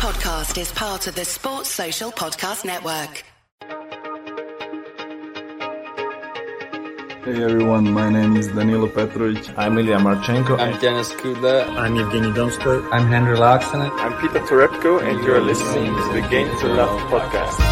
podcast 0.00 0.58
is 0.58 0.72
part 0.72 1.06
of 1.08 1.14
the 1.14 1.26
Sports 1.26 1.68
Social 1.68 2.10
Podcast 2.10 2.64
Network. 2.64 3.22
Hey 7.22 7.44
everyone, 7.44 7.92
my 7.92 8.08
name 8.08 8.34
is 8.34 8.48
Danilo 8.48 8.88
Petrovic. 8.88 9.52
I'm 9.58 9.76
Ilya 9.76 9.98
Marchenko. 9.98 10.58
I'm 10.58 10.80
Denis 10.80 11.10
Kudla. 11.10 11.68
I'm 11.76 11.96
Evgeny 11.96 12.32
Donskoy. 12.32 12.82
I'm 12.90 13.08
Henry 13.08 13.36
Laaksonen. 13.36 13.90
I'm 13.98 14.18
Peter 14.22 14.40
Torebko, 14.46 15.02
and 15.02 15.22
you're 15.22 15.42
listening 15.42 15.92
to 15.94 16.12
the 16.14 16.26
Game 16.30 16.48
to 16.60 16.68
Love 16.68 16.98
podcast. 17.12 17.69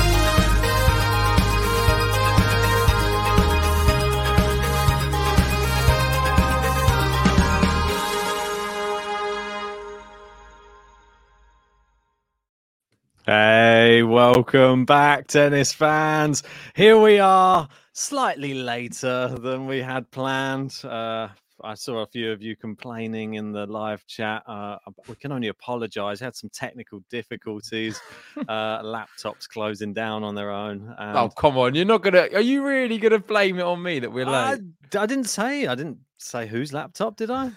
Welcome 14.34 14.84
back, 14.84 15.26
tennis 15.26 15.72
fans. 15.72 16.42
Here 16.74 17.00
we 17.00 17.18
are, 17.18 17.66
slightly 17.94 18.52
later 18.52 19.28
than 19.40 19.66
we 19.66 19.78
had 19.78 20.10
planned. 20.10 20.78
Uh, 20.84 21.28
I 21.64 21.72
saw 21.72 22.00
a 22.00 22.06
few 22.06 22.30
of 22.30 22.42
you 22.42 22.54
complaining 22.54 23.34
in 23.34 23.52
the 23.52 23.64
live 23.66 24.06
chat. 24.06 24.42
Uh, 24.46 24.76
we 25.08 25.14
can 25.14 25.32
only 25.32 25.48
apologize. 25.48 26.20
Had 26.20 26.36
some 26.36 26.50
technical 26.50 27.02
difficulties. 27.10 27.98
uh, 28.48 28.82
laptops 28.82 29.48
closing 29.48 29.94
down 29.94 30.22
on 30.22 30.34
their 30.34 30.50
own. 30.50 30.94
And... 30.98 31.16
Oh, 31.16 31.30
come 31.30 31.56
on. 31.56 31.74
You're 31.74 31.86
not 31.86 32.02
going 32.02 32.12
to. 32.12 32.36
Are 32.36 32.42
you 32.42 32.66
really 32.66 32.98
going 32.98 33.12
to 33.12 33.18
blame 33.18 33.58
it 33.58 33.62
on 33.62 33.82
me 33.82 33.98
that 33.98 34.12
we're 34.12 34.26
late? 34.26 34.60
I, 34.94 34.98
I 34.98 35.06
didn't 35.06 35.24
say. 35.30 35.66
I 35.66 35.74
didn't 35.74 36.00
say 36.18 36.46
whose 36.46 36.74
laptop, 36.74 37.16
did 37.16 37.30
I? 37.30 37.52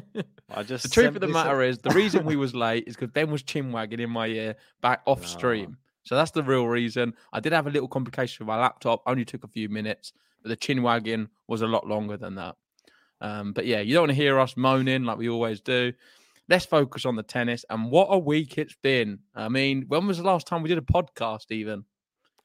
I 0.54 0.62
just 0.62 0.84
the 0.84 0.90
truth 0.90 1.14
of 1.14 1.20
the 1.20 1.28
matter 1.28 1.62
is 1.62 1.78
the 1.78 1.90
reason 1.90 2.24
we 2.24 2.36
was 2.44 2.54
late 2.54 2.84
is 2.86 2.96
because 2.96 3.10
Ben 3.10 3.30
was 3.30 3.42
chin 3.42 3.72
wagging 3.72 4.00
in 4.00 4.10
my 4.10 4.26
ear 4.26 4.56
back 4.82 5.00
off 5.06 5.26
stream. 5.26 5.78
So 6.04 6.16
that's 6.16 6.30
the 6.30 6.42
real 6.42 6.66
reason. 6.66 7.14
I 7.32 7.40
did 7.40 7.52
have 7.52 7.66
a 7.66 7.70
little 7.70 7.88
complication 7.88 8.44
with 8.44 8.48
my 8.48 8.60
laptop, 8.60 9.02
only 9.06 9.24
took 9.24 9.44
a 9.44 9.48
few 9.48 9.68
minutes, 9.68 10.12
but 10.42 10.48
the 10.48 10.56
chin 10.56 10.82
wagging 10.82 11.28
was 11.46 11.62
a 11.62 11.66
lot 11.66 11.86
longer 11.86 12.16
than 12.16 12.34
that. 12.36 12.56
Um, 13.20 13.52
but 13.52 13.66
yeah, 13.66 13.80
you 13.80 13.94
don't 13.94 14.02
want 14.02 14.10
to 14.10 14.16
hear 14.16 14.40
us 14.40 14.56
moaning 14.56 15.04
like 15.04 15.18
we 15.18 15.28
always 15.28 15.60
do. 15.60 15.92
Let's 16.48 16.66
focus 16.66 17.06
on 17.06 17.14
the 17.14 17.22
tennis 17.22 17.64
and 17.70 17.90
what 17.90 18.08
a 18.10 18.18
week 18.18 18.58
it's 18.58 18.74
been. 18.82 19.20
I 19.34 19.48
mean, 19.48 19.84
when 19.86 20.06
was 20.06 20.18
the 20.18 20.24
last 20.24 20.46
time 20.46 20.62
we 20.62 20.68
did 20.68 20.78
a 20.78 20.82
podcast 20.82 21.50
even? 21.50 21.84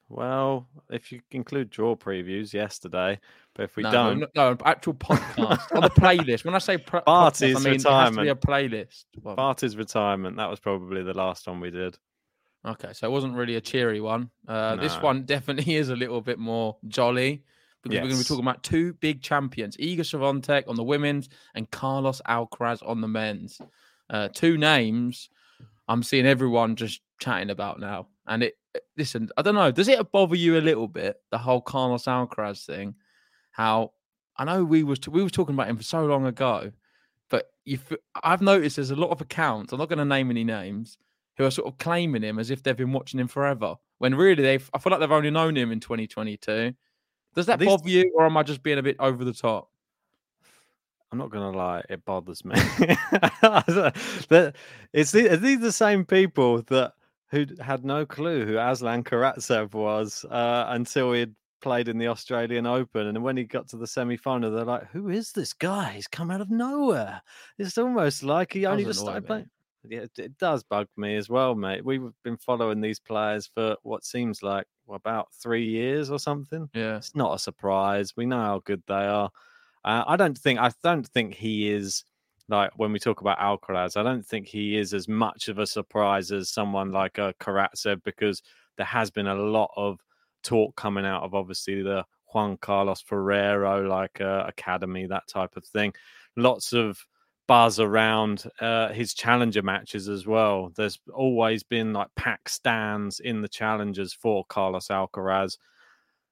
Well, 0.08 0.66
if 0.88 1.12
you 1.12 1.20
include 1.32 1.68
draw 1.68 1.94
previews 1.94 2.54
yesterday, 2.54 3.20
but 3.54 3.64
if 3.64 3.76
we 3.76 3.82
no, 3.82 3.90
don't, 3.90 4.20
no, 4.20 4.26
no, 4.34 4.56
actual 4.64 4.94
podcast 4.94 5.76
on 5.76 5.82
the 5.82 5.90
playlist. 5.90 6.44
When 6.46 6.54
I 6.54 6.58
say 6.58 6.78
pr- 6.78 6.98
Barty's 7.04 7.56
podcast, 7.56 7.56
I 7.56 7.64
mean, 7.64 7.72
retirement, 7.72 7.84
it 7.84 7.90
has 7.90 8.14
to 8.14 8.22
be 8.22 8.28
a 8.28 8.34
playlist. 8.34 9.04
Well, 9.22 9.34
Barty's 9.34 9.76
retirement. 9.76 10.36
That 10.38 10.48
was 10.48 10.60
probably 10.60 11.02
the 11.02 11.12
last 11.12 11.46
one 11.46 11.60
we 11.60 11.70
did. 11.70 11.98
Okay, 12.66 12.92
so 12.92 13.06
it 13.06 13.10
wasn't 13.10 13.34
really 13.34 13.56
a 13.56 13.60
cheery 13.60 14.00
one. 14.00 14.30
Uh, 14.46 14.74
no. 14.74 14.82
This 14.82 14.96
one 15.00 15.22
definitely 15.22 15.74
is 15.76 15.88
a 15.90 15.96
little 15.96 16.20
bit 16.20 16.38
more 16.38 16.76
jolly 16.88 17.44
because 17.82 17.94
yes. 17.94 18.02
we're 18.02 18.08
going 18.08 18.20
to 18.20 18.24
be 18.24 18.28
talking 18.28 18.44
about 18.44 18.62
two 18.62 18.94
big 18.94 19.22
champions: 19.22 19.76
Iga 19.76 20.00
Swiatek 20.00 20.68
on 20.68 20.76
the 20.76 20.84
women's 20.84 21.28
and 21.54 21.70
Carlos 21.70 22.20
Alcaraz 22.28 22.86
on 22.86 23.00
the 23.00 23.08
men's. 23.08 23.60
Uh, 24.10 24.28
two 24.32 24.56
names 24.56 25.28
I'm 25.88 26.02
seeing 26.02 26.26
everyone 26.26 26.76
just 26.76 27.00
chatting 27.18 27.50
about 27.50 27.80
now, 27.80 28.08
and 28.26 28.42
it 28.42 28.58
listen, 28.96 29.30
I 29.36 29.42
don't 29.42 29.54
know. 29.54 29.70
Does 29.70 29.88
it 29.88 30.12
bother 30.12 30.36
you 30.36 30.58
a 30.58 30.60
little 30.60 30.86
bit 30.86 31.16
the 31.30 31.38
whole 31.38 31.60
Carlos 31.60 32.04
Alcaraz 32.04 32.64
thing? 32.64 32.94
How 33.52 33.92
I 34.36 34.44
know 34.44 34.64
we 34.64 34.82
was 34.82 35.00
we 35.08 35.22
were 35.22 35.30
talking 35.30 35.54
about 35.54 35.68
him 35.68 35.78
for 35.78 35.82
so 35.82 36.04
long 36.04 36.26
ago, 36.26 36.72
but 37.30 37.50
you, 37.64 37.78
I've 38.22 38.42
noticed 38.42 38.76
there's 38.76 38.90
a 38.90 38.96
lot 38.96 39.10
of 39.10 39.20
accounts. 39.20 39.72
I'm 39.72 39.78
not 39.78 39.88
going 39.88 39.98
to 39.98 40.04
name 40.04 40.30
any 40.30 40.44
names 40.44 40.98
who 41.38 41.44
are 41.44 41.50
sort 41.50 41.68
of 41.68 41.78
claiming 41.78 42.22
him 42.22 42.38
as 42.38 42.50
if 42.50 42.62
they've 42.62 42.76
been 42.76 42.92
watching 42.92 43.18
him 43.18 43.28
forever, 43.28 43.76
when 43.98 44.14
really 44.14 44.42
they 44.42 44.54
I 44.74 44.78
feel 44.78 44.90
like 44.90 45.00
they've 45.00 45.10
only 45.10 45.30
known 45.30 45.56
him 45.56 45.72
in 45.72 45.80
2022. 45.80 46.74
Does 47.34 47.46
that 47.46 47.60
bother 47.60 47.88
you, 47.88 48.12
or 48.16 48.26
am 48.26 48.36
I 48.36 48.42
just 48.42 48.62
being 48.62 48.78
a 48.78 48.82
bit 48.82 48.96
over 48.98 49.24
the 49.24 49.32
top? 49.32 49.70
I'm 51.10 51.18
not 51.18 51.30
gonna 51.30 51.56
lie, 51.56 51.82
it 51.88 52.04
bothers 52.04 52.44
me. 52.44 52.54
that 53.40 54.54
it's 54.92 55.12
the, 55.12 55.32
are 55.32 55.36
these 55.36 55.60
the 55.60 55.72
same 55.72 56.04
people 56.04 56.62
that 56.62 56.92
who 57.30 57.46
had 57.60 57.84
no 57.84 58.04
clue 58.04 58.44
who 58.44 58.58
Aslan 58.58 59.04
Karatsev 59.04 59.74
was 59.74 60.24
uh, 60.30 60.66
until 60.68 61.12
he'd 61.12 61.34
played 61.60 61.88
in 61.88 61.98
the 61.98 62.08
Australian 62.08 62.66
Open. 62.66 63.06
And 63.06 63.22
when 63.22 63.36
he 63.36 63.44
got 63.44 63.68
to 63.68 63.76
the 63.76 63.86
semi 63.86 64.16
final, 64.16 64.50
they're 64.50 64.64
like, 64.64 64.88
Who 64.90 65.08
is 65.10 65.32
this 65.32 65.52
guy? 65.52 65.92
He's 65.92 66.08
come 66.08 66.30
out 66.30 66.40
of 66.40 66.50
nowhere. 66.50 67.20
It's 67.58 67.78
almost 67.78 68.22
like 68.22 68.52
he 68.52 68.66
only 68.66 68.84
just 68.84 69.00
started 69.00 69.26
playing. 69.26 69.50
Yeah, 69.84 70.06
it 70.16 70.38
does 70.38 70.64
bug 70.64 70.88
me 70.96 71.16
as 71.16 71.28
well, 71.28 71.54
mate. 71.54 71.84
We've 71.84 72.10
been 72.24 72.36
following 72.36 72.80
these 72.80 73.00
players 73.00 73.46
for 73.46 73.76
what 73.82 74.04
seems 74.04 74.42
like 74.42 74.66
about 74.90 75.28
three 75.32 75.66
years 75.66 76.10
or 76.10 76.18
something. 76.18 76.68
Yeah, 76.74 76.96
it's 76.96 77.14
not 77.14 77.34
a 77.34 77.38
surprise. 77.38 78.16
We 78.16 78.26
know 78.26 78.40
how 78.40 78.62
good 78.64 78.82
they 78.86 78.94
are. 78.94 79.30
Uh, 79.84 80.04
I 80.06 80.16
don't 80.16 80.36
think 80.36 80.58
I 80.58 80.72
don't 80.82 81.06
think 81.06 81.34
he 81.34 81.70
is 81.70 82.04
like 82.48 82.70
when 82.76 82.92
we 82.92 82.98
talk 82.98 83.20
about 83.20 83.38
Alcaraz, 83.38 83.96
I 83.96 84.02
don't 84.02 84.26
think 84.26 84.46
he 84.46 84.76
is 84.76 84.94
as 84.94 85.06
much 85.06 85.48
of 85.48 85.58
a 85.58 85.66
surprise 85.66 86.32
as 86.32 86.50
someone 86.50 86.90
like 86.92 87.18
a 87.18 87.34
Karatsev 87.40 88.02
because 88.04 88.42
there 88.76 88.86
has 88.86 89.10
been 89.10 89.26
a 89.26 89.34
lot 89.34 89.70
of 89.76 90.00
talk 90.42 90.74
coming 90.76 91.04
out 91.04 91.22
of 91.22 91.34
obviously 91.34 91.82
the 91.82 92.04
Juan 92.32 92.56
Carlos 92.58 93.00
Ferrero 93.02 93.86
like 93.86 94.20
uh, 94.20 94.44
academy, 94.46 95.06
that 95.06 95.28
type 95.28 95.56
of 95.56 95.64
thing. 95.64 95.92
Lots 96.36 96.72
of 96.72 96.98
buzz 97.48 97.80
around 97.80 98.44
uh, 98.60 98.90
his 98.90 99.14
challenger 99.14 99.62
matches 99.62 100.08
as 100.08 100.26
well. 100.26 100.70
There's 100.76 101.00
always 101.12 101.64
been 101.64 101.92
like 101.92 102.08
pack 102.14 102.48
stands 102.48 103.18
in 103.18 103.40
the 103.40 103.48
challengers 103.48 104.12
for 104.12 104.44
Carlos 104.44 104.88
Alcaraz, 104.88 105.56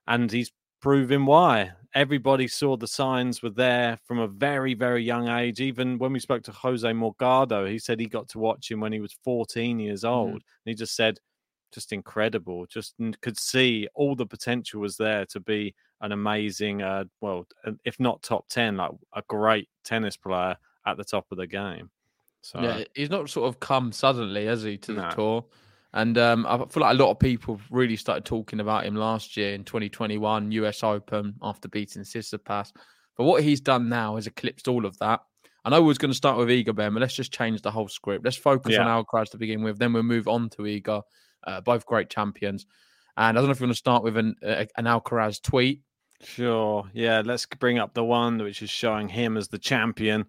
and 0.06 0.30
he's 0.30 0.52
proving 0.80 1.26
why. 1.26 1.72
Everybody 1.94 2.46
saw 2.46 2.76
the 2.76 2.86
signs 2.86 3.42
were 3.42 3.50
there 3.50 3.98
from 4.04 4.18
a 4.18 4.28
very, 4.28 4.74
very 4.74 5.02
young 5.02 5.28
age. 5.28 5.60
Even 5.60 5.98
when 5.98 6.12
we 6.12 6.20
spoke 6.20 6.42
to 6.44 6.52
Jose 6.52 6.86
Morgado, 6.88 7.68
he 7.68 7.78
said 7.78 7.98
he 7.98 8.06
got 8.06 8.28
to 8.28 8.38
watch 8.38 8.70
him 8.70 8.80
when 8.80 8.92
he 8.92 9.00
was 9.00 9.16
14 9.24 9.80
years 9.80 10.02
mm-hmm. 10.02 10.14
old. 10.14 10.30
Mm. 10.30 10.34
And 10.34 10.42
he 10.66 10.74
just 10.74 10.94
said, 10.94 11.18
just 11.72 11.92
incredible. 11.92 12.66
Just 12.66 12.94
could 13.22 13.38
see 13.38 13.88
all 13.94 14.14
the 14.14 14.26
potential 14.26 14.82
was 14.82 14.96
there 14.98 15.24
to 15.26 15.40
be 15.40 15.74
an 16.02 16.12
amazing, 16.12 16.82
uh, 16.82 17.04
well, 17.22 17.46
if 17.84 17.98
not 17.98 18.22
top 18.22 18.46
10, 18.48 18.76
like 18.76 18.90
a 19.14 19.22
great 19.26 19.68
tennis 19.82 20.18
player 20.18 20.56
at 20.86 20.96
the 20.96 21.04
top 21.04 21.26
of 21.30 21.38
the 21.38 21.46
game. 21.46 21.90
So 22.42 22.60
yeah, 22.60 22.84
he's 22.94 23.10
not 23.10 23.28
sort 23.28 23.48
of 23.48 23.58
come 23.60 23.90
suddenly, 23.92 24.46
has 24.46 24.62
he, 24.62 24.78
to 24.78 24.92
no. 24.92 25.02
the 25.02 25.08
tour? 25.08 25.44
And 25.92 26.18
um, 26.18 26.46
I 26.46 26.58
feel 26.58 26.82
like 26.82 26.98
a 26.98 27.02
lot 27.02 27.10
of 27.10 27.18
people 27.18 27.60
really 27.70 27.96
started 27.96 28.24
talking 28.24 28.60
about 28.60 28.84
him 28.84 28.94
last 28.94 29.36
year 29.36 29.54
in 29.54 29.64
2021 29.64 30.52
US 30.52 30.82
Open 30.82 31.34
after 31.42 31.68
beating 31.68 32.02
Tsitsipas. 32.02 32.72
But 33.16 33.24
what 33.24 33.42
he's 33.42 33.60
done 33.60 33.88
now 33.88 34.16
has 34.16 34.26
eclipsed 34.26 34.68
all 34.68 34.84
of 34.84 34.98
that. 34.98 35.20
I 35.64 35.70
know 35.70 35.80
we 35.80 35.88
was 35.88 35.98
going 35.98 36.10
to 36.10 36.16
start 36.16 36.38
with 36.38 36.48
Iga 36.48 36.76
Ben, 36.76 36.92
but 36.92 37.00
let's 37.00 37.14
just 37.14 37.32
change 37.32 37.62
the 37.62 37.70
whole 37.70 37.88
script. 37.88 38.24
Let's 38.24 38.36
focus 38.36 38.74
yeah. 38.74 38.86
on 38.86 39.04
Alcaraz 39.04 39.30
to 39.30 39.38
begin 39.38 39.62
with. 39.62 39.78
Then 39.78 39.92
we'll 39.92 40.04
move 40.04 40.28
on 40.28 40.48
to 40.50 40.58
Iga. 40.62 41.02
Uh, 41.44 41.60
both 41.62 41.86
great 41.86 42.10
champions. 42.10 42.66
And 43.16 43.36
I 43.36 43.40
don't 43.40 43.46
know 43.48 43.52
if 43.52 43.60
you 43.60 43.66
want 43.66 43.74
to 43.74 43.78
start 43.78 44.04
with 44.04 44.16
an, 44.16 44.36
uh, 44.44 44.66
an 44.76 44.84
Alcaraz 44.84 45.42
tweet. 45.42 45.82
Sure. 46.22 46.88
Yeah. 46.92 47.22
Let's 47.24 47.46
bring 47.46 47.78
up 47.78 47.94
the 47.94 48.04
one 48.04 48.38
which 48.38 48.62
is 48.62 48.70
showing 48.70 49.08
him 49.08 49.36
as 49.36 49.48
the 49.48 49.58
champion. 49.58 50.26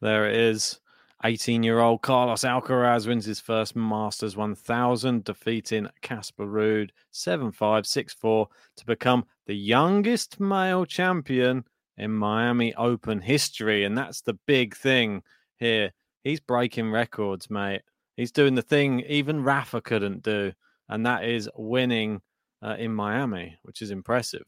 There 0.00 0.28
it 0.28 0.36
is. 0.36 0.80
18 1.24 1.62
year 1.62 1.80
old 1.80 2.02
Carlos 2.02 2.42
Alcaraz 2.42 3.06
wins 3.06 3.24
his 3.24 3.40
first 3.40 3.74
Masters 3.74 4.36
1000, 4.36 5.24
defeating 5.24 5.88
Casper 6.02 6.46
Ruud 6.46 6.90
7 7.12 7.50
5 7.50 7.86
6 7.86 8.12
4 8.12 8.48
to 8.76 8.86
become 8.86 9.24
the 9.46 9.56
youngest 9.56 10.38
male 10.38 10.84
champion 10.84 11.64
in 11.96 12.10
Miami 12.12 12.74
Open 12.74 13.22
history. 13.22 13.84
And 13.84 13.96
that's 13.96 14.20
the 14.20 14.38
big 14.46 14.76
thing 14.76 15.22
here. 15.56 15.92
He's 16.22 16.40
breaking 16.40 16.90
records, 16.90 17.48
mate. 17.48 17.82
He's 18.16 18.32
doing 18.32 18.54
the 18.54 18.62
thing 18.62 19.00
even 19.00 19.42
Rafa 19.42 19.80
couldn't 19.80 20.22
do, 20.22 20.52
and 20.90 21.06
that 21.06 21.24
is 21.24 21.48
winning 21.56 22.20
uh, 22.62 22.76
in 22.78 22.94
Miami, 22.94 23.56
which 23.62 23.80
is 23.80 23.90
impressive. 23.90 24.46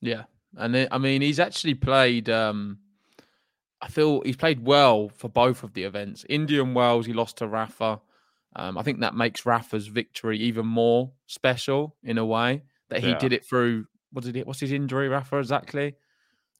Yeah. 0.00 0.24
And 0.56 0.74
it, 0.74 0.88
I 0.90 0.96
mean, 0.96 1.20
he's 1.20 1.38
actually 1.38 1.74
played. 1.74 2.30
Um 2.30 2.78
I 3.80 3.88
feel 3.88 4.22
he's 4.22 4.36
played 4.36 4.64
well 4.64 5.08
for 5.08 5.28
both 5.28 5.62
of 5.62 5.74
the 5.74 5.84
events. 5.84 6.24
Indian 6.28 6.74
Wells, 6.74 7.06
he 7.06 7.12
lost 7.12 7.38
to 7.38 7.46
Rafa. 7.46 8.00
Um, 8.56 8.76
I 8.76 8.82
think 8.82 9.00
that 9.00 9.14
makes 9.14 9.46
Rafa's 9.46 9.86
victory 9.86 10.38
even 10.38 10.66
more 10.66 11.12
special 11.26 11.94
in 12.02 12.18
a 12.18 12.26
way 12.26 12.62
that 12.88 13.00
he 13.00 13.10
yeah. 13.10 13.18
did 13.18 13.32
it 13.32 13.44
through. 13.44 13.86
What 14.12 14.24
did 14.24 14.36
it? 14.36 14.46
What's 14.46 14.60
his 14.60 14.72
injury, 14.72 15.08
Rafa? 15.08 15.38
Exactly. 15.38 15.94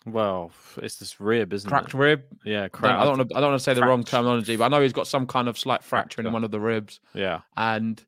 Well, 0.06 0.52
it's 0.76 0.96
this 0.96 1.20
rib, 1.20 1.52
isn't 1.52 1.68
cracked 1.68 1.88
it? 1.88 1.90
Cracked 1.90 2.00
rib. 2.00 2.22
Yeah, 2.44 2.68
cracked. 2.68 3.00
I 3.00 3.04
don't. 3.04 3.18
Want 3.18 3.30
to, 3.30 3.36
I 3.36 3.40
don't 3.40 3.50
want 3.50 3.60
to 3.60 3.64
say 3.64 3.74
the 3.74 3.82
wrong 3.82 4.04
terminology, 4.04 4.56
but 4.56 4.64
I 4.64 4.68
know 4.68 4.80
he's 4.80 4.92
got 4.92 5.06
some 5.06 5.26
kind 5.26 5.48
of 5.48 5.58
slight 5.58 5.82
fracture. 5.82 6.20
in 6.20 6.32
one 6.32 6.44
of 6.44 6.50
the 6.50 6.60
ribs. 6.60 7.00
Yeah, 7.14 7.40
and 7.56 8.02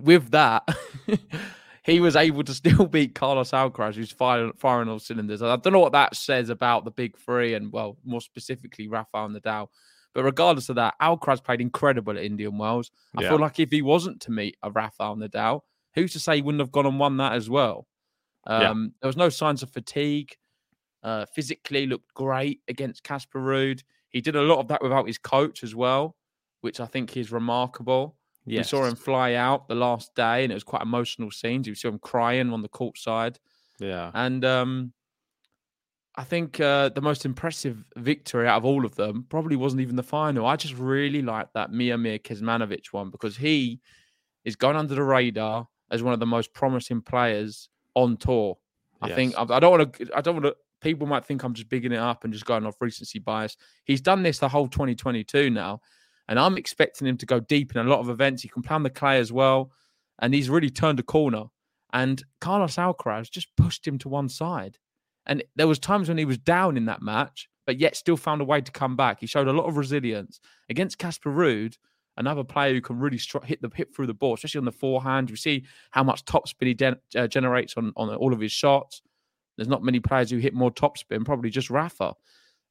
with 0.00 0.30
that, 0.30 0.66
he 1.84 2.00
was 2.00 2.16
able 2.16 2.44
to 2.44 2.54
still 2.62 2.86
beat 2.86 3.14
Carlos 3.14 3.50
Alcaraz, 3.52 3.94
who's 3.94 4.12
firing, 4.12 4.52
firing 4.56 4.88
all 4.88 4.98
cylinders. 4.98 5.42
I 5.42 5.56
don't 5.56 5.72
know 5.72 5.80
what 5.80 5.92
that 5.92 6.14
says 6.16 6.48
about 6.50 6.84
the 6.84 6.90
big 6.90 7.16
three, 7.18 7.54
and 7.54 7.72
well, 7.72 7.96
more 8.04 8.20
specifically 8.20 8.88
Rafael 8.88 9.28
Nadal. 9.28 9.68
But 10.14 10.24
regardless 10.24 10.68
of 10.68 10.76
that, 10.76 10.94
Alcaraz 11.00 11.42
played 11.42 11.60
incredible 11.60 12.16
at 12.18 12.24
Indian 12.24 12.58
Wells. 12.58 12.90
I 13.16 13.22
Yeah. 13.22 13.28
feel 13.30 13.38
like 13.38 13.60
if 13.60 13.70
he 13.70 13.80
wasn't 13.82 14.20
to 14.22 14.32
meet 14.32 14.56
a 14.62 14.70
Rafael 14.70 15.16
Nadal, 15.16 15.60
who's 15.94 16.12
to 16.14 16.20
say 16.20 16.36
he 16.36 16.42
wouldn't 16.42 16.60
have 16.60 16.72
gone 16.72 16.86
and 16.86 16.98
won 16.98 17.16
that 17.18 17.32
as 17.34 17.48
well? 17.48 17.86
Yeah. 18.48 18.70
Um, 18.70 18.94
There 19.00 19.08
was 19.08 19.16
no 19.16 19.28
signs 19.28 19.62
of 19.62 19.70
fatigue. 19.70 20.34
Uh, 21.02 21.24
physically 21.34 21.86
looked 21.86 22.12
great 22.12 22.60
against 22.68 23.02
Casper 23.02 23.40
Ruud. 23.40 23.82
He 24.10 24.20
did 24.20 24.36
a 24.36 24.42
lot 24.42 24.58
of 24.58 24.68
that 24.68 24.82
without 24.82 25.06
his 25.06 25.16
coach 25.16 25.62
as 25.62 25.74
well, 25.74 26.14
which 26.60 26.78
I 26.78 26.84
think 26.86 27.16
is 27.16 27.32
remarkable. 27.32 28.18
We 28.58 28.64
saw 28.64 28.84
him 28.84 28.96
fly 28.96 29.34
out 29.34 29.68
the 29.68 29.74
last 29.74 30.14
day, 30.14 30.42
and 30.42 30.50
it 30.50 30.54
was 30.54 30.64
quite 30.64 30.82
emotional 30.82 31.30
scenes. 31.30 31.66
You 31.66 31.74
saw 31.74 31.88
him 31.88 31.98
crying 31.98 32.52
on 32.52 32.62
the 32.62 32.68
court 32.68 32.98
side. 32.98 33.38
Yeah. 33.78 34.10
And 34.14 34.44
um, 34.44 34.92
I 36.16 36.24
think 36.24 36.60
uh, 36.60 36.90
the 36.90 37.00
most 37.00 37.24
impressive 37.24 37.84
victory 37.96 38.46
out 38.46 38.58
of 38.58 38.64
all 38.64 38.84
of 38.84 38.94
them 38.96 39.26
probably 39.28 39.56
wasn't 39.56 39.82
even 39.82 39.96
the 39.96 40.02
final. 40.02 40.46
I 40.46 40.56
just 40.56 40.74
really 40.74 41.22
like 41.22 41.48
that 41.54 41.70
Miomir 41.70 42.20
Kecmanovic 42.20 42.92
one 42.92 43.10
because 43.10 43.36
he 43.36 43.80
is 44.44 44.56
going 44.56 44.76
under 44.76 44.94
the 44.94 45.02
radar 45.02 45.66
as 45.90 46.02
one 46.02 46.12
of 46.12 46.20
the 46.20 46.26
most 46.26 46.52
promising 46.52 47.00
players 47.00 47.68
on 47.94 48.16
tour. 48.16 48.58
I 49.02 49.12
think 49.12 49.34
I, 49.36 49.42
I 49.48 49.60
don't 49.60 49.78
want 49.78 49.94
to. 49.94 50.16
I 50.16 50.20
don't 50.20 50.34
want 50.34 50.44
to. 50.44 50.56
People 50.82 51.06
might 51.06 51.24
think 51.24 51.42
I'm 51.42 51.54
just 51.54 51.68
bigging 51.68 51.92
it 51.92 51.98
up 51.98 52.24
and 52.24 52.32
just 52.32 52.44
going 52.44 52.66
off 52.66 52.80
recency 52.80 53.18
bias. 53.18 53.56
He's 53.84 54.00
done 54.00 54.22
this 54.22 54.38
the 54.38 54.48
whole 54.48 54.68
2022 54.68 55.50
now, 55.50 55.80
and 56.30 56.38
I'm 56.38 56.56
expecting 56.56 57.08
him 57.08 57.18
to 57.18 57.26
go 57.26 57.40
deep 57.40 57.74
in 57.74 57.84
a 57.84 57.90
lot 57.90 57.98
of 57.98 58.08
events. 58.08 58.42
He 58.42 58.48
can 58.48 58.62
play 58.62 58.76
on 58.76 58.84
the 58.84 58.88
clay 58.88 59.18
as 59.18 59.32
well, 59.32 59.72
and 60.20 60.32
he's 60.32 60.48
really 60.48 60.70
turned 60.70 61.00
a 61.00 61.02
corner. 61.02 61.44
And 61.92 62.22
Carlos 62.40 62.76
Alcaraz 62.76 63.28
just 63.28 63.48
pushed 63.56 63.86
him 63.86 63.98
to 63.98 64.08
one 64.08 64.28
side. 64.28 64.78
And 65.26 65.42
there 65.56 65.66
was 65.66 65.80
times 65.80 66.08
when 66.08 66.18
he 66.18 66.24
was 66.24 66.38
down 66.38 66.76
in 66.76 66.84
that 66.86 67.02
match, 67.02 67.48
but 67.66 67.80
yet 67.80 67.96
still 67.96 68.16
found 68.16 68.40
a 68.40 68.44
way 68.44 68.60
to 68.60 68.70
come 68.70 68.94
back. 68.96 69.18
He 69.18 69.26
showed 69.26 69.48
a 69.48 69.52
lot 69.52 69.66
of 69.66 69.76
resilience 69.76 70.40
against 70.68 70.98
Casper 70.98 71.30
Ruud, 71.30 71.76
another 72.16 72.44
player 72.44 72.74
who 72.74 72.80
can 72.80 73.00
really 73.00 73.18
stri- 73.18 73.44
hit 73.44 73.60
the 73.60 73.70
hit 73.74 73.92
through 73.94 74.06
the 74.06 74.14
ball, 74.14 74.34
especially 74.34 74.60
on 74.60 74.64
the 74.66 74.72
forehand. 74.72 75.30
You 75.30 75.36
see 75.36 75.64
how 75.90 76.04
much 76.04 76.24
topspin 76.24 76.68
he 76.68 76.74
gen- 76.74 77.00
uh, 77.16 77.26
generates 77.26 77.74
on 77.76 77.92
on 77.96 78.14
all 78.14 78.32
of 78.32 78.38
his 78.40 78.52
shots. 78.52 79.02
There's 79.56 79.68
not 79.68 79.82
many 79.82 79.98
players 79.98 80.30
who 80.30 80.38
hit 80.38 80.54
more 80.54 80.70
topspin, 80.70 81.24
probably 81.24 81.50
just 81.50 81.70
Rafa. 81.70 82.14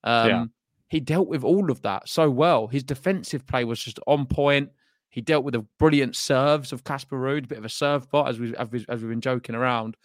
Um, 0.05 0.29
Yeah. 0.29 0.45
He 0.89 0.99
dealt 0.99 1.27
with 1.27 1.43
all 1.43 1.71
of 1.71 1.81
that 1.83 2.09
so 2.09 2.29
well. 2.29 2.67
His 2.67 2.83
defensive 2.83 3.45
play 3.45 3.63
was 3.63 3.81
just 3.81 3.99
on 4.07 4.25
point. 4.25 4.71
He 5.09 5.21
dealt 5.21 5.43
with 5.43 5.53
the 5.53 5.65
brilliant 5.77 6.15
serves 6.15 6.73
of 6.73 6.83
Casper 6.83 7.17
Ruud, 7.17 7.45
a 7.45 7.47
bit 7.47 7.57
of 7.57 7.65
a 7.65 7.69
serve 7.69 8.09
bot 8.09 8.27
as 8.27 8.39
we 8.39 8.55
as, 8.55 8.71
we, 8.71 8.85
as 8.89 9.01
we've 9.01 9.09
been 9.09 9.21
joking 9.21 9.55
around. 9.55 9.97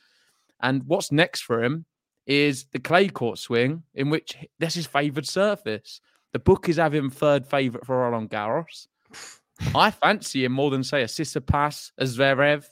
And 0.60 0.84
what's 0.86 1.10
next 1.10 1.42
for 1.42 1.62
him 1.62 1.86
is 2.26 2.66
the 2.72 2.78
clay 2.78 3.08
court 3.08 3.38
swing, 3.38 3.82
in 3.94 4.10
which 4.10 4.36
that's 4.58 4.74
his 4.74 4.86
favoured 4.86 5.26
surface. 5.26 6.00
The 6.32 6.38
book 6.38 6.68
is 6.68 6.76
having 6.76 7.10
third 7.10 7.46
favourite 7.46 7.86
for 7.86 7.98
Roland 7.98 8.30
Garros. 8.30 8.86
I 9.74 9.90
fancy 9.90 10.44
him 10.44 10.52
more 10.52 10.70
than 10.70 10.82
say 10.82 11.02
a 11.02 11.06
Tsitsipas, 11.06 11.92
a 11.98 12.04
Zverev, 12.04 12.64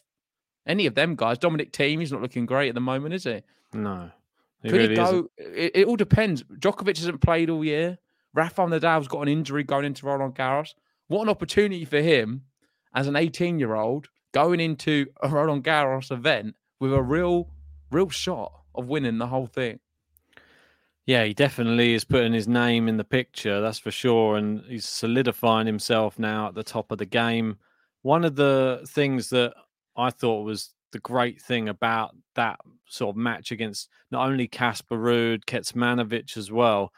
any 0.67 0.87
of 0.87 0.95
them 0.95 1.15
guys. 1.15 1.39
Dominic 1.39 1.73
Thiem, 1.73 2.01
he's 2.01 2.13
not 2.13 2.23
looking 2.23 2.47
great 2.47 2.71
at 2.71 2.75
the 2.75 2.81
moment, 2.81 3.15
is 3.15 3.25
he? 3.25 3.43
No. 3.73 4.11
He 4.63 4.71
Could 4.71 4.79
really 4.79 4.89
he 4.91 4.95
go? 4.97 5.29
It, 5.37 5.73
it 5.75 5.87
all 5.87 5.97
depends. 5.97 6.43
Djokovic 6.45 6.97
hasn't 6.97 7.21
played 7.21 7.51
all 7.51 7.65
year. 7.65 7.99
Rafael 8.35 8.69
Nadal's 8.69 9.09
got 9.09 9.23
an 9.23 9.29
injury 9.29 9.65
going 9.65 9.85
into 9.85 10.07
Roland 10.07 10.35
Garros. 10.35 10.75
What 11.09 11.23
an 11.23 11.29
opportunity 11.29 11.85
for 11.85 12.01
him 12.01 12.43
as 12.95 13.07
an 13.07 13.17
18 13.17 13.59
year 13.59 13.75
old 13.75 14.09
going 14.33 14.61
into 14.61 15.07
a 15.23 15.29
Roland 15.29 15.65
Garros 15.65 16.11
event 16.11 16.55
with 16.81 16.93
a 16.93 17.03
real, 17.03 17.49
real 17.91 18.09
shot 18.09 18.53
of 18.75 18.87
winning 18.87 19.19
the 19.19 19.27
whole 19.27 19.47
thing. 19.47 19.79
Yeah, 21.05 21.25
he 21.25 21.35
definitely 21.35 21.95
is 21.95 22.05
putting 22.05 22.33
his 22.33 22.47
name 22.47 22.89
in 22.89 22.97
the 22.97 23.05
picture, 23.05 23.61
that's 23.61 23.79
for 23.79 23.91
sure. 23.91 24.37
And 24.37 24.63
he's 24.69 24.87
solidifying 24.87 25.67
himself 25.67 26.19
now 26.19 26.49
at 26.49 26.55
the 26.55 26.63
top 26.63 26.93
of 26.93 26.99
the 26.99 27.07
game. 27.07 27.59
One 28.03 28.25
of 28.25 28.37
the 28.37 28.83
things 28.87 29.31
that 29.31 29.55
I 29.97 30.11
thought 30.11 30.45
was 30.45 30.73
the 30.93 31.01
great 31.01 31.41
thing 31.41 31.69
about 31.69 32.15
that 32.35 32.61
sort 32.87 33.15
of 33.15 33.17
match 33.17 33.51
against 33.51 33.89
not 34.11 34.27
only 34.29 34.47
Casper 34.47 34.97
Ruud, 34.97 35.45
Kecmanovic 35.45 36.37
as 36.37 36.53
well, 36.53 36.93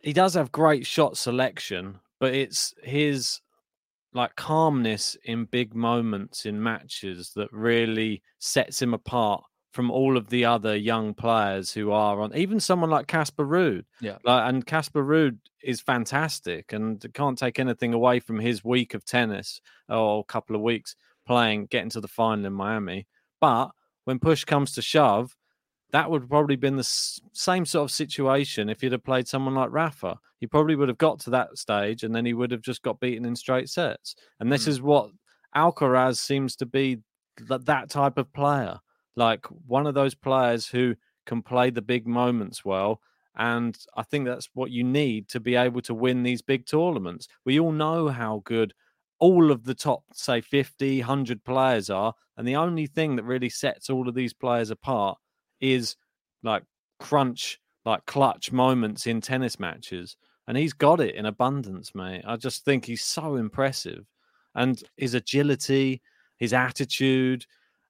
he 0.00 0.12
does 0.12 0.34
have 0.34 0.52
great 0.52 0.86
shot 0.86 1.16
selection, 1.16 1.98
but 2.20 2.34
it's 2.34 2.74
his 2.82 3.40
like 4.12 4.36
calmness 4.36 5.16
in 5.24 5.44
big 5.44 5.74
moments 5.74 6.46
in 6.46 6.62
matches 6.62 7.32
that 7.34 7.52
really 7.52 8.22
sets 8.38 8.80
him 8.80 8.94
apart 8.94 9.42
from 9.72 9.90
all 9.90 10.16
of 10.16 10.28
the 10.28 10.44
other 10.44 10.76
young 10.76 11.12
players 11.12 11.72
who 11.72 11.90
are 11.90 12.20
on 12.20 12.34
even 12.36 12.60
someone 12.60 12.90
like 12.90 13.08
Casper 13.08 13.44
Ruud. 13.44 13.84
Yeah. 14.00 14.18
Like, 14.24 14.48
and 14.48 14.64
Casper 14.64 15.04
Ruud 15.04 15.38
is 15.64 15.80
fantastic 15.80 16.72
and 16.72 17.04
can't 17.12 17.36
take 17.36 17.58
anything 17.58 17.92
away 17.92 18.20
from 18.20 18.38
his 18.38 18.62
week 18.62 18.94
of 18.94 19.04
tennis 19.04 19.60
or 19.88 20.20
a 20.20 20.24
couple 20.24 20.54
of 20.54 20.62
weeks 20.62 20.94
playing, 21.26 21.66
getting 21.66 21.90
to 21.90 22.00
the 22.00 22.08
final 22.08 22.46
in 22.46 22.52
Miami. 22.52 23.06
But 23.40 23.70
when 24.04 24.18
push 24.18 24.44
comes 24.44 24.72
to 24.72 24.82
shove, 24.82 25.36
that 25.92 26.10
would 26.10 26.28
probably 26.28 26.56
been 26.56 26.76
the 26.76 26.80
s- 26.80 27.20
same 27.32 27.64
sort 27.64 27.84
of 27.84 27.90
situation 27.94 28.68
if 28.68 28.80
he'd 28.80 28.92
have 28.92 29.04
played 29.04 29.28
someone 29.28 29.54
like 29.54 29.70
Rafa. 29.70 30.18
He 30.40 30.46
probably 30.46 30.76
would 30.76 30.88
have 30.88 30.98
got 30.98 31.20
to 31.20 31.30
that 31.30 31.56
stage 31.56 32.02
and 32.02 32.14
then 32.14 32.26
he 32.26 32.34
would 32.34 32.50
have 32.50 32.62
just 32.62 32.82
got 32.82 33.00
beaten 33.00 33.24
in 33.24 33.36
straight 33.36 33.68
sets. 33.68 34.16
And 34.40 34.52
this 34.52 34.64
Mm. 34.64 34.68
is 34.68 34.82
what 34.82 35.10
Alcaraz 35.54 36.18
seems 36.18 36.56
to 36.56 36.66
be 36.66 36.98
th- 37.38 37.62
that 37.62 37.90
type 37.90 38.18
of 38.18 38.32
player, 38.32 38.80
like 39.16 39.46
one 39.46 39.86
of 39.86 39.94
those 39.94 40.14
players 40.14 40.66
who 40.68 40.96
can 41.26 41.42
play 41.42 41.70
the 41.70 41.82
big 41.82 42.06
moments 42.06 42.64
well. 42.64 43.00
And 43.36 43.76
I 43.96 44.02
think 44.02 44.26
that's 44.26 44.48
what 44.54 44.70
you 44.70 44.84
need 44.84 45.28
to 45.28 45.40
be 45.40 45.54
able 45.56 45.80
to 45.82 45.94
win 45.94 46.22
these 46.22 46.42
big 46.42 46.66
tournaments. 46.66 47.28
We 47.44 47.58
all 47.58 47.72
know 47.72 48.08
how 48.08 48.42
good 48.44 48.74
all 49.24 49.50
of 49.50 49.64
the 49.64 49.74
top, 49.74 50.04
say, 50.12 50.42
50, 50.42 50.98
100 50.98 51.42
players 51.44 51.88
are. 51.88 52.12
And 52.36 52.46
the 52.46 52.56
only 52.56 52.86
thing 52.86 53.16
that 53.16 53.24
really 53.24 53.48
sets 53.48 53.88
all 53.88 54.06
of 54.06 54.14
these 54.14 54.34
players 54.34 54.68
apart 54.68 55.16
is 55.62 55.96
like 56.42 56.62
crunch, 57.00 57.58
like 57.86 58.04
clutch 58.04 58.52
moments 58.52 59.06
in 59.06 59.22
tennis 59.22 59.58
matches. 59.58 60.18
And 60.46 60.58
he's 60.58 60.74
got 60.74 61.00
it 61.00 61.14
in 61.14 61.24
abundance, 61.24 61.94
mate. 61.94 62.22
I 62.26 62.36
just 62.36 62.66
think 62.66 62.84
he's 62.84 63.02
so 63.02 63.36
impressive. 63.36 64.04
And 64.54 64.82
his 64.98 65.14
agility, 65.14 66.02
his 66.36 66.52
attitude, 66.52 67.46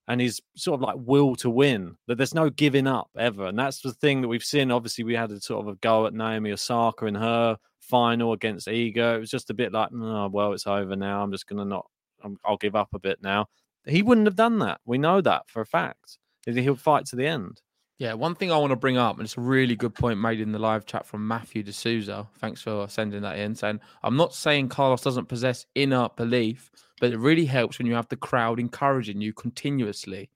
and 0.08 0.20
his 0.20 0.40
sort 0.56 0.74
of 0.74 0.82
like 0.82 0.96
will 0.98 1.34
to 1.36 1.50
win, 1.50 1.96
that 2.06 2.16
there's 2.16 2.34
no 2.34 2.50
giving 2.50 2.86
up 2.86 3.08
ever. 3.18 3.46
And 3.46 3.58
that's 3.58 3.80
the 3.80 3.92
thing 3.92 4.20
that 4.20 4.28
we've 4.28 4.44
seen. 4.44 4.70
Obviously, 4.70 5.04
we 5.04 5.14
had 5.14 5.30
a 5.30 5.40
sort 5.40 5.66
of 5.66 5.72
a 5.72 5.76
go 5.76 6.06
at 6.06 6.14
Naomi 6.14 6.52
Osaka 6.52 7.06
in 7.06 7.14
her 7.14 7.56
final 7.80 8.32
against 8.32 8.68
Iga. 8.68 9.16
It 9.16 9.20
was 9.20 9.30
just 9.30 9.50
a 9.50 9.54
bit 9.54 9.72
like, 9.72 9.90
oh, 9.94 10.28
well, 10.28 10.52
it's 10.52 10.66
over 10.66 10.96
now. 10.96 11.22
I'm 11.22 11.32
just 11.32 11.48
to 11.48 11.64
not, 11.64 11.86
I'm, 12.22 12.36
I'll 12.44 12.56
give 12.56 12.76
up 12.76 12.88
a 12.94 12.98
bit 12.98 13.18
now. 13.22 13.46
He 13.86 14.02
wouldn't 14.02 14.26
have 14.26 14.36
done 14.36 14.58
that. 14.60 14.80
We 14.84 14.98
know 14.98 15.20
that 15.20 15.48
for 15.48 15.60
a 15.62 15.66
fact. 15.66 16.18
He'll 16.46 16.76
fight 16.76 17.06
to 17.06 17.16
the 17.16 17.26
end. 17.26 17.60
Yeah, 17.98 18.14
one 18.14 18.34
thing 18.34 18.50
I 18.50 18.56
want 18.56 18.72
to 18.72 18.76
bring 18.76 18.96
up, 18.96 19.16
and 19.16 19.24
it's 19.24 19.36
a 19.36 19.40
really 19.40 19.76
good 19.76 19.94
point 19.94 20.18
made 20.18 20.40
in 20.40 20.50
the 20.50 20.58
live 20.58 20.84
chat 20.84 21.06
from 21.06 21.28
Matthew 21.28 21.62
D'Souza. 21.62 22.26
Thanks 22.38 22.60
for 22.60 22.88
sending 22.88 23.22
that 23.22 23.38
in. 23.38 23.54
Saying, 23.54 23.80
I'm 24.02 24.16
not 24.16 24.34
saying 24.34 24.68
Carlos 24.68 25.02
doesn't 25.02 25.28
possess 25.28 25.64
inner 25.76 26.08
belief, 26.16 26.70
but 27.04 27.12
it 27.12 27.18
really 27.18 27.44
helps 27.44 27.76
when 27.76 27.86
you 27.86 27.92
have 27.92 28.08
the 28.08 28.16
crowd 28.16 28.58
encouraging 28.58 29.20
you 29.20 29.34
continuously. 29.34 30.30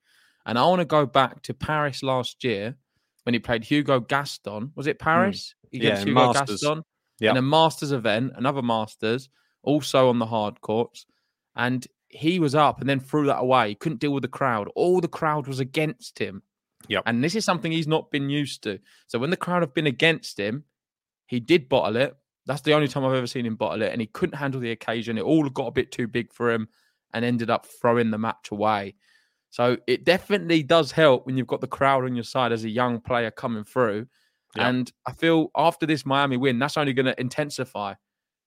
And 0.45 0.55
I 0.55 0.63
want 0.65 0.81
to 0.81 0.85
go 0.85 1.03
back 1.03 1.41
to 1.41 1.53
Paris 1.55 2.03
last 2.03 2.43
year 2.43 2.75
when 3.23 3.33
he 3.33 3.39
played 3.39 3.63
Hugo 3.63 3.99
Gaston. 3.99 4.71
Was 4.75 4.85
it 4.85 4.97
hmm. 5.01 5.03
Paris? 5.03 5.55
Yeah, 5.71 5.79
Against 5.79 6.01
in 6.03 6.07
Hugo 6.09 6.33
Masters. 6.33 6.61
Gaston. 6.61 6.83
Yep. 7.21 7.31
In 7.31 7.37
a 7.37 7.41
Masters 7.41 7.91
event, 7.91 8.33
another 8.35 8.61
Masters, 8.61 9.29
also 9.63 10.09
on 10.09 10.19
the 10.19 10.27
hard 10.27 10.61
courts. 10.61 11.07
And 11.55 11.87
he 12.07 12.39
was 12.39 12.53
up 12.53 12.81
and 12.81 12.87
then 12.87 12.99
threw 12.99 13.25
that 13.25 13.39
away. 13.39 13.69
He 13.69 13.75
couldn't 13.75 13.99
deal 13.99 14.11
with 14.11 14.21
the 14.21 14.27
crowd. 14.27 14.69
All 14.75 15.01
the 15.01 15.07
crowd 15.07 15.47
was 15.47 15.59
against 15.59 16.19
him. 16.19 16.43
Yep. 16.87 17.01
And 17.07 17.23
this 17.23 17.33
is 17.33 17.45
something 17.45 17.71
he's 17.71 17.87
not 17.87 18.11
been 18.11 18.29
used 18.29 18.61
to. 18.61 18.77
So 19.07 19.17
when 19.17 19.31
the 19.31 19.37
crowd 19.37 19.63
have 19.63 19.73
been 19.73 19.87
against 19.87 20.39
him, 20.39 20.65
he 21.25 21.39
did 21.39 21.67
bottle 21.67 21.95
it. 21.95 22.15
That's 22.45 22.61
the 22.61 22.73
only 22.73 22.87
time 22.87 23.05
I've 23.05 23.13
ever 23.13 23.27
seen 23.27 23.45
him 23.45 23.55
bottle 23.55 23.81
it. 23.83 23.91
And 23.91 24.01
he 24.01 24.07
couldn't 24.07 24.37
handle 24.37 24.59
the 24.59 24.71
occasion. 24.71 25.17
It 25.17 25.23
all 25.23 25.47
got 25.49 25.67
a 25.67 25.71
bit 25.71 25.91
too 25.91 26.07
big 26.07 26.33
for 26.33 26.51
him 26.51 26.67
and 27.13 27.25
ended 27.25 27.49
up 27.49 27.65
throwing 27.65 28.11
the 28.11 28.17
match 28.17 28.51
away. 28.51 28.95
So 29.49 29.77
it 29.87 30.03
definitely 30.03 30.63
does 30.63 30.91
help 30.91 31.25
when 31.25 31.37
you've 31.37 31.47
got 31.47 31.61
the 31.61 31.67
crowd 31.67 32.05
on 32.05 32.15
your 32.15 32.23
side 32.23 32.51
as 32.51 32.63
a 32.63 32.69
young 32.69 32.99
player 33.01 33.31
coming 33.31 33.63
through. 33.63 34.07
Yep. 34.55 34.65
And 34.65 34.91
I 35.05 35.11
feel 35.11 35.49
after 35.55 35.85
this 35.85 36.05
Miami 36.05 36.37
win, 36.37 36.59
that's 36.59 36.77
only 36.77 36.93
going 36.93 37.05
to 37.07 37.19
intensify. 37.19 37.93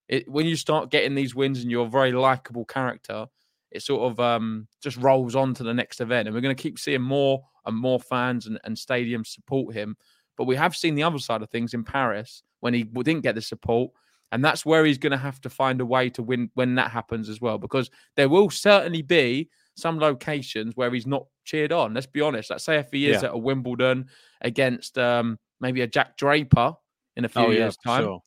It, 0.08 0.28
when 0.28 0.46
you 0.46 0.56
start 0.56 0.90
getting 0.90 1.14
these 1.14 1.34
wins 1.34 1.60
and 1.60 1.70
you're 1.70 1.86
a 1.86 1.90
very 1.90 2.12
likable 2.12 2.64
character, 2.64 3.26
it 3.70 3.82
sort 3.82 4.10
of 4.10 4.20
um, 4.20 4.68
just 4.82 4.96
rolls 4.98 5.34
on 5.34 5.54
to 5.54 5.62
the 5.62 5.74
next 5.74 6.00
event. 6.00 6.28
And 6.28 6.34
we're 6.34 6.40
going 6.40 6.54
to 6.54 6.62
keep 6.62 6.78
seeing 6.78 7.02
more 7.02 7.42
and 7.66 7.76
more 7.76 8.00
fans 8.00 8.46
and, 8.46 8.60
and 8.64 8.76
stadiums 8.76 9.28
support 9.28 9.74
him. 9.74 9.96
But 10.36 10.44
we 10.44 10.56
have 10.56 10.76
seen 10.76 10.94
the 10.94 11.02
other 11.02 11.18
side 11.18 11.42
of 11.42 11.50
things 11.50 11.74
in 11.74 11.84
Paris 11.84 12.42
when 12.62 12.72
he 12.74 12.84
didn't 12.84 13.20
get 13.22 13.34
the 13.34 13.42
support. 13.42 13.90
And 14.32 14.42
that's 14.42 14.64
where 14.64 14.84
he's 14.86 14.96
going 14.96 15.10
to 15.10 15.18
have 15.18 15.42
to 15.42 15.50
find 15.50 15.80
a 15.82 15.84
way 15.84 16.08
to 16.10 16.22
win 16.22 16.50
when 16.54 16.74
that 16.76 16.90
happens 16.90 17.28
as 17.28 17.40
well, 17.42 17.58
because 17.58 17.90
there 18.16 18.30
will 18.30 18.48
certainly 18.48 19.02
be 19.02 19.50
some 19.76 19.98
locations 19.98 20.74
where 20.74 20.90
he's 20.90 21.06
not 21.06 21.26
cheered 21.44 21.70
on. 21.70 21.92
Let's 21.92 22.06
be 22.06 22.22
honest. 22.22 22.48
Let's 22.48 22.64
say 22.64 22.78
if 22.78 22.90
he 22.90 23.08
is 23.10 23.20
Yeah. 23.22 23.28
at 23.28 23.34
a 23.34 23.38
Wimbledon 23.38 24.08
against 24.40 24.96
um, 24.96 25.38
maybe 25.60 25.82
a 25.82 25.86
Jack 25.86 26.16
Draper 26.16 26.72
in 27.16 27.26
a 27.26 27.28
few 27.28 27.42
Oh, 27.42 27.50
years' 27.50 27.76
for 27.76 27.88
time, 27.90 28.04
sure. 28.04 28.22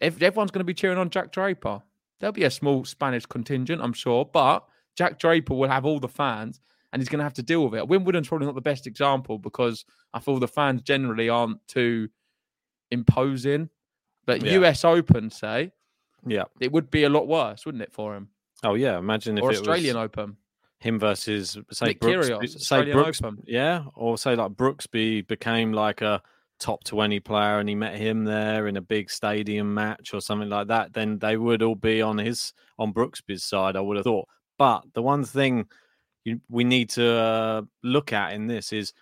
if 0.00 0.20
everyone's 0.20 0.50
going 0.50 0.60
to 0.60 0.64
be 0.64 0.74
cheering 0.74 0.98
on 0.98 1.10
Jack 1.10 1.30
Draper, 1.30 1.80
there'll 2.18 2.32
be 2.32 2.44
a 2.44 2.50
small 2.50 2.84
Spanish 2.84 3.24
contingent, 3.26 3.80
I'm 3.80 3.92
sure, 3.92 4.24
but 4.24 4.66
Jack 4.96 5.18
Draper 5.20 5.54
will 5.54 5.68
have 5.68 5.84
all 5.86 6.00
the 6.00 6.08
fans 6.08 6.60
and 6.92 7.00
he's 7.00 7.08
going 7.08 7.18
to 7.20 7.24
have 7.24 7.34
to 7.34 7.42
deal 7.42 7.64
with 7.64 7.78
it. 7.78 7.86
Wimbledon's 7.86 8.26
probably 8.26 8.46
not 8.46 8.56
the 8.56 8.60
best 8.60 8.88
example 8.88 9.38
because 9.38 9.84
I 10.12 10.18
feel 10.18 10.40
the 10.40 10.48
fans 10.48 10.82
generally 10.82 11.28
aren't 11.28 11.64
too 11.68 12.08
imposing. 12.90 13.68
But 14.26 14.42
Yeah. 14.42 14.52
US 14.60 14.84
Open, 14.84 15.30
say, 15.30 15.72
Yeah. 16.26 16.44
it 16.60 16.70
would 16.72 16.90
be 16.90 17.04
a 17.04 17.08
lot 17.08 17.26
worse, 17.26 17.64
wouldn't 17.66 17.82
it, 17.82 17.92
for 17.92 18.14
him? 18.14 18.28
Oh 18.62 18.74
yeah. 18.74 18.98
Imagine 18.98 19.38
if 19.38 19.44
or 19.44 19.52
it 19.52 19.56
Australian 19.58 19.96
Open. 19.96 20.36
him 20.78 20.98
versus 20.98 21.56
say 21.72 21.86
Nick 21.86 22.00
Brooks, 22.00 22.28
Kyrgios, 22.28 22.60
say 22.60 22.92
Brooks, 22.92 23.22
Open. 23.22 23.42
yeah, 23.46 23.84
or 23.94 24.18
say 24.18 24.34
like 24.36 24.52
Brooksby 24.52 25.26
became 25.26 25.72
like 25.72 26.00
a 26.02 26.22
top 26.58 26.84
twenty 26.84 27.20
player 27.20 27.58
and 27.58 27.68
he 27.68 27.74
met 27.74 27.96
him 27.96 28.24
there 28.24 28.66
in 28.66 28.76
a 28.76 28.82
big 28.82 29.10
stadium 29.10 29.72
match 29.72 30.12
or 30.12 30.20
something 30.20 30.50
like 30.50 30.66
that, 30.68 30.92
then 30.92 31.18
they 31.18 31.36
would 31.38 31.62
all 31.62 31.74
be 31.74 32.02
on 32.02 32.18
his 32.18 32.52
on 32.78 32.92
Brooksby's 32.92 33.42
side. 33.44 33.76
I 33.76 33.80
would 33.80 33.96
have 33.96 34.04
thought. 34.04 34.28
But 34.58 34.84
the 34.92 35.00
one 35.00 35.24
thing 35.24 35.66
you, 36.24 36.38
we 36.50 36.64
need 36.64 36.90
to 36.90 37.10
uh, 37.10 37.62
look 37.82 38.12
at 38.12 38.34
in 38.34 38.46
this 38.46 38.74
is 38.74 38.92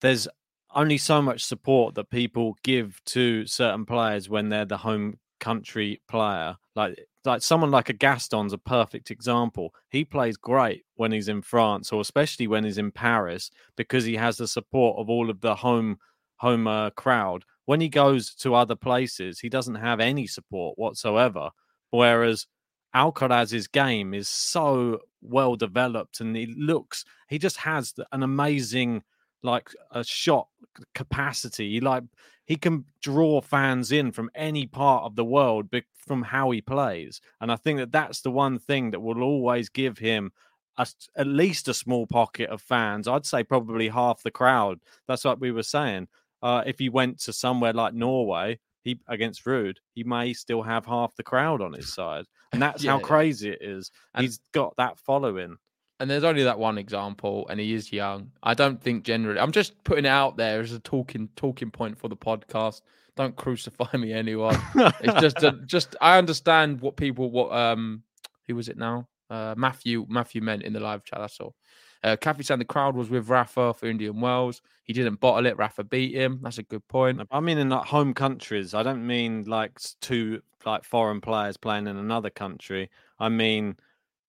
there's 0.00 0.26
only 0.74 0.98
so 0.98 1.22
much 1.22 1.44
support 1.44 1.94
that 1.94 2.10
people 2.10 2.56
give 2.62 3.00
to 3.06 3.46
certain 3.46 3.84
players 3.86 4.28
when 4.28 4.48
they're 4.48 4.64
the 4.64 4.76
home 4.76 5.18
country 5.40 6.00
player. 6.08 6.56
Like 6.74 6.98
like 7.24 7.42
someone 7.42 7.70
like 7.70 7.88
a 7.88 7.92
Gaston's 7.92 8.52
a 8.52 8.58
perfect 8.58 9.10
example. 9.10 9.74
He 9.90 10.04
plays 10.04 10.36
great 10.36 10.84
when 10.96 11.12
he's 11.12 11.28
in 11.28 11.42
France, 11.42 11.92
or 11.92 12.00
especially 12.00 12.46
when 12.46 12.64
he's 12.64 12.78
in 12.78 12.90
Paris, 12.90 13.50
because 13.76 14.04
he 14.04 14.16
has 14.16 14.36
the 14.36 14.48
support 14.48 14.98
of 14.98 15.08
all 15.08 15.30
of 15.30 15.40
the 15.40 15.54
home 15.54 15.98
home 16.36 16.66
uh, 16.66 16.90
crowd. 16.90 17.44
When 17.66 17.80
he 17.80 17.88
goes 17.88 18.34
to 18.36 18.54
other 18.54 18.74
places, 18.74 19.38
he 19.38 19.48
doesn't 19.48 19.76
have 19.76 20.00
any 20.00 20.26
support 20.26 20.78
whatsoever. 20.78 21.50
Whereas 21.90 22.46
Alcaraz's 22.94 23.68
game 23.68 24.14
is 24.14 24.28
so 24.28 25.00
well 25.20 25.56
developed, 25.56 26.20
and 26.20 26.36
he 26.36 26.46
looks 26.46 27.04
he 27.28 27.38
just 27.38 27.58
has 27.58 27.94
an 28.12 28.22
amazing 28.22 29.02
like 29.42 29.70
a 29.90 30.04
shot 30.04 30.48
capacity. 30.94 31.70
He 31.72 31.80
like 31.80 32.04
he 32.46 32.56
can 32.56 32.84
draw 33.02 33.40
fans 33.40 33.92
in 33.92 34.12
from 34.12 34.30
any 34.34 34.66
part 34.66 35.04
of 35.04 35.16
the 35.16 35.24
world 35.24 35.68
from 35.96 36.22
how 36.22 36.50
he 36.50 36.60
plays, 36.60 37.20
and 37.40 37.50
I 37.52 37.56
think 37.56 37.78
that 37.78 37.92
that's 37.92 38.20
the 38.22 38.30
one 38.30 38.58
thing 38.58 38.90
that 38.90 39.00
will 39.00 39.22
always 39.22 39.68
give 39.68 39.98
him 39.98 40.32
a 40.78 40.86
at 41.16 41.26
least 41.26 41.68
a 41.68 41.74
small 41.74 42.06
pocket 42.06 42.50
of 42.50 42.60
fans. 42.62 43.06
I'd 43.06 43.26
say 43.26 43.44
probably 43.44 43.88
half 43.88 44.22
the 44.22 44.30
crowd. 44.30 44.80
That's 45.06 45.24
what 45.24 45.40
we 45.40 45.52
were 45.52 45.62
saying. 45.62 46.08
Uh, 46.42 46.62
if 46.66 46.78
he 46.78 46.88
went 46.88 47.20
to 47.20 47.32
somewhere 47.32 47.72
like 47.72 47.94
Norway, 47.94 48.58
he 48.82 48.98
against 49.06 49.44
Ruud, 49.44 49.76
he 49.94 50.02
may 50.02 50.32
still 50.32 50.62
have 50.62 50.84
half 50.86 51.14
the 51.14 51.22
crowd 51.22 51.60
on 51.62 51.72
his 51.74 51.92
side, 51.92 52.24
and 52.52 52.60
that's 52.60 52.84
how 52.86 52.96
Yeah. 52.98 53.02
crazy 53.04 53.50
it 53.50 53.62
is. 53.62 53.90
And- 54.14 54.24
He's 54.24 54.40
got 54.52 54.74
that 54.76 54.98
following. 54.98 55.56
And 56.02 56.10
there's 56.10 56.24
only 56.24 56.42
that 56.42 56.58
one 56.58 56.78
example, 56.78 57.46
and 57.48 57.60
he 57.60 57.74
is 57.74 57.92
young. 57.92 58.32
I 58.42 58.54
don't 58.54 58.82
think 58.82 59.04
generally. 59.04 59.38
I'm 59.38 59.52
just 59.52 59.84
putting 59.84 60.04
it 60.04 60.08
out 60.08 60.36
there 60.36 60.60
as 60.60 60.72
a 60.72 60.80
talking 60.80 61.28
talking 61.36 61.70
point 61.70 61.96
for 61.96 62.08
the 62.08 62.16
podcast. 62.16 62.80
Don't 63.14 63.36
crucify 63.36 63.96
me, 63.96 64.12
anyone. 64.12 64.60
It's 64.74 65.20
just 65.20 65.44
a, 65.44 65.52
just 65.64 65.94
I 66.00 66.18
understand 66.18 66.80
what 66.80 66.96
people 66.96 67.30
what 67.30 67.52
um 67.52 68.02
who 68.48 68.56
was 68.56 68.68
it 68.68 68.76
now? 68.76 69.06
Uh, 69.30 69.54
Matthew 69.56 70.04
Matthew 70.08 70.42
meant 70.42 70.64
in 70.64 70.72
the 70.72 70.80
live 70.80 71.04
chat. 71.04 71.20
That's 71.20 71.38
all. 71.38 71.54
Uh, 72.02 72.16
Kathy 72.16 72.42
said 72.42 72.58
the 72.58 72.64
crowd 72.64 72.96
was 72.96 73.08
with 73.08 73.28
Rafa 73.28 73.72
for 73.72 73.86
Indian 73.86 74.20
Wells. 74.20 74.60
He 74.82 74.92
didn't 74.92 75.20
bottle 75.20 75.46
it. 75.46 75.56
Rafa 75.56 75.84
beat 75.84 76.16
him. 76.16 76.40
That's 76.42 76.58
a 76.58 76.64
good 76.64 76.86
point. 76.88 77.22
I 77.30 77.38
mean, 77.38 77.58
in 77.58 77.68
like 77.68 77.86
home 77.86 78.12
countries. 78.12 78.74
I 78.74 78.82
don't 78.82 79.06
mean 79.06 79.44
like 79.44 79.78
two 80.00 80.42
like 80.66 80.82
foreign 80.82 81.20
players 81.20 81.56
playing 81.56 81.86
in 81.86 81.96
another 81.96 82.30
country. 82.30 82.90
I 83.20 83.28
mean, 83.28 83.76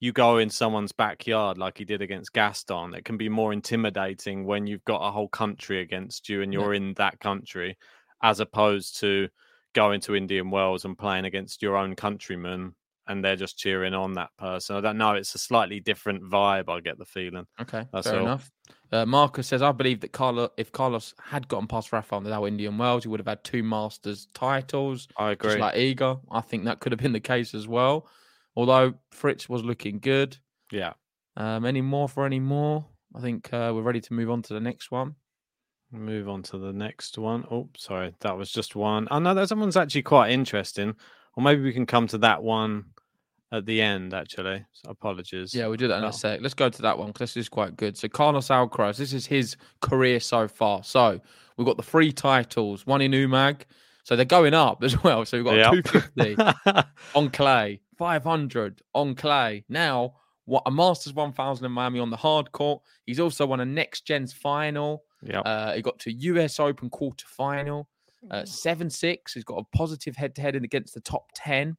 you 0.04 0.12
go 0.12 0.38
in 0.38 0.50
someone's 0.50 0.92
backyard 0.92 1.58
like 1.58 1.78
he 1.78 1.86
did 1.86 2.02
against 2.02 2.34
Gaston. 2.34 2.94
It 2.94 3.06
can 3.06 3.16
be 3.16 3.30
more 3.30 3.54
intimidating 3.54 4.44
when 4.44 4.68
you've 4.68 4.84
got 4.84 4.98
a 4.98 5.10
whole 5.10 5.30
country 5.30 5.80
against 5.80 6.28
you 6.28 6.42
and 6.42 6.52
you're 6.52 6.74
in 6.74 6.94
that 6.96 7.22
country, 7.22 7.78
as 8.22 8.42
opposed 8.42 9.00
to 9.00 9.30
going 9.72 10.02
to 10.02 10.14
Indian 10.14 10.52
Wells 10.52 10.84
and 10.84 10.98
playing 10.98 11.24
against 11.24 11.62
your 11.62 11.78
own 11.78 11.96
countrymen 11.96 12.76
and 13.08 13.24
they're 13.24 13.38
just 13.38 13.58
cheering 13.58 13.94
on 13.94 14.12
that 14.16 14.32
person. 14.38 14.76
I 14.76 14.82
don't 14.82 14.98
know. 14.98 15.14
It's 15.14 15.36
a 15.36 15.40
slightly 15.40 15.80
different 15.80 16.22
vibe. 16.22 16.68
I 16.68 16.82
get 16.82 16.98
the 16.98 17.06
feeling. 17.06 17.48
Okay, 17.62 17.86
That's 17.94 18.10
fair 18.10 18.20
all. 18.20 18.26
enough. 18.26 18.52
Uh, 18.92 19.06
Marcus 19.06 19.48
says, 19.48 19.62
I 19.62 19.72
believe 19.72 20.02
that 20.02 20.12
Carlos, 20.12 20.50
if 20.58 20.74
Carlos 20.74 21.14
had 21.22 21.48
gotten 21.48 21.68
past 21.68 21.94
Rafa 21.94 22.16
on 22.16 22.26
the 22.26 22.44
Indian 22.44 22.78
Wells, 22.78 23.06
he 23.06 23.10
would 23.10 23.22
have 23.22 23.28
had 23.28 23.46
two 23.46 23.64
Masters 23.64 24.28
titles, 24.34 25.08
I 25.16 25.32
agree. 25.32 25.52
just 25.52 25.62
like 25.62 25.76
Iga. 25.76 26.20
I 26.30 26.42
think 26.42 26.66
that 26.66 26.82
could 26.82 26.92
have 26.92 27.00
been 27.00 27.14
the 27.14 27.22
case 27.22 27.56
as 27.56 27.70
well. 27.70 28.10
Although 28.56 28.94
Fritz 29.12 29.50
was 29.50 29.64
looking 29.64 30.00
good. 30.00 30.38
yeah. 30.72 30.94
Um, 31.36 31.66
any 31.66 31.82
more 31.82 32.08
for 32.08 32.26
any 32.28 32.40
more? 32.40 32.86
I 33.16 33.20
think 33.22 33.52
uh, 33.52 33.72
we're 33.74 33.82
ready 33.82 34.02
to 34.02 34.14
move 34.14 34.30
on 34.30 34.44
to 34.44 34.54
the 34.54 34.60
next 34.60 34.92
one. 34.92 35.16
Move 35.92 36.30
on 36.30 36.44
to 36.44 36.58
the 36.60 36.72
next 36.74 37.18
one. 37.18 37.44
Oh, 37.52 37.70
sorry, 37.78 38.14
that 38.22 38.38
was 38.38 38.52
just 38.52 38.76
one. 38.76 39.08
Oh 39.12 39.20
no, 39.20 39.34
that 39.34 39.50
someone's 39.50 39.78
actually 39.78 40.04
quite 40.04 40.32
interesting. 40.32 40.96
Or 41.36 41.44
maybe 41.44 41.64
we 41.64 41.74
can 41.74 41.86
come 41.88 42.06
to 42.08 42.18
that 42.20 42.42
one 42.44 42.86
at 43.52 43.66
the 43.66 43.82
end. 43.82 44.14
Actually, 44.14 44.66
so 44.74 44.90
apologies. 44.92 45.54
Yeah, 45.56 45.66
we'll 45.68 45.78
do 45.78 45.88
that 45.88 45.98
in 46.00 46.04
Oh. 46.04 46.08
a 46.10 46.14
sec. 46.14 46.40
Let's 46.42 46.54
go 46.54 46.70
to 46.70 46.82
that 46.84 46.98
one 47.00 47.08
because 47.08 47.34
this 47.34 47.38
is 47.46 47.50
quite 47.50 47.78
good. 47.78 47.98
So 47.98 48.08
Carlos 48.08 48.48
Alcaraz, 48.50 48.98
this 48.98 49.14
is 49.14 49.26
his 49.26 49.56
career 49.82 50.20
so 50.20 50.48
far. 50.48 50.84
So 50.84 51.20
we've 51.58 51.66
got 51.68 51.78
the 51.78 51.84
three 51.84 52.12
titles, 52.12 52.86
one 52.86 53.02
in 53.02 53.12
Umag. 53.12 53.62
So 54.04 54.16
they're 54.16 54.26
going 54.26 54.54
up 54.54 54.84
as 54.84 55.04
well. 55.04 55.26
So 55.26 55.38
we've 55.38 55.46
got 55.46 55.58
Yep. 55.76 55.86
250 55.86 56.84
on 57.16 57.30
clay, 57.32 57.82
500 58.04 58.82
on 58.94 59.16
clay. 59.16 59.64
Now, 59.70 60.16
what 60.44 60.64
a 60.66 60.72
Masters 60.72 61.14
1000 61.14 61.66
in 61.66 61.72
Miami 61.72 62.00
on 62.02 62.10
the 62.10 62.18
hard 62.18 62.52
court. 62.52 62.82
He's 63.06 63.18
also 63.22 63.46
won 63.46 63.62
a 63.62 63.66
Next 63.66 64.06
Gen's 64.06 64.34
final. 64.34 65.06
yeah. 65.22 65.40
Uh, 65.40 65.74
he 65.74 65.82
got 65.82 66.00
to 66.00 66.12
US 66.12 66.60
Open 66.60 66.90
quarter 66.90 67.26
final, 67.26 67.88
uh, 68.30 68.44
7 68.44 68.90
6. 68.90 69.34
He's 69.34 69.46
got 69.46 69.60
a 69.60 69.78
positive 69.78 70.18
head 70.18 70.36
to 70.36 70.42
head 70.42 70.56
against 70.56 70.94
the 70.94 71.00
top 71.00 71.28
10. 71.36 71.78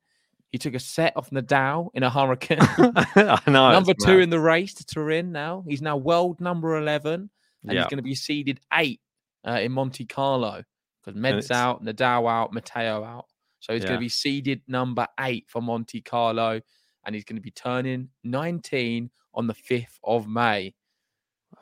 He 0.50 0.56
took 0.56 0.72
a 0.72 0.78
set 0.80 1.14
off 1.14 1.28
Nadal 1.28 1.88
in 1.92 2.04
a 2.04 2.08
hurricane. 2.10 2.58
I 2.78 3.40
know. 3.46 3.70
number 3.72 3.92
two 3.92 4.14
mad. 4.14 4.22
in 4.22 4.30
the 4.30 4.40
race 4.40 4.72
to 4.74 4.84
Turin 4.86 5.30
now. 5.30 5.62
He's 5.68 5.82
now 5.82 5.98
world 5.98 6.40
number 6.40 6.78
11, 6.78 7.12
and 7.14 7.30
Yeah. 7.64 7.80
he's 7.82 7.90
going 7.90 7.98
to 7.98 8.02
be 8.02 8.14
seeded 8.14 8.60
eight 8.72 9.00
uh, 9.46 9.58
in 9.60 9.72
Monte 9.72 10.06
Carlo 10.06 10.62
because 11.04 11.20
Med's 11.20 11.50
out, 11.50 11.84
Nadal 11.84 12.30
out, 12.30 12.54
Matteo 12.54 13.04
out. 13.04 13.26
So 13.64 13.72
he's 13.72 13.82
going 13.82 13.96
to 13.96 14.00
be 14.00 14.10
seeded 14.10 14.60
number 14.68 15.06
eight 15.20 15.46
for 15.48 15.62
Monte 15.62 16.02
Carlo, 16.02 16.60
and 17.06 17.14
he's 17.14 17.24
going 17.24 17.36
to 17.36 17.42
be 17.42 17.50
turning 17.50 18.10
19 18.22 19.10
on 19.32 19.46
the 19.46 19.54
5th 19.54 19.98
of 20.04 20.28
May. 20.28 20.74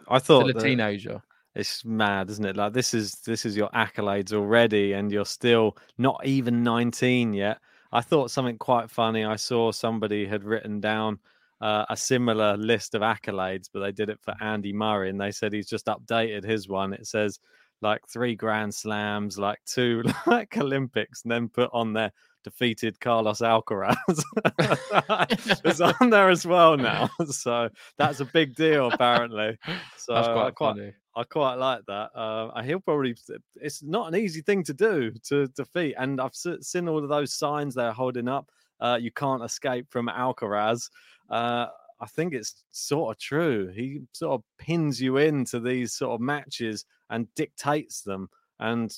I 0.09 0.19
thought 0.19 0.51
a 0.51 0.53
teenager. 0.53 1.23
It's 1.55 1.85
mad, 1.85 2.29
isn't 2.29 2.45
it? 2.45 2.57
Like 2.57 2.73
this 2.73 2.93
is 2.93 3.21
this 3.21 3.47
is 3.47 3.57
your 3.57 3.69
accolades 3.69 4.33
already, 4.33 4.95
and 4.95 5.13
you're 5.13 5.25
still 5.25 5.77
not 5.97 6.27
even 6.27 6.65
19 6.65 7.35
yet. 7.35 7.59
I 7.93 8.01
thought 8.01 8.33
something 8.33 8.59
quite 8.59 8.91
funny. 8.91 9.25
I 9.25 9.37
saw 9.37 9.71
somebody 9.71 10.27
had 10.27 10.43
written 10.43 10.81
down 10.81 11.21
uh, 11.61 11.85
a 11.89 11.97
similar 11.97 12.57
list 12.57 12.97
of 12.97 13.03
accolades, 13.03 13.69
but 13.73 13.79
they 13.79 13.93
did 13.93 14.09
it 14.09 14.19
for 14.21 14.35
Andy 14.41 14.73
Murray, 14.73 15.09
and 15.09 15.21
they 15.21 15.31
said 15.31 15.53
he's 15.53 15.69
just 15.69 15.87
updated 15.87 16.43
his 16.43 16.67
one. 16.67 16.95
It 16.95 17.07
says 17.07 17.39
like 17.83 18.07
three 18.09 18.35
Grand 18.35 18.75
Slams, 18.75 19.39
like 19.39 19.59
two 19.67 20.03
like 20.27 20.57
Olympics, 20.57 21.23
and 21.23 21.33
then 21.33 21.49
put 21.49 21.71
on 21.73 21.93
there 21.93 22.13
defeated 22.43 22.99
Carlos 23.01 23.41
Alcaraz. 23.41 23.97
it's 25.65 25.81
on 25.81 26.11
there 26.11 26.29
as 26.29 26.47
well 26.47 26.77
now, 26.77 27.11
so 27.27 27.69
that's 27.99 28.21
a 28.21 28.25
big 28.25 28.55
deal 28.55 28.91
apparently. 28.91 29.59
So 29.97 30.15
That's 30.15 30.29
I 30.29 30.33
quite 30.33 30.55
quite 30.55 30.77
funny. 30.77 30.93
I 31.15 31.25
quite 31.25 31.55
like 31.55 31.83
that. 31.87 32.11
Uh, 32.15 32.63
he'll 32.63 32.81
probably. 32.81 33.15
It's 33.57 33.83
not 33.83 34.09
an 34.09 34.19
easy 34.19 34.41
thing 34.41 34.65
to 34.65 34.75
do 34.75 35.13
to 35.25 35.47
defeat, 35.49 35.95
and 35.99 36.21
I've 36.21 36.35
seen 36.35 36.89
all 36.89 37.03
of 37.03 37.09
those 37.09 37.35
signs 37.35 37.75
they're 37.75 37.93
holding 37.93 38.29
up. 38.29 38.51
Uh, 38.81 38.99
you 39.01 39.13
can't 39.13 39.45
escape 39.45 39.87
from 39.91 40.09
Alcaraz. 40.09 40.91
Uh, 41.31 41.67
I 42.03 42.07
think 42.07 42.35
it's 42.35 42.65
sort 42.73 43.15
of 43.15 43.21
true. 43.21 43.69
He 43.69 44.01
sort 44.13 44.33
of 44.35 44.43
pins 44.59 45.01
you 45.01 45.19
into 45.19 45.61
these 45.61 45.93
sort 45.95 46.13
of 46.13 46.21
matches 46.21 46.85
and 47.11 47.33
dictates 47.37 48.03
them. 48.03 48.29
And 48.59 48.93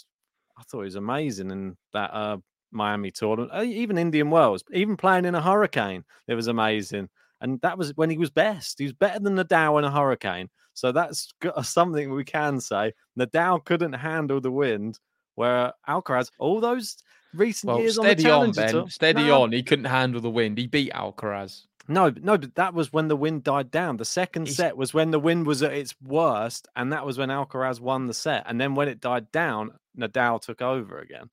I 0.59 0.63
thought 0.63 0.81
he 0.81 0.85
was 0.87 0.95
amazing 0.97 1.51
in 1.51 1.77
that 1.93 2.11
uh, 2.15 2.39
Miami 2.73 3.11
tournament, 3.11 3.53
Uh, 3.55 3.63
even 3.63 3.99
Indian 3.99 4.31
Wells, 4.31 4.65
even 4.73 4.97
playing 4.97 5.27
in 5.27 5.35
a 5.35 5.43
hurricane. 5.43 6.03
It 6.29 6.35
was 6.35 6.47
amazing. 6.49 7.11
And 7.43 7.61
that 7.61 7.77
was 7.77 7.95
when 7.97 8.09
he 8.09 8.17
was 8.17 8.31
best. 8.31 8.79
He 8.79 8.85
was 8.85 8.95
better 8.95 9.21
than 9.21 9.37
Nadal 9.37 9.79
in 9.79 9.85
a 9.85 9.91
hurricane. 9.91 10.49
So 10.73 10.91
that's 10.91 11.29
something 11.63 12.11
we 12.11 12.25
can 12.25 12.59
say. 12.59 12.95
Nadal 13.19 13.63
couldn't 13.65 13.93
handle 13.93 14.41
the 14.41 14.51
wind, 14.51 14.99
where 15.35 15.75
Alcaraz, 15.87 16.31
all 16.39 16.59
those 16.61 16.97
recent 17.35 17.69
Well, 17.71 17.81
years 17.81 17.99
on 17.99 18.07
the 18.07 18.13
steady 18.13 18.31
on, 18.31 18.53
Ben. 18.53 18.73
Tour- 18.73 18.89
Steady 18.89 19.25
No, 19.25 19.43
on. 19.43 19.53
He 19.53 19.63
couldn't 19.63 19.85
handle 19.85 20.23
the 20.23 20.31
wind. 20.31 20.57
He 20.57 20.67
beat 20.67 20.93
Alcaraz. 20.93 21.67
No, 21.87 22.09
no, 22.09 22.39
but 22.39 22.55
that 22.55 22.73
was 22.73 22.93
when 22.93 23.09
the 23.09 23.17
wind 23.17 23.45
died 23.45 23.71
down. 23.71 23.99
The 23.99 24.05
second 24.05 24.47
He's- 24.47 24.57
set 24.57 24.77
was 24.77 24.95
when 24.95 25.11
the 25.11 25.21
wind 25.21 25.47
was 25.47 25.63
at 25.63 25.73
its 25.73 25.95
worst, 26.01 26.67
and 26.75 26.93
that 26.93 27.05
was 27.05 27.19
when 27.19 27.29
Alcaraz 27.29 27.81
won 27.81 28.07
the 28.07 28.15
set. 28.15 28.45
And 28.47 28.61
then 28.61 28.75
when 28.75 28.89
it 28.89 29.01
died 29.01 29.31
down, 29.33 29.79
Nadal 29.97 30.41
took 30.41 30.63
over 30.63 30.99
again. 30.99 31.31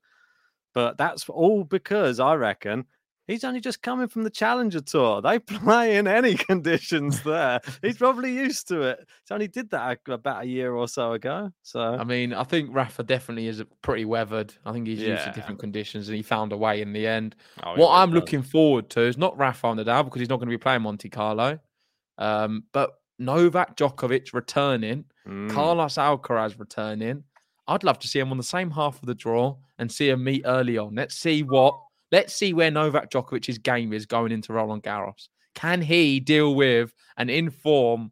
But 0.74 0.98
that's 0.98 1.28
all 1.30 1.64
because 1.64 2.20
I 2.20 2.36
reckon 2.36 2.86
he's 3.32 3.44
only 3.44 3.62
just 3.62 3.82
coming 3.82 4.08
from 4.08 4.24
the 4.24 4.30
Challenger 4.30 4.82
Tour. 4.82 5.22
They 5.22 5.40
play 5.40 5.98
in 5.98 6.08
any 6.08 6.36
conditions 6.50 7.24
there. 7.24 7.60
he's 7.82 7.98
probably 7.98 8.34
used 8.34 8.68
to 8.68 8.82
it. 8.82 9.08
He 9.28 9.34
only 9.34 9.48
did 9.48 9.70
that 9.72 10.00
about 10.08 10.44
a 10.44 10.48
year 10.48 10.74
or 10.74 10.88
so 10.88 11.14
ago. 11.14 11.52
So 11.64 11.80
I 11.80 12.04
mean, 12.04 12.34
I 12.34 12.44
think 12.44 12.70
Rafa 12.74 13.04
definitely 13.04 13.48
is 13.48 13.64
pretty 13.82 14.06
weathered. 14.06 14.54
I 14.66 14.74
think 14.74 14.88
he's 14.88 15.00
yeah. 15.00 15.14
used 15.14 15.24
to 15.26 15.32
different 15.32 15.60
conditions 15.60 16.08
and 16.08 16.16
he 16.16 16.22
found 16.22 16.52
a 16.52 16.58
way 16.58 16.82
in 16.82 16.94
the 16.94 17.08
end. 17.08 17.36
Oh, 17.64 17.76
what 17.76 17.92
I'm 17.92 18.12
looking 18.12 18.44
forward 18.44 18.90
to 18.92 19.02
is 19.02 19.18
not 19.18 19.38
Rafa 19.38 19.68
Nadal 19.68 20.06
because 20.06 20.20
he's 20.20 20.30
not 20.30 20.38
going 20.38 20.50
to 20.50 20.58
be 20.58 20.62
playing 20.62 20.82
Monte 20.82 21.10
Carlo, 21.10 21.60
um, 22.18 22.66
but 22.74 22.92
Novak 23.18 23.78
Djokovic 23.78 24.34
returning, 24.34 25.06
mm. 25.28 25.50
Carlos 25.50 25.96
Alcaraz 25.96 26.60
returning. 26.60 27.24
I'd 27.68 27.84
love 27.84 28.00
to 28.00 28.08
see 28.08 28.20
him 28.20 28.32
on 28.32 28.38
the 28.38 28.44
same 28.44 28.72
half 28.72 29.00
of 29.02 29.06
the 29.06 29.16
draw 29.16 29.56
and 29.78 29.90
see 29.90 30.10
him 30.10 30.24
meet 30.24 30.42
early 30.46 30.78
on. 30.78 30.96
Let's 30.96 31.16
see 31.16 31.44
what 31.44 31.80
Let's 32.12 32.34
see 32.34 32.54
where 32.54 32.72
Novak 32.72 33.10
Djokovic's 33.10 33.58
game 33.58 33.94
is 33.94 34.06
going 34.06 34.32
into 34.32 34.54
Roland 34.54 34.84
Garros. 34.84 35.30
Can 35.56 35.82
he 35.82 36.20
deal 36.20 36.56
with 36.56 36.94
and 37.18 37.30
inform 37.30 38.12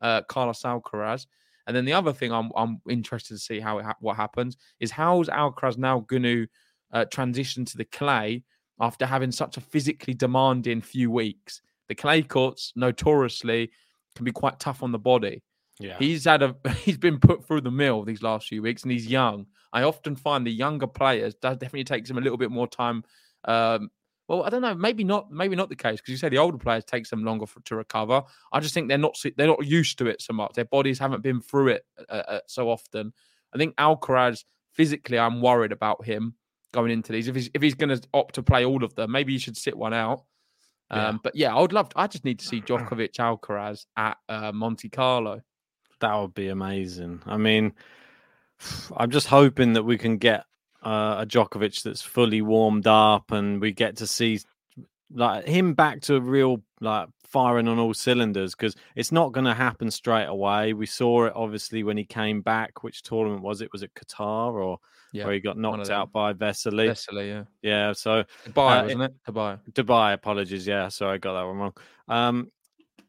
uh, 0.00 0.22
Carlos 0.22 0.62
Alcaraz? 0.62 1.26
And 1.66 1.76
then 1.76 1.84
the 1.84 1.92
other 1.92 2.12
thing 2.12 2.32
I'm 2.32 2.50
I'm 2.56 2.80
interested 2.88 3.34
to 3.34 3.40
see 3.40 3.60
how 3.60 3.80
ha- 3.80 3.96
what 4.00 4.16
happens 4.16 4.56
is 4.80 4.90
how's 4.90 5.28
Alcaraz 5.28 5.78
now 5.78 6.00
going 6.00 6.22
to 6.22 6.46
uh, 6.92 7.04
transition 7.04 7.64
to 7.66 7.76
the 7.76 7.84
clay 7.84 8.42
after 8.80 9.06
having 9.06 9.30
such 9.30 9.56
a 9.56 9.60
physically 9.60 10.14
demanding 10.14 10.80
few 10.80 11.10
weeks. 11.10 11.60
The 11.88 11.94
clay 11.94 12.22
courts 12.22 12.72
notoriously 12.76 13.70
can 14.16 14.24
be 14.24 14.32
quite 14.32 14.58
tough 14.58 14.82
on 14.82 14.92
the 14.92 14.98
body. 14.98 15.42
Yeah. 15.78 15.96
He's 15.98 16.24
had 16.24 16.42
a 16.42 16.56
he's 16.82 16.98
been 16.98 17.18
put 17.18 17.44
through 17.44 17.62
the 17.62 17.70
mill 17.70 18.04
these 18.04 18.22
last 18.22 18.48
few 18.48 18.62
weeks 18.62 18.82
and 18.82 18.92
he's 18.92 19.06
young. 19.06 19.46
I 19.72 19.82
often 19.82 20.16
find 20.16 20.46
the 20.46 20.52
younger 20.52 20.86
players 20.86 21.34
that 21.42 21.60
definitely 21.60 21.84
takes 21.84 22.10
him 22.10 22.18
a 22.18 22.20
little 22.20 22.38
bit 22.38 22.50
more 22.50 22.66
time 22.66 23.04
um, 23.44 23.90
well, 24.30 24.44
I 24.44 24.48
don't 24.48 24.62
know. 24.62 24.76
Maybe 24.76 25.02
not. 25.02 25.32
Maybe 25.32 25.56
not 25.56 25.68
the 25.70 25.76
case 25.76 26.00
because 26.00 26.12
you 26.12 26.16
say 26.16 26.28
the 26.28 26.38
older 26.38 26.56
players 26.56 26.84
takes 26.84 27.10
them 27.10 27.24
longer 27.24 27.46
for, 27.46 27.60
to 27.62 27.74
recover. 27.74 28.22
I 28.52 28.60
just 28.60 28.74
think 28.74 28.88
they're 28.88 28.96
not 28.96 29.16
they're 29.36 29.48
not 29.48 29.66
used 29.66 29.98
to 29.98 30.06
it 30.06 30.22
so 30.22 30.32
much. 30.32 30.52
Their 30.52 30.66
bodies 30.66 31.00
haven't 31.00 31.22
been 31.22 31.40
through 31.40 31.68
it 31.68 31.86
uh, 32.08 32.12
uh, 32.12 32.40
so 32.46 32.70
often. 32.70 33.12
I 33.52 33.58
think 33.58 33.74
Alcaraz 33.74 34.44
physically, 34.72 35.18
I'm 35.18 35.40
worried 35.40 35.72
about 35.72 36.04
him 36.04 36.34
going 36.72 36.92
into 36.92 37.10
these. 37.10 37.26
If 37.26 37.34
he's 37.34 37.50
if 37.54 37.60
he's 37.60 37.74
going 37.74 37.88
to 37.88 38.00
opt 38.14 38.36
to 38.36 38.42
play 38.44 38.64
all 38.64 38.84
of 38.84 38.94
them, 38.94 39.10
maybe 39.10 39.32
he 39.32 39.38
should 39.40 39.56
sit 39.56 39.76
one 39.76 39.94
out. 39.94 40.22
Um, 40.90 41.00
yeah. 41.00 41.18
But 41.24 41.36
yeah, 41.36 41.54
I 41.56 41.60
would 41.60 41.72
love. 41.72 41.88
To, 41.88 41.98
I 41.98 42.06
just 42.06 42.24
need 42.24 42.38
to 42.38 42.46
see 42.46 42.60
Djokovic 42.60 43.14
Alcaraz 43.14 43.86
at 43.96 44.16
uh, 44.28 44.52
Monte 44.52 44.90
Carlo. 44.90 45.40
That 46.00 46.14
would 46.14 46.34
be 46.34 46.48
amazing. 46.48 47.20
I 47.26 47.36
mean, 47.36 47.72
I'm 48.96 49.10
just 49.10 49.26
hoping 49.26 49.72
that 49.72 49.82
we 49.82 49.98
can 49.98 50.18
get 50.18 50.44
uh, 50.82 51.16
a 51.18 51.26
Djokovic 51.26 51.82
that's 51.82 52.02
fully 52.02 52.42
warmed 52.42 52.86
up, 52.86 53.32
and 53.32 53.60
we 53.60 53.72
get 53.72 53.96
to 53.98 54.06
see 54.06 54.40
like 55.12 55.46
him 55.46 55.74
back 55.74 56.00
to 56.02 56.20
real 56.20 56.62
like 56.80 57.08
firing 57.24 57.68
on 57.68 57.78
all 57.78 57.94
cylinders 57.94 58.54
because 58.54 58.74
it's 58.96 59.12
not 59.12 59.32
going 59.32 59.44
to 59.44 59.54
happen 59.54 59.90
straight 59.90 60.26
away. 60.26 60.72
We 60.72 60.86
saw 60.86 61.26
it 61.26 61.32
obviously 61.36 61.82
when 61.82 61.96
he 61.96 62.04
came 62.04 62.40
back. 62.40 62.82
Which 62.82 63.02
tournament 63.02 63.42
was 63.42 63.60
it? 63.60 63.72
Was 63.72 63.82
it 63.82 63.92
Qatar 63.94 64.52
or 64.52 64.78
yeah, 65.12 65.24
where 65.24 65.34
he 65.34 65.40
got 65.40 65.58
knocked 65.58 65.90
out 65.90 66.12
by 66.12 66.32
Vesely? 66.32 66.90
Vesely, 66.90 67.28
yeah, 67.28 67.44
yeah. 67.62 67.92
So 67.92 68.24
Dubai, 68.46 68.80
uh, 68.80 68.82
wasn't 68.84 69.02
it? 69.02 69.12
Dubai, 69.28 69.58
Dubai. 69.72 70.14
Apologies, 70.14 70.66
yeah. 70.66 70.88
Sorry, 70.88 71.14
I 71.14 71.18
got 71.18 71.34
that 71.34 71.46
one 71.46 71.58
wrong. 71.58 71.74
Um, 72.08 72.50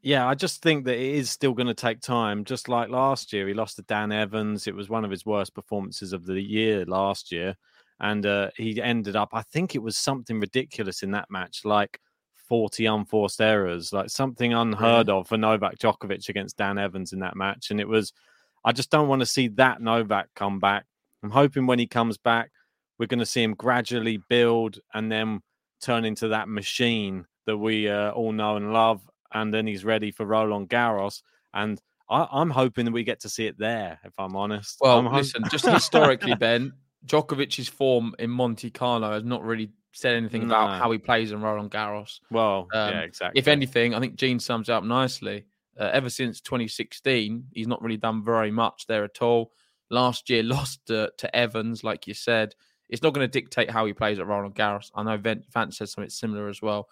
yeah, 0.02 0.28
I 0.28 0.34
just 0.34 0.62
think 0.64 0.86
that 0.86 0.96
it 0.98 1.16
is 1.16 1.30
still 1.30 1.54
going 1.54 1.68
to 1.68 1.74
take 1.76 2.02
time. 2.02 2.44
Just 2.44 2.68
like 2.68 2.90
last 2.90 3.32
year, 3.32 3.48
he 3.48 3.54
lost 3.54 3.76
to 3.76 3.84
Dan 3.84 4.12
Evans. 4.12 4.66
It 4.66 4.76
was 4.76 4.90
one 4.90 5.06
of 5.06 5.12
his 5.12 5.26
worst 5.26 5.54
performances 5.54 6.12
of 6.12 6.26
the 6.26 6.42
year 6.42 6.86
last 6.86 7.32
year. 7.32 7.56
And 8.00 8.26
uh, 8.26 8.50
he 8.58 8.82
ended 8.82 9.16
up, 9.16 9.30
I 9.32 9.44
think 9.44 9.76
it 9.76 9.84
was 9.84 9.96
something 9.96 10.40
ridiculous 10.40 11.04
in 11.04 11.12
that 11.12 11.30
match, 11.30 11.66
like 11.66 12.00
40 12.50 12.88
unforced 12.88 13.40
errors, 13.40 13.94
like 13.94 14.10
something 14.10 14.54
unheard 14.54 15.08
of 15.08 15.28
for 15.28 15.38
Novak 15.38 15.78
Djokovic 15.78 16.28
against 16.30 16.58
Dan 16.58 16.80
Evans 16.80 17.14
in 17.14 17.20
that 17.20 17.36
match. 17.36 17.70
And 17.70 17.80
it 17.80 17.88
was, 17.88 18.12
I 18.66 18.72
just 18.72 18.90
don't 18.90 19.08
want 19.08 19.20
to 19.20 19.28
see 19.28 19.50
that 19.50 19.82
Novak 19.82 20.30
come 20.36 20.60
back. 20.60 20.86
I'm 21.22 21.30
hoping 21.30 21.68
when 21.68 21.78
he 21.78 21.86
comes 21.86 22.18
back, 22.18 22.50
we're 22.98 23.06
going 23.06 23.20
to 23.20 23.26
see 23.26 23.44
him 23.44 23.54
gradually 23.54 24.18
build 24.30 24.80
and 24.96 25.12
then 25.12 25.42
turn 25.80 26.06
into 26.06 26.30
that 26.30 26.50
machine 26.50 27.26
that 27.46 27.58
we 27.58 27.88
uh, 27.88 28.12
all 28.12 28.32
know 28.32 28.56
and 28.56 28.74
love 28.74 29.02
and 29.34 29.54
then 29.54 29.68
he's 29.68 29.86
ready 29.86 30.12
for 30.12 30.26
Roland 30.26 30.70
Garros. 30.70 31.22
And 31.54 31.82
I, 32.10 32.42
am 32.42 32.50
hoping 32.50 32.86
that 32.86 32.92
we 32.92 33.04
get 33.04 33.22
to 33.22 33.30
see 33.30 33.48
it 33.48 33.58
there. 33.58 34.00
If 34.04 34.14
I'm 34.18 34.36
honest. 34.36 34.78
Well, 34.82 35.00
I'm 35.00 35.12
listen, 35.12 35.44
just 35.50 35.66
historically, 35.68 36.36
Ben 36.36 36.74
Djokovic's 37.06 37.70
form 37.70 38.14
in 38.20 38.30
Monte 38.30 38.70
Carlo 38.72 39.12
has 39.14 39.24
not 39.24 39.44
really 39.44 39.72
said 39.94 40.16
anything 40.16 40.48
no. 40.48 40.56
about 40.56 40.80
how 40.80 40.92
he 40.92 40.98
plays 40.98 41.32
in 41.32 41.42
Roland 41.42 41.72
Garros. 41.72 42.20
Well, 42.30 42.68
um, 42.74 42.94
yeah, 42.94 43.00
exactly. 43.02 43.40
If 43.40 43.48
anything, 43.48 43.94
I 43.94 44.00
think 44.00 44.16
Gene 44.16 44.40
sums 44.40 44.70
it 44.70 44.74
up 44.74 44.84
nicely. 44.84 45.46
Uh, 45.80 45.90
ever 45.94 46.10
since 46.10 46.42
2016, 46.42 47.46
he's 47.54 47.68
not 47.68 47.82
really 47.82 47.98
done 47.98 48.24
very 48.24 48.52
much 48.52 48.86
there 48.88 49.04
at 49.04 49.22
all. 49.22 49.52
Last 49.90 50.30
year, 50.30 50.44
lost 50.44 50.86
to, 50.88 51.12
to 51.18 51.36
Evans, 51.36 51.84
like 51.84 52.08
you 52.08 52.14
said. 52.14 52.56
It's 52.90 53.02
not 53.02 53.14
going 53.14 53.26
to 53.26 53.32
dictate 53.32 53.70
how 53.70 53.86
he 53.86 53.94
plays 53.94 54.20
at 54.20 54.28
Roland 54.28 54.54
Garros. 54.54 54.92
I 54.94 55.04
know 55.04 55.18
Vance 55.18 55.78
said 55.78 55.88
something 55.88 56.10
similar 56.10 56.50
as 56.50 56.62
well. 56.62 56.90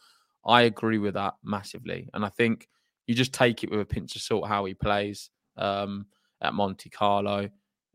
I 0.50 0.64
agree 0.64 0.98
with 0.98 1.14
that 1.14 1.36
massively. 1.44 2.10
And 2.14 2.26
I 2.26 2.30
think 2.30 2.68
you 3.08 3.16
just 3.16 3.34
take 3.34 3.64
it 3.64 3.72
with 3.72 3.80
a 3.80 3.86
pinch 3.86 4.16
of 4.16 4.22
salt 4.22 4.48
how 4.48 4.66
he 4.66 4.74
plays 4.74 5.30
um, 5.58 6.08
at 6.42 6.54
Monte 6.54 6.90
Carlo. 6.90 7.50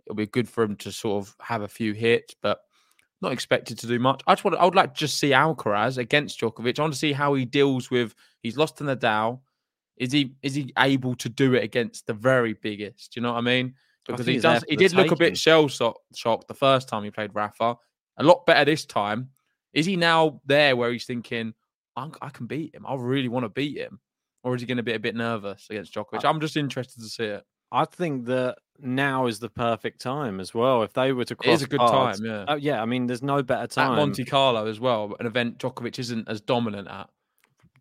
It'll 0.07 0.17
be 0.17 0.27
good 0.27 0.49
for 0.49 0.63
him 0.63 0.77
to 0.77 0.93
sort 0.93 1.27
of 1.27 1.35
have 1.41 1.63
a 1.63 1.69
few 1.69 1.93
hits, 1.93 2.35
but 2.41 2.61
not 3.21 3.33
expected 3.33 3.79
to 3.79 3.87
do 3.87 3.99
much. 3.99 4.23
I 4.27 4.35
just 4.35 4.45
want 4.45 4.57
I 4.57 4.65
would 4.65 4.75
like 4.75 4.95
to 4.95 4.99
just 4.99 5.19
see 5.19 5.31
Alcaraz 5.31 5.99
against 5.99 6.41
Djokovic. 6.41 6.79
I 6.79 6.83
want 6.83 6.95
to 6.95 6.99
see 6.99 7.13
how 7.13 7.35
he 7.35 7.45
deals 7.45 7.91
with 7.91 8.15
he's 8.43 8.57
lost 8.57 8.81
in 8.81 8.87
the 8.87 8.95
Dow. 8.95 9.41
Is 9.97 10.13
he 10.13 10.35
is 10.43 10.55
he 10.55 10.73
able 10.79 11.15
to 11.17 11.29
do 11.29 11.55
it 11.55 11.65
against 11.65 12.07
the 12.07 12.15
very 12.15 12.53
biggest? 12.53 13.13
Do 13.13 13.21
you 13.21 13.23
know 13.23 13.33
what 13.33 13.39
I 13.39 13.43
mean? 13.43 13.75
Because 14.07 14.29
I 14.29 14.33
he 14.33 14.39
does 14.39 14.65
he 14.69 14.77
did 14.77 14.93
look 14.93 15.11
a 15.11 15.17
bit 15.17 15.37
shell 15.37 15.69
shocked 15.69 16.49
the 16.49 16.55
first 16.55 16.89
time 16.89 17.03
he 17.03 17.11
played 17.11 17.35
Rafa. 17.35 17.77
A 18.19 18.23
lot 18.23 18.47
better 18.47 18.65
this 18.65 18.85
time. 18.85 19.31
Is 19.73 19.87
he 19.87 19.97
now 19.97 20.41
there 20.47 20.77
where 20.77 20.93
he's 20.93 21.07
thinking, 21.07 21.55
I 21.97 22.29
can 22.31 22.47
beat 22.47 22.75
him. 22.75 22.85
I 22.87 22.95
really 22.95 23.29
want 23.29 23.45
to 23.45 23.49
beat 23.49 23.79
him. 23.79 24.01
Or 24.43 24.55
is 24.55 24.61
he 24.61 24.67
going 24.67 24.77
to 24.77 24.83
be 24.83 24.93
a 24.93 24.99
bit 24.99 25.17
nervous 25.17 25.69
against 25.71 25.95
Djokovic? 25.95 26.25
I'm 26.25 26.41
just 26.41 26.57
interested 26.57 27.01
to 27.01 27.09
see 27.09 27.25
it. 27.25 27.45
I 27.73 27.87
think 27.87 28.27
that 28.27 28.59
now 28.79 29.27
is 29.27 29.39
the 29.39 29.49
perfect 29.49 30.01
time 30.01 30.39
as 30.39 30.53
well. 30.53 30.83
If 30.83 30.93
they 30.93 31.13
were 31.13 31.25
to 31.25 31.35
cross, 31.35 31.49
it 31.49 31.55
is 31.55 31.63
a 31.63 31.67
good 31.67 31.81
cards, 31.81 32.21
time. 32.21 32.29
Yeah, 32.29 32.45
oh, 32.49 32.55
yeah. 32.57 32.83
I 32.83 32.85
mean, 32.85 33.07
there's 33.07 33.23
no 33.23 33.43
better 33.43 33.67
time. 33.67 33.93
At 33.93 33.97
Monte 33.97 34.25
Carlo 34.27 34.67
as 34.67 34.79
well, 34.79 35.17
an 35.19 35.27
event 35.27 35.59
Djokovic 35.59 35.99
isn't 35.99 36.29
as 36.29 36.41
dominant 36.41 36.89
at. 36.89 37.09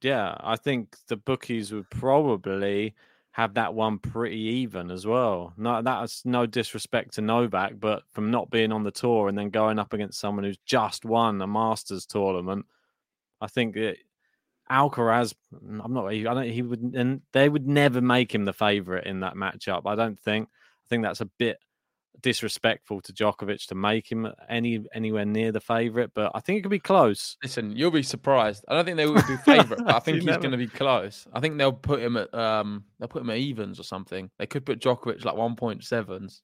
Yeah, 0.02 0.36
I 0.39 0.56
think 0.56 0.95
the 1.08 1.17
bookies 1.17 1.71
would 1.71 1.89
probably 1.89 2.95
have 3.32 3.56
that 3.56 3.73
one 3.73 3.97
pretty 3.99 4.38
even 4.38 4.91
as 4.91 5.06
well. 5.06 5.54
No, 5.58 5.82
that's 5.82 6.23
no 6.23 6.45
disrespect 6.45 7.15
to 7.15 7.21
Novak, 7.21 7.80
but 7.80 8.04
from 8.13 8.32
not 8.32 8.52
being 8.52 8.71
on 8.71 8.84
the 8.84 8.91
tour 8.91 9.28
and 9.28 9.38
then 9.38 9.49
going 9.49 9.80
up 9.80 9.91
against 9.91 10.19
someone 10.19 10.43
who's 10.43 10.60
just 10.65 11.04
won 11.04 11.41
a 11.41 11.47
Masters 11.47 12.06
tournament, 12.06 12.65
I 13.44 13.48
think 13.48 13.76
it, 13.76 13.98
Alcaraz, 14.72 15.34
I'm 15.52 15.94
not. 15.94 16.08
I 16.08 16.22
don't. 16.22 16.50
He 16.50 16.62
would, 16.62 16.80
and 16.96 17.22
they 17.34 17.50
would 17.50 17.68
never 17.68 18.02
make 18.02 18.34
him 18.34 18.46
the 18.46 18.54
favorite 18.54 19.06
in 19.06 19.20
that 19.20 19.36
matchup. 19.36 19.82
I 19.86 19.96
don't 19.96 20.20
think. 20.20 20.48
I 20.48 20.88
think 20.90 21.04
that's 21.04 21.22
a 21.22 21.30
bit 21.38 21.58
disrespectful 22.22 23.02
to 23.02 23.12
Djokovic 23.14 23.68
to 23.68 23.76
make 23.76 24.10
him 24.10 24.28
any 24.48 24.86
anywhere 24.94 25.26
near 25.26 25.52
the 25.52 25.60
favorite. 25.60 26.12
But 26.14 26.32
I 26.34 26.40
think 26.40 26.60
it 26.60 26.62
could 26.62 26.72
be 26.72 26.80
close. 26.80 27.38
Listen, 27.44 27.76
you'll 27.76 27.92
be 27.92 28.04
surprised. 28.04 28.64
I 28.68 28.76
don't 28.76 28.86
think 28.86 28.98
they 28.98 29.08
would 29.08 29.28
be 29.28 29.38
favorite, 29.46 29.82
but 29.86 29.96
I 29.96 30.00
think 30.00 30.22
he's 30.22 30.38
going 30.38 30.52
to 30.52 30.58
be 30.58 30.68
close. 30.68 31.28
I 31.34 31.40
think 31.40 31.58
they'll 31.58 31.74
put 31.74 32.02
him 32.02 32.18
at 32.18 32.34
um 32.34 32.86
they'll 33.00 33.10
put 33.10 33.22
him 33.22 33.30
at 33.30 33.38
evens 33.38 33.80
or 33.80 33.84
something. 33.84 34.30
They 34.40 34.48
could 34.48 34.66
put 34.66 34.80
Djokovic 34.80 35.26
like 35.26 35.36
one 35.36 35.56
point 35.56 35.84
sevens. 35.84 36.42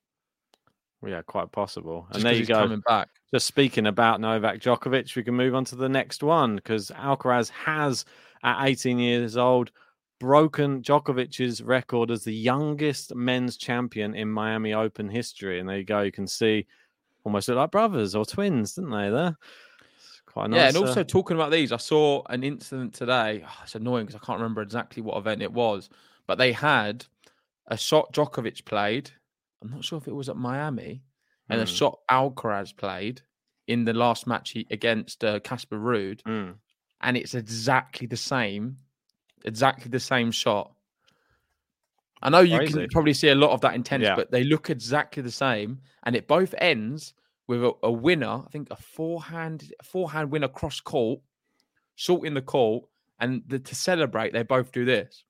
Yeah, 1.05 1.21
quite 1.21 1.51
possible. 1.51 2.07
Just 2.11 2.17
and 2.17 2.25
there 2.25 2.33
you 2.33 2.45
go. 2.45 2.55
Coming 2.55 2.83
back. 2.85 3.09
Just 3.33 3.47
speaking 3.47 3.87
about 3.87 4.19
Novak 4.19 4.59
Djokovic, 4.59 5.15
we 5.15 5.23
can 5.23 5.35
move 5.35 5.55
on 5.55 5.65
to 5.65 5.75
the 5.75 5.87
next 5.87 6.23
one 6.23 6.55
because 6.55 6.91
Alcaraz 6.91 7.49
has, 7.51 8.05
at 8.43 8.65
18 8.65 8.99
years 8.99 9.37
old, 9.37 9.71
broken 10.19 10.81
Djokovic's 10.81 11.61
record 11.61 12.11
as 12.11 12.23
the 12.23 12.33
youngest 12.33 13.15
men's 13.15 13.55
champion 13.55 14.13
in 14.13 14.29
Miami 14.29 14.73
Open 14.73 15.07
history. 15.07 15.59
And 15.59 15.69
there 15.69 15.77
you 15.77 15.85
go. 15.85 16.01
You 16.01 16.11
can 16.11 16.27
see 16.27 16.65
almost 17.23 17.47
look 17.47 17.57
like 17.57 17.71
brothers 17.71 18.15
or 18.15 18.25
twins, 18.25 18.75
didn't 18.75 18.91
they? 18.91 19.09
There. 19.09 19.37
Quite 20.25 20.49
nice. 20.49 20.57
Yeah, 20.57 20.67
and 20.67 20.77
also 20.77 21.01
uh... 21.01 21.05
talking 21.05 21.35
about 21.35 21.51
these, 21.51 21.71
I 21.71 21.77
saw 21.77 22.23
an 22.29 22.43
incident 22.43 22.93
today. 22.93 23.43
Oh, 23.47 23.59
it's 23.63 23.75
annoying 23.75 24.05
because 24.05 24.19
I 24.21 24.25
can't 24.25 24.39
remember 24.39 24.61
exactly 24.61 25.01
what 25.01 25.17
event 25.17 25.41
it 25.41 25.53
was, 25.53 25.89
but 26.27 26.37
they 26.37 26.51
had 26.51 27.05
a 27.67 27.77
shot 27.77 28.11
Djokovic 28.13 28.65
played 28.65 29.11
I'm 29.61 29.69
not 29.69 29.83
sure 29.83 29.97
if 29.97 30.07
it 30.07 30.15
was 30.15 30.29
at 30.29 30.37
Miami, 30.37 31.03
and 31.49 31.59
mm. 31.59 31.63
a 31.63 31.65
shot 31.65 31.99
Alcaraz 32.09 32.75
played 32.75 33.21
in 33.67 33.85
the 33.85 33.93
last 33.93 34.25
match 34.27 34.51
he, 34.51 34.65
against 34.71 35.21
Casper 35.43 35.75
uh, 35.75 35.79
Ruud, 35.79 36.23
mm. 36.23 36.55
and 37.01 37.17
it's 37.17 37.35
exactly 37.35 38.07
the 38.07 38.17
same, 38.17 38.77
exactly 39.45 39.89
the 39.89 39.99
same 39.99 40.31
shot. 40.31 40.71
I 42.21 42.29
know 42.29 42.39
you 42.39 42.57
Crazy. 42.57 42.73
can 42.73 42.87
probably 42.89 43.13
see 43.13 43.29
a 43.29 43.35
lot 43.35 43.51
of 43.51 43.61
that 43.61 43.75
intent, 43.75 44.03
yeah. 44.03 44.15
but 44.15 44.31
they 44.31 44.43
look 44.43 44.69
exactly 44.69 45.23
the 45.23 45.31
same, 45.31 45.79
and 46.03 46.15
it 46.15 46.27
both 46.27 46.53
ends 46.57 47.13
with 47.47 47.63
a, 47.63 47.71
a 47.83 47.91
winner, 47.91 48.43
I 48.45 48.49
think 48.51 48.67
a 48.71 48.75
forehand 48.75 49.71
forehand 49.83 50.31
winner 50.31 50.47
cross 50.47 50.79
court, 50.79 51.21
short 51.95 52.25
in 52.25 52.33
the 52.33 52.41
court, 52.41 52.85
and 53.19 53.43
the, 53.47 53.59
to 53.59 53.75
celebrate, 53.75 54.33
they 54.33 54.43
both 54.43 54.71
do 54.71 54.85
this. 54.85 55.23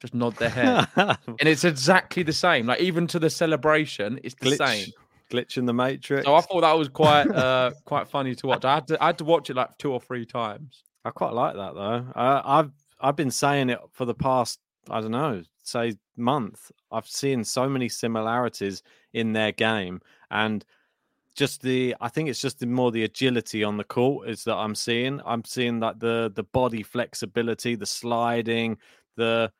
Just 0.00 0.14
nod 0.14 0.36
their 0.36 0.50
head. 0.50 0.88
and 0.96 1.48
it's 1.48 1.64
exactly 1.64 2.22
the 2.22 2.32
same. 2.32 2.66
Like 2.66 2.80
even 2.80 3.06
to 3.08 3.18
the 3.18 3.30
celebration, 3.30 4.20
it's 4.22 4.34
the 4.34 4.50
Glitch. 4.50 4.66
same. 4.66 4.92
Glitch 5.30 5.56
in 5.56 5.66
the 5.66 5.72
matrix. 5.72 6.26
So 6.26 6.34
I 6.34 6.40
thought 6.40 6.60
that 6.60 6.78
was 6.78 6.88
quite 6.88 7.28
uh 7.30 7.72
quite 7.84 8.08
funny 8.08 8.34
to 8.36 8.46
watch. 8.46 8.64
I 8.64 8.74
had 8.74 8.86
to 8.88 9.02
I 9.02 9.06
had 9.06 9.18
to 9.18 9.24
watch 9.24 9.50
it 9.50 9.56
like 9.56 9.76
two 9.78 9.92
or 9.92 10.00
three 10.00 10.26
times. 10.26 10.84
I 11.04 11.10
quite 11.10 11.32
like 11.32 11.54
that 11.56 11.74
though. 11.74 12.06
Uh, 12.14 12.42
I've 12.44 12.70
I've 13.00 13.16
been 13.16 13.30
saying 13.30 13.70
it 13.70 13.80
for 13.92 14.04
the 14.04 14.14
past 14.14 14.60
I 14.88 15.00
don't 15.00 15.10
know, 15.10 15.42
say 15.62 15.94
month. 16.16 16.70
I've 16.92 17.08
seen 17.08 17.42
so 17.44 17.68
many 17.68 17.88
similarities 17.88 18.82
in 19.12 19.32
their 19.32 19.52
game, 19.52 20.00
and 20.30 20.64
just 21.34 21.62
the 21.62 21.94
I 22.00 22.08
think 22.08 22.28
it's 22.28 22.40
just 22.40 22.60
the 22.60 22.66
more 22.66 22.92
the 22.92 23.04
agility 23.04 23.64
on 23.64 23.76
the 23.76 23.84
court 23.84 24.28
is 24.28 24.44
that 24.44 24.54
I'm 24.54 24.74
seeing. 24.74 25.20
I'm 25.24 25.44
seeing 25.44 25.80
like 25.80 25.98
the 25.98 26.32
the 26.34 26.44
body 26.44 26.82
flexibility, 26.82 27.74
the 27.74 27.86
sliding, 27.86 28.78
the 29.16 29.50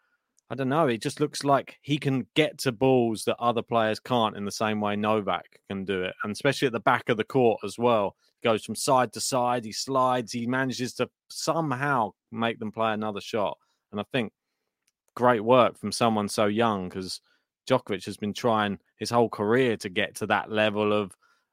I 0.48 0.54
don't 0.54 0.68
know. 0.68 0.87
It 0.87 1.02
just 1.02 1.20
looks 1.20 1.42
like 1.42 1.78
he 1.82 1.98
can 1.98 2.26
get 2.35 2.59
to 2.59 2.72
balls 2.72 3.24
that 3.24 3.37
other 3.40 3.62
players 3.62 3.98
can't 3.98 4.37
in 4.37 4.44
the 4.44 4.52
same 4.52 4.80
way 4.80 4.94
Novak 4.94 5.61
can 5.68 5.85
do 5.85 6.02
it, 6.02 6.14
and 6.22 6.32
especially 6.32 6.66
at 6.66 6.72
the 6.72 6.80
back 6.80 7.09
of 7.09 7.16
the 7.16 7.24
court 7.24 7.61
as 7.64 7.78
well. 7.78 8.16
Goes 8.44 8.64
from 8.64 8.76
side 8.76 9.12
to 9.14 9.20
side. 9.20 9.64
He 9.64 9.72
slides. 9.72 10.30
He 10.30 10.46
manages 10.46 10.94
to 10.94 11.09
somehow 11.30 12.12
make 12.30 12.61
them 12.61 12.70
play 12.70 12.92
another 12.92 13.20
shot, 13.20 13.59
and 13.90 14.00
I 14.00 14.04
think 14.12 14.32
great 15.14 15.42
work 15.42 15.78
from 15.78 15.90
someone 15.90 16.28
so 16.28 16.46
young 16.46 16.88
because 16.88 17.20
Djokovic 17.68 18.04
has 18.04 18.16
been 18.16 18.35
trying 18.35 18.78
his 18.98 19.11
whole 19.11 19.28
career 19.28 19.76
to 19.78 19.88
get 19.88 20.14
to 20.16 20.26
that 20.26 20.50
level 20.50 20.92
of 20.92 21.12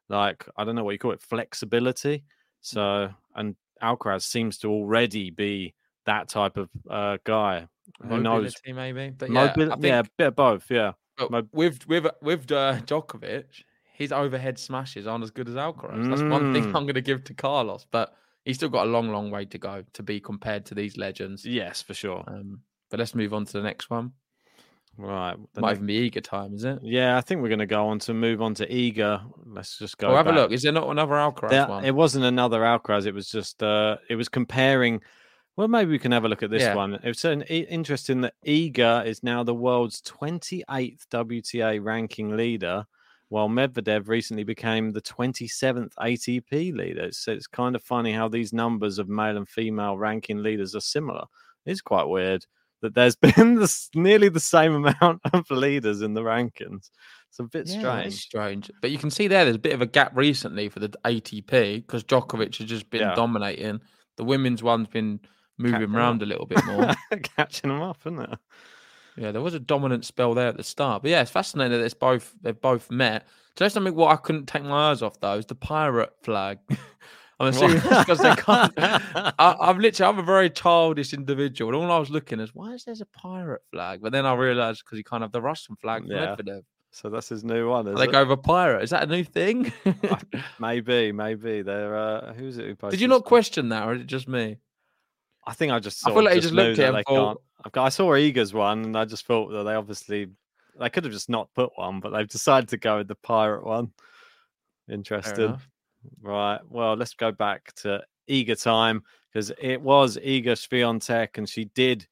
like 0.09 0.47
I 0.55 0.63
don't 0.63 0.75
know 0.75 0.83
what 0.83 0.91
you 0.91 0.99
call 0.99 1.13
it 1.13 1.21
flexibility. 1.21 2.25
So 2.61 3.09
and 3.35 3.55
Alcaraz 3.81 4.23
seems 4.23 4.59
to 4.59 4.67
already 4.67 5.31
be 5.31 5.73
that 6.05 6.29
type 6.29 6.57
of 6.57 6.69
uh, 6.89 7.17
guy. 7.23 7.67
Who 8.07 8.19
knows? 8.21 8.53
Maybe. 8.65 9.09
But 9.11 9.29
yeah, 9.31 9.53
Mobil- 9.53 9.69
think, 9.71 9.85
yeah, 9.85 9.99
a 9.99 10.03
bit 10.17 10.27
of 10.27 10.35
both. 10.35 10.65
Yeah, 10.69 10.93
but 11.17 11.45
with 11.53 11.87
with 11.87 12.07
with 12.21 12.51
uh, 12.51 12.79
Djokovic, 12.81 13.45
his 13.93 14.11
overhead 14.11 14.57
smashes 14.59 15.05
aren't 15.07 15.23
as 15.23 15.31
good 15.31 15.47
as 15.49 15.55
Alcaraz. 15.55 16.09
That's 16.09 16.21
one 16.23 16.53
thing 16.53 16.63
Mm. 16.65 16.75
I'm 16.75 16.83
going 16.85 16.95
to 16.95 17.01
give 17.01 17.23
to 17.25 17.33
Carlos, 17.33 17.85
but 17.91 18.13
he's 18.45 18.55
still 18.57 18.69
got 18.69 18.87
a 18.87 18.89
long, 18.89 19.09
long 19.11 19.31
way 19.31 19.45
to 19.45 19.57
go 19.57 19.83
to 19.93 20.03
be 20.03 20.19
compared 20.19 20.65
to 20.67 20.75
these 20.75 20.97
legends. 20.97 21.45
yes, 21.45 21.81
for 21.81 21.93
sure. 21.93 22.23
Um, 22.27 22.61
but 22.89 22.99
let's 22.99 23.15
move 23.15 23.33
on 23.33 23.45
to 23.45 23.53
the 23.53 23.61
next 23.63 23.89
one. 23.89 24.11
Right. 24.95 25.35
the 25.55 25.61
Might 25.61 25.69
next- 25.69 25.77
even 25.77 25.87
be 25.87 26.11
Iga 26.11 26.23
time, 26.23 26.53
is 26.53 26.63
it? 26.65 26.77
yeah, 26.83 27.17
I 27.17 27.21
think 27.21 27.41
we're 27.41 27.47
going 27.49 27.57
to 27.59 27.65
go 27.65 27.87
on 27.87 27.97
to 27.99 28.13
move 28.13 28.41
on 28.43 28.53
to 28.55 28.67
Iga. 28.67 29.23
Let's 29.47 29.79
just 29.79 29.97
go. 29.97 30.09
Oh, 30.09 30.15
have 30.15 30.27
a 30.27 30.31
look. 30.31 30.51
Is 30.51 30.61
there 30.61 30.71
not 30.71 30.87
another 30.89 31.13
Alcaraz 31.15 31.49
There- 31.49 31.67
one? 31.67 31.83
It 31.85 31.95
wasn't 31.95 32.25
another 32.25 32.61
Alcaraz. 32.61 33.07
It 33.07 33.13
was 33.13 33.27
just 33.29 33.63
uh, 33.63 33.97
it 34.09 34.15
was 34.15 34.29
comparing. 34.29 35.01
Well, 35.55 35.67
maybe 35.67 35.91
we 35.91 35.99
can 35.99 36.11
have 36.11 36.25
a 36.25 36.29
look 36.29 36.41
at 36.43 36.49
this 36.49 36.63
Yeah. 36.63 36.75
one. 36.75 36.95
It's 37.03 37.25
an, 37.25 37.43
interesting 37.43 38.21
that 38.21 38.33
Iga 38.45 39.05
is 39.05 39.21
now 39.21 39.43
the 39.43 39.53
world's 39.53 40.01
28th 40.01 41.07
WTA 41.09 41.77
ranking 41.83 42.35
leader, 42.35 42.85
while 43.29 43.49
Medvedev 43.49 44.07
recently 44.07 44.43
became 44.43 44.91
the 44.91 45.01
27th 45.01 45.93
ATP 45.99 46.71
leader. 46.75 47.11
So 47.11 47.31
it's 47.31 47.47
kind 47.47 47.75
of 47.75 47.83
funny 47.83 48.11
how 48.13 48.27
these 48.27 48.51
numbers 48.53 48.97
of 48.97 49.09
male 49.09 49.37
and 49.37 49.47
female 49.47 49.97
ranking 49.97 50.41
leaders 50.41 50.75
are 50.75 50.81
similar. 50.81 51.25
It's 51.65 51.81
quite 51.81 52.07
weird 52.07 52.45
that 52.81 52.95
there's 52.95 53.15
been 53.45 53.55
this, 53.55 53.89
nearly 53.95 54.29
the 54.29 54.39
same 54.39 54.73
amount 54.73 55.21
of 55.33 55.49
leaders 55.51 56.01
in 56.01 56.15
the 56.15 56.21
rankings. 56.21 56.89
It's 57.29 57.39
a 57.39 57.43
bit 57.43 57.67
Yeah, 57.67 57.79
strange. 57.79 58.13
strange. 58.21 58.71
But 58.81 58.89
you 58.91 58.97
can 58.97 59.11
see 59.11 59.27
there, 59.27 59.45
there's 59.45 59.55
a 59.55 59.59
bit 59.59 59.73
of 59.73 59.81
a 59.83 59.87
gap 59.87 60.15
recently 60.15 60.67
for 60.69 60.79
the 60.79 60.89
ATP 61.05 61.75
because 61.85 62.03
Djokovic 62.03 62.57
has 62.57 62.67
just 62.67 62.89
been 62.89 63.01
Yeah. 63.01 63.15
dominating. 63.15 63.81
The 64.17 64.23
women's 64.23 64.61
one's 64.61 64.87
been 64.87 65.19
moving 65.57 65.79
Catching 65.79 65.95
around 65.95 66.15
up. 66.17 66.21
a 66.23 66.25
little 66.25 66.45
bit 66.45 66.65
more. 66.65 66.93
Catching 67.37 67.69
them 67.69 67.81
up, 67.81 67.97
isn't 68.05 68.19
it? 68.19 68.39
yeah, 69.17 69.31
there 69.31 69.41
was 69.41 69.53
a 69.53 69.59
dominant 69.59 70.05
spell 70.05 70.33
there 70.33 70.47
at 70.47 70.57
the 70.57 70.63
start. 70.63 71.01
But 71.03 71.11
yeah, 71.11 71.21
it's 71.21 71.31
fascinating 71.31 71.77
that 71.77 71.83
it's 71.83 71.93
both 71.93 72.33
they've 72.41 72.59
both 72.59 72.89
met. 72.91 73.27
So 73.55 73.65
that's 73.65 73.73
something 73.75 73.93
what 73.95 74.11
I 74.11 74.15
couldn't 74.15 74.47
take 74.47 74.63
my 74.63 74.89
eyes 74.91 75.01
off 75.03 75.19
though 75.19 75.37
is 75.37 75.45
the 75.45 75.55
pirate 75.55 76.11
flag. 76.23 76.57
I'm 77.39 77.47
assuming 77.49 77.77
because 77.83 78.19
they 78.19 78.33
can't. 78.35 78.71
I, 78.77 79.33
I'm 79.59 79.79
literally 79.79 80.09
I'm 80.13 80.19
a 80.19 80.23
very 80.23 80.49
childish 80.49 81.13
individual, 81.13 81.73
and 81.73 81.83
all 81.83 81.91
I 81.91 81.99
was 81.99 82.09
looking 82.09 82.39
is 82.39 82.53
why 82.55 82.73
is 82.73 82.85
there 82.85 82.95
a 83.01 83.05
pirate 83.17 83.61
flag? 83.71 84.01
But 84.01 84.11
then 84.11 84.25
I 84.25 84.33
realised 84.33 84.83
because 84.85 84.97
you 84.97 85.03
can't 85.03 85.21
have 85.23 85.31
the 85.31 85.41
Russian 85.41 85.75
flag. 85.75 86.07
for 86.07 86.13
Yeah. 86.13 86.35
Medvedev. 86.35 86.61
So 86.91 87.09
that's 87.09 87.29
his 87.29 87.43
new 87.43 87.69
one. 87.69 87.87
Is 87.87 87.97
They 87.97 88.03
it? 88.05 88.11
go 88.11 88.21
over 88.21 88.37
pirate. 88.37 88.83
Is 88.83 88.91
that 88.91 89.03
a 89.03 89.07
new 89.07 89.23
thing? 89.23 89.73
Maybe, 90.59 91.11
maybe 91.11 91.63
they're. 91.63 91.95
Uh, 91.97 92.33
who's 92.33 92.57
it? 92.59 92.77
Who 92.79 92.89
Did 92.91 93.01
you 93.01 93.07
not 93.07 93.25
question 93.25 93.69
that, 93.69 93.87
or 93.87 93.93
is 93.95 94.01
it 94.01 94.07
just 94.07 94.27
me? 94.27 94.57
I 95.45 95.53
think 95.53 95.71
I 95.71 95.79
just. 95.79 96.07
I 96.07 96.13
feel 96.13 96.23
like 96.23 96.35
just 96.35 96.43
just 96.43 96.53
looked 96.53 96.71
at 96.71 96.77
that 96.77 96.89
it 96.89 96.91
they 96.91 96.97
and 96.97 97.05
can't. 97.05 97.37
I've 97.65 97.71
got- 97.71 97.85
I 97.85 97.89
saw 97.89 98.11
Iga's 98.11 98.53
one, 98.53 98.83
and 98.85 98.97
I 98.97 99.05
just 99.05 99.25
thought 99.25 99.49
that 99.51 99.63
they 99.63 99.73
obviously 99.75 100.27
they 100.79 100.89
could 100.89 101.03
have 101.03 101.13
just 101.13 101.29
not 101.29 101.53
put 101.53 101.71
one, 101.75 101.99
but 101.99 102.09
they've 102.09 102.27
decided 102.27 102.69
to 102.69 102.77
go 102.77 102.97
with 102.97 103.07
the 103.07 103.15
pirate 103.15 103.63
one. 103.65 103.91
Interesting, 104.89 105.51
right? 106.21 106.59
Well, 106.69 106.95
let's 106.95 107.13
go 107.13 107.31
back 107.31 107.73
to 107.75 108.03
Iga 108.29 108.61
time 108.61 109.03
because 109.31 109.51
it 109.61 109.81
was 109.81 110.17
Eager 110.21 110.53
Swiatek, 110.53 111.37
and 111.37 111.47
she 111.47 111.65
did. 111.65 112.07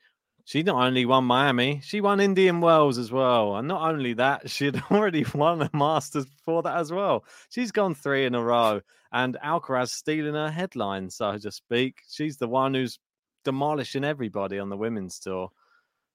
She 0.45 0.63
not 0.63 0.83
only 0.83 1.05
won 1.05 1.25
Miami, 1.25 1.81
she 1.83 2.01
won 2.01 2.19
Indian 2.19 2.61
Wells 2.61 2.97
as 2.97 3.11
well. 3.11 3.57
And 3.57 3.67
not 3.67 3.87
only 3.89 4.13
that, 4.13 4.49
she 4.49 4.65
had 4.65 4.81
already 4.91 5.25
won 5.35 5.61
a 5.61 5.69
Masters 5.73 6.25
before 6.25 6.63
that 6.63 6.77
as 6.77 6.91
well. 6.91 7.25
She's 7.49 7.71
gone 7.71 7.93
three 7.93 8.25
in 8.25 8.35
a 8.35 8.43
row. 8.43 8.81
And 9.13 9.37
Alcaraz 9.43 9.89
stealing 9.89 10.33
her 10.33 10.49
headline, 10.49 11.09
so 11.09 11.37
to 11.37 11.51
speak. 11.51 12.01
She's 12.09 12.37
the 12.37 12.47
one 12.47 12.73
who's 12.73 12.97
demolishing 13.43 14.03
everybody 14.03 14.59
on 14.59 14.69
the 14.69 14.77
women's 14.77 15.19
tour. 15.19 15.51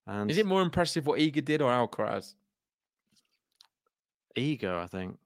And 0.06 0.30
Is 0.30 0.38
it 0.38 0.46
more 0.46 0.62
impressive 0.62 1.06
what 1.06 1.18
Iga 1.20 1.44
did 1.44 1.62
or 1.62 1.70
Alcaraz? 1.70 2.34
Iga, 4.36 4.82
I 4.82 4.86
think. 4.86 5.18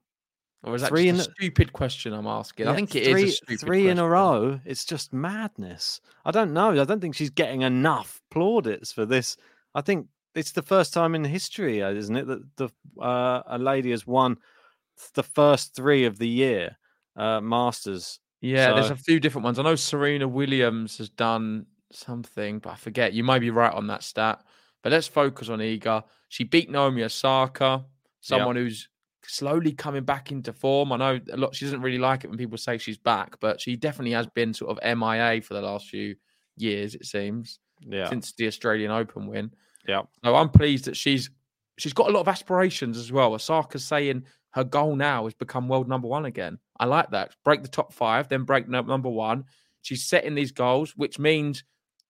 Or 0.62 0.74
is 0.74 0.82
that 0.82 0.88
Three 0.88 1.10
just 1.10 1.28
a 1.28 1.32
stupid 1.32 1.72
question 1.72 2.12
I'm 2.12 2.26
asking? 2.26 2.68
I 2.68 2.74
think 2.74 2.94
it 2.94 3.04
is 3.04 3.12
three, 3.12 3.24
a 3.24 3.32
stupid 3.32 3.60
three 3.60 3.88
in 3.88 3.98
a 3.98 4.06
row. 4.06 4.60
It's 4.64 4.84
just 4.84 5.12
madness. 5.12 6.00
I 6.24 6.30
don't 6.30 6.52
know. 6.52 6.78
I 6.78 6.84
don't 6.84 7.00
think 7.00 7.14
she's 7.14 7.30
getting 7.30 7.62
enough 7.62 8.20
plaudits 8.30 8.92
for 8.92 9.06
this. 9.06 9.38
I 9.74 9.80
think 9.80 10.06
it's 10.34 10.52
the 10.52 10.62
first 10.62 10.92
time 10.92 11.14
in 11.14 11.24
history, 11.24 11.82
uh, 11.82 11.90
isn't 11.92 12.14
it, 12.14 12.26
that 12.26 12.56
the 12.56 12.68
uh, 13.02 13.42
a 13.46 13.58
lady 13.58 13.90
has 13.90 14.06
won 14.06 14.36
the 15.14 15.22
first 15.22 15.74
three 15.74 16.04
of 16.04 16.18
the 16.18 16.28
year 16.28 16.76
uh, 17.16 17.40
Masters. 17.40 18.20
Yeah, 18.42 18.74
there's 18.74 18.90
a 18.90 18.96
few 18.96 19.20
different 19.20 19.44
ones. 19.44 19.58
I 19.58 19.62
know 19.62 19.74
Serena 19.76 20.28
Williams 20.28 20.98
has 20.98 21.10
done 21.10 21.66
something, 21.92 22.58
but 22.58 22.70
I 22.70 22.74
forget. 22.76 23.12
You 23.12 23.24
might 23.24 23.40
be 23.40 23.50
right 23.50 23.72
on 23.72 23.86
that 23.88 24.02
stat. 24.02 24.42
But 24.82 24.92
let's 24.92 25.06
focus 25.08 25.48
on 25.48 25.58
Iga. 25.58 26.04
She 26.28 26.44
beat 26.44 26.70
Naomi 26.70 27.02
Osaka, 27.04 27.84
someone 28.20 28.56
who's 28.56 28.88
slowly 29.26 29.72
coming 29.72 30.04
back 30.04 30.32
into 30.32 30.52
form. 30.52 30.92
I 30.92 30.96
know 30.96 31.20
a 31.32 31.36
lot. 31.36 31.54
She 31.54 31.66
doesn't 31.66 31.82
really 31.82 31.98
like 31.98 32.24
it 32.24 32.28
when 32.28 32.38
people 32.38 32.56
say 32.58 32.78
she's 32.78 32.96
back, 32.98 33.38
but 33.40 33.60
she 33.60 33.76
definitely 33.76 34.12
has 34.12 34.26
been 34.28 34.54
sort 34.54 34.76
of 34.78 34.98
MIA 34.98 35.42
for 35.42 35.54
the 35.54 35.60
last 35.62 35.88
few 35.88 36.16
years. 36.56 36.94
It 36.94 37.04
seems 37.06 37.58
Yeah, 37.86 38.08
since 38.08 38.32
the 38.32 38.46
Australian 38.46 38.90
Open 38.90 39.26
win. 39.26 39.50
yeah, 39.86 40.02
So 40.24 40.34
I'm 40.34 40.48
pleased 40.48 40.86
that 40.86 40.96
she's 40.96 41.30
she's 41.78 41.92
got 41.92 42.08
a 42.08 42.12
lot 42.12 42.20
of 42.20 42.28
aspirations 42.28 42.96
as 42.98 43.12
well. 43.12 43.34
Osaka's 43.34 43.84
saying 43.84 44.24
her 44.50 44.64
goal 44.64 44.96
now 44.96 45.26
is 45.26 45.34
become 45.34 45.68
world 45.68 45.88
number 45.88 46.08
one 46.08 46.24
again. 46.24 46.58
I 46.78 46.86
like 46.86 47.10
that. 47.10 47.36
Break 47.44 47.62
the 47.62 47.68
top 47.68 47.92
five, 47.92 48.28
then 48.28 48.44
break 48.44 48.68
number 48.68 49.08
one. 49.08 49.44
She's 49.82 50.04
setting 50.04 50.34
these 50.34 50.52
goals, 50.52 50.94
which 50.96 51.18
means 51.18 51.64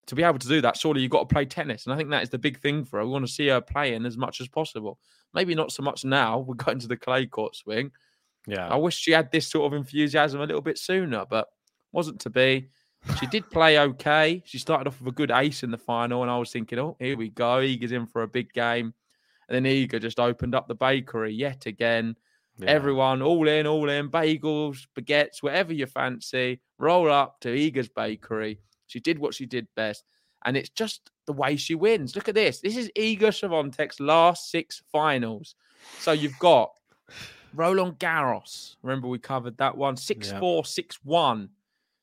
to 0.06 0.14
be 0.14 0.22
able 0.22 0.38
to 0.38 0.48
do 0.48 0.60
that, 0.60 0.76
surely 0.76 1.02
you've 1.02 1.10
got 1.10 1.28
to 1.28 1.32
play 1.32 1.44
tennis. 1.44 1.86
And 1.86 1.92
I 1.92 1.96
think 1.96 2.10
that 2.10 2.22
is 2.22 2.30
the 2.30 2.38
big 2.38 2.58
thing 2.58 2.84
for 2.84 2.98
her. 2.98 3.04
We 3.04 3.12
want 3.12 3.26
to 3.26 3.32
see 3.32 3.48
her 3.48 3.60
playing 3.60 4.06
as 4.06 4.16
much 4.16 4.40
as 4.40 4.48
possible. 4.48 4.98
Maybe 5.34 5.54
not 5.54 5.72
so 5.72 5.82
much 5.82 6.04
now. 6.04 6.38
We're 6.46 6.54
going 6.54 6.78
to 6.80 6.88
the 6.88 6.96
clay 6.96 7.26
court 7.26 7.54
swing. 7.56 7.92
yeah. 8.46 8.68
I 8.68 8.76
wish 8.76 8.96
she 8.96 9.12
had 9.12 9.30
this 9.30 9.46
sort 9.46 9.72
of 9.72 9.76
enthusiasm 9.76 10.40
a 10.40 10.46
little 10.46 10.62
bit 10.62 10.78
sooner, 10.78 11.24
but 11.28 11.48
wasn't 11.92 12.20
to 12.20 12.30
be. 12.30 12.68
She 13.18 13.26
did 13.26 13.48
play 13.50 13.78
okay. 13.78 14.42
She 14.44 14.58
started 14.58 14.86
off 14.86 15.00
with 15.00 15.08
a 15.08 15.16
good 15.16 15.30
ace 15.30 15.62
in 15.62 15.70
the 15.70 15.78
final, 15.78 16.22
and 16.22 16.30
I 16.30 16.36
was 16.38 16.52
thinking, 16.52 16.78
oh, 16.78 16.96
here 16.98 17.16
we 17.16 17.30
go. 17.30 17.60
Iga's 17.60 17.92
in 17.92 18.06
for 18.06 18.22
a 18.22 18.28
big 18.28 18.52
game. 18.52 18.92
And 19.48 19.56
then 19.56 19.66
Ega 19.66 19.98
just 19.98 20.20
opened 20.20 20.54
up 20.54 20.68
the 20.68 20.74
bakery 20.74 21.32
yet 21.32 21.66
again. 21.66 22.14
yeah. 22.58 22.70
Everyone 22.70 23.20
all 23.22 23.48
in, 23.48 23.66
all 23.66 23.88
in, 23.88 24.10
bagels, 24.10 24.86
baguettes, 24.96 25.42
whatever 25.42 25.72
you 25.72 25.86
fancy. 25.86 26.60
Roll 26.78 27.10
up 27.10 27.40
to 27.40 27.48
Iga's 27.48 27.88
bakery. 27.88 28.60
She 28.90 29.00
did 29.00 29.18
what 29.18 29.34
she 29.34 29.46
did 29.46 29.66
best. 29.76 30.04
And 30.44 30.56
it's 30.56 30.70
just 30.70 31.10
the 31.26 31.32
way 31.34 31.56
she 31.56 31.74
wins. 31.74 32.16
Look 32.16 32.28
at 32.28 32.34
this. 32.34 32.60
This 32.60 32.76
is 32.76 32.90
Iga 32.96 33.18
Swiatek's 33.28 34.00
last 34.00 34.50
six 34.50 34.82
finals. 34.90 35.54
So 35.98 36.12
you've 36.12 36.38
got 36.38 36.72
Roland 37.54 37.98
Garros. 37.98 38.76
Remember 38.82 39.06
we 39.08 39.18
covered 39.18 39.56
that 39.58 39.76
one. 39.76 39.96
6 39.96 40.28
Yeah. 40.30 40.40
4, 40.40 40.64
6 40.64 40.98
1. 41.04 41.48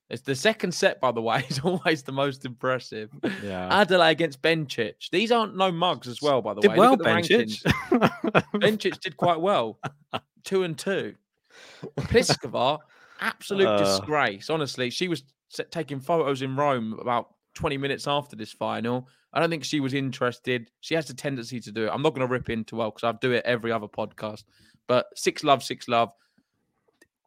It's 0.10 0.22
the 0.22 0.36
second 0.36 0.72
set, 0.74 1.02
by 1.02 1.12
the 1.12 1.22
way, 1.22 1.44
is 1.50 1.60
always 1.60 2.04
the 2.04 2.12
most 2.14 2.46
impressive. 2.46 3.10
yeah. 3.44 3.68
Adelaide 3.82 4.12
against 4.12 4.42
Bencic. 4.42 5.10
These 5.12 5.32
aren't 5.32 5.58
no 5.58 5.72
mugs 5.72 6.08
as 6.08 6.22
well, 6.22 6.42
by 6.42 6.54
the 6.54 6.62
Did 6.62 6.72
way. 6.72 6.78
well, 6.78 6.92
Look 6.92 7.06
at 7.08 7.28
the 7.28 7.36
rankings. 7.36 7.64
Bencic. 7.64 8.44
Bencic 8.62 9.00
did 9.02 9.18
quite 9.18 9.42
well. 9.42 9.80
Two 10.44 10.64
and 10.64 10.78
two. 10.78 11.16
Pliskova, 11.98 12.80
absolute 13.20 13.68
Uh. 13.68 13.78
disgrace. 13.80 14.50
Honestly, 14.50 14.90
she 14.90 15.08
was 15.08 15.24
taking 15.72 16.00
photos 16.00 16.42
in 16.42 16.56
Rome 16.56 16.98
about 17.00 17.34
20 17.56 17.78
minutes 17.78 18.08
after 18.08 18.36
this 18.36 18.52
final. 18.52 19.08
I 19.34 19.40
don't 19.40 19.50
think 19.50 19.64
she 19.64 19.80
was 19.80 19.94
interested. 19.94 20.70
She 20.80 20.96
has 20.96 21.10
a 21.10 21.14
tendency 21.14 21.60
to 21.60 21.72
do 21.72 21.86
it. 21.86 21.92
I'm 21.94 22.02
not 22.02 22.14
going 22.16 22.26
to 22.26 22.32
rip 22.32 22.50
into 22.50 22.76
well 22.76 22.92
because 22.92 23.04
I 23.04 23.18
do 23.20 23.32
it 23.32 23.46
every 23.46 23.72
other 23.72 23.88
podcast. 23.88 24.44
But 24.88 25.08
six 25.16 25.44
love, 25.44 25.64
six 25.64 25.88
love. 25.88 26.12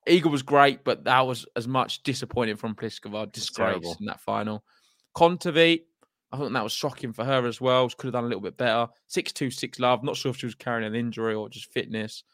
Eagle 0.07 0.31
was 0.31 0.43
great, 0.43 0.83
but 0.83 1.05
that 1.05 1.27
was 1.27 1.47
as 1.57 1.69
much 1.69 2.03
disappointing 2.03 2.57
from 2.57 2.75
Pliskova. 2.75 3.31
Disgrace 3.31 3.97
in 4.01 4.07
that 4.07 4.21
final. 4.21 4.65
Kontaveit, 5.15 5.83
I 6.33 6.39
think 6.39 6.53
that 6.53 6.65
was 6.65 6.73
shocking 6.73 7.13
for 7.13 7.25
her 7.25 7.47
as 7.47 7.61
well. 7.61 7.89
She 7.89 7.97
could 7.97 8.07
have 8.07 8.15
done 8.15 8.25
a 8.25 8.29
little 8.29 8.43
bit 8.43 8.57
better. 8.57 8.89
Six 9.09 9.33
two, 9.33 9.51
six 9.51 9.79
love. 9.79 10.03
Not 10.03 10.17
sure 10.17 10.31
if 10.31 10.39
she 10.39 10.47
was 10.47 10.55
carrying 10.55 10.87
an 10.87 10.95
injury 10.95 11.35
or 11.35 11.49
just 11.49 11.71
fitness. 11.73 12.25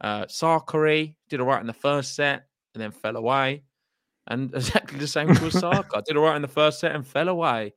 Uh, 0.00 0.24
Sakkari 0.24 1.14
did 1.28 1.40
all 1.40 1.46
right 1.46 1.60
in 1.60 1.66
the 1.66 1.72
first 1.72 2.16
set 2.16 2.46
and 2.74 2.82
then 2.82 2.90
fell 2.90 3.16
away. 3.16 3.62
And 4.26 4.54
exactly 4.54 4.98
the 4.98 5.06
same 5.06 5.28
with 5.28 5.42
Osaka. 5.42 6.02
Did 6.06 6.16
all 6.16 6.24
right 6.24 6.36
in 6.36 6.42
the 6.42 6.48
first 6.48 6.80
set 6.80 6.94
and 6.94 7.06
fell 7.06 7.28
away. 7.28 7.74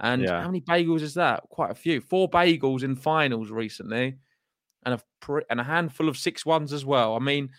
And 0.00 0.22
Yeah. 0.22 0.40
how 0.42 0.46
many 0.48 0.60
bagels 0.60 1.00
is 1.02 1.14
that? 1.14 1.42
Quite 1.50 1.70
a 1.72 1.74
few. 1.74 2.00
Four 2.00 2.30
bagels 2.30 2.82
in 2.84 2.94
finals 2.94 3.50
recently, 3.50 4.16
and 4.84 4.94
a 4.94 5.00
pr- 5.20 5.40
and 5.50 5.60
a 5.60 5.64
handful 5.64 6.08
of 6.08 6.16
six 6.16 6.46
ones 6.46 6.72
as 6.72 6.84
well. 6.84 7.16
I 7.16 7.18
mean, 7.18 7.50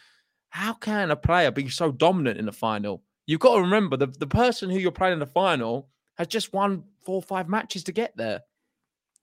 how 0.49 0.73
can 0.73 1.11
a 1.11 1.15
player 1.17 1.51
be 1.51 1.67
so 1.69 1.91
dominant 1.91 2.39
in 2.39 2.45
the 2.45 2.51
final? 2.53 3.03
You've 3.27 3.41
got 3.41 3.55
to 3.55 3.61
remember 3.61 3.97
the, 3.97 4.07
the 4.07 4.25
person 4.25 4.69
who 4.69 4.79
you're 4.79 4.91
playing 4.91 5.13
in 5.13 5.19
the 5.19 5.25
final 5.27 5.89
has 6.17 6.27
just 6.27 6.53
won 6.53 6.85
four 7.05 7.15
or 7.15 7.21
five 7.21 7.47
matches 7.49 7.83
to 7.83 7.91
get 7.91 8.15
there. 8.17 8.41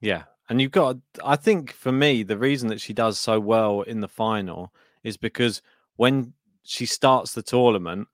Yeah. 0.01 0.25
And 0.49 0.61
you've 0.61 0.71
got, 0.71 0.99
I 1.25 1.35
think 1.37 1.73
for 1.73 1.91
me, 1.91 2.23
the 2.23 2.39
reason 2.39 2.69
that 2.69 2.81
she 2.81 2.93
does 2.93 3.19
so 3.19 3.41
well 3.41 3.81
in 3.81 4.01
the 4.01 4.09
final 4.09 4.73
is 5.03 5.17
because 5.17 5.61
when 5.97 6.35
she 6.63 6.87
starts 6.87 7.33
the 7.33 7.43
tournament, 7.43 8.07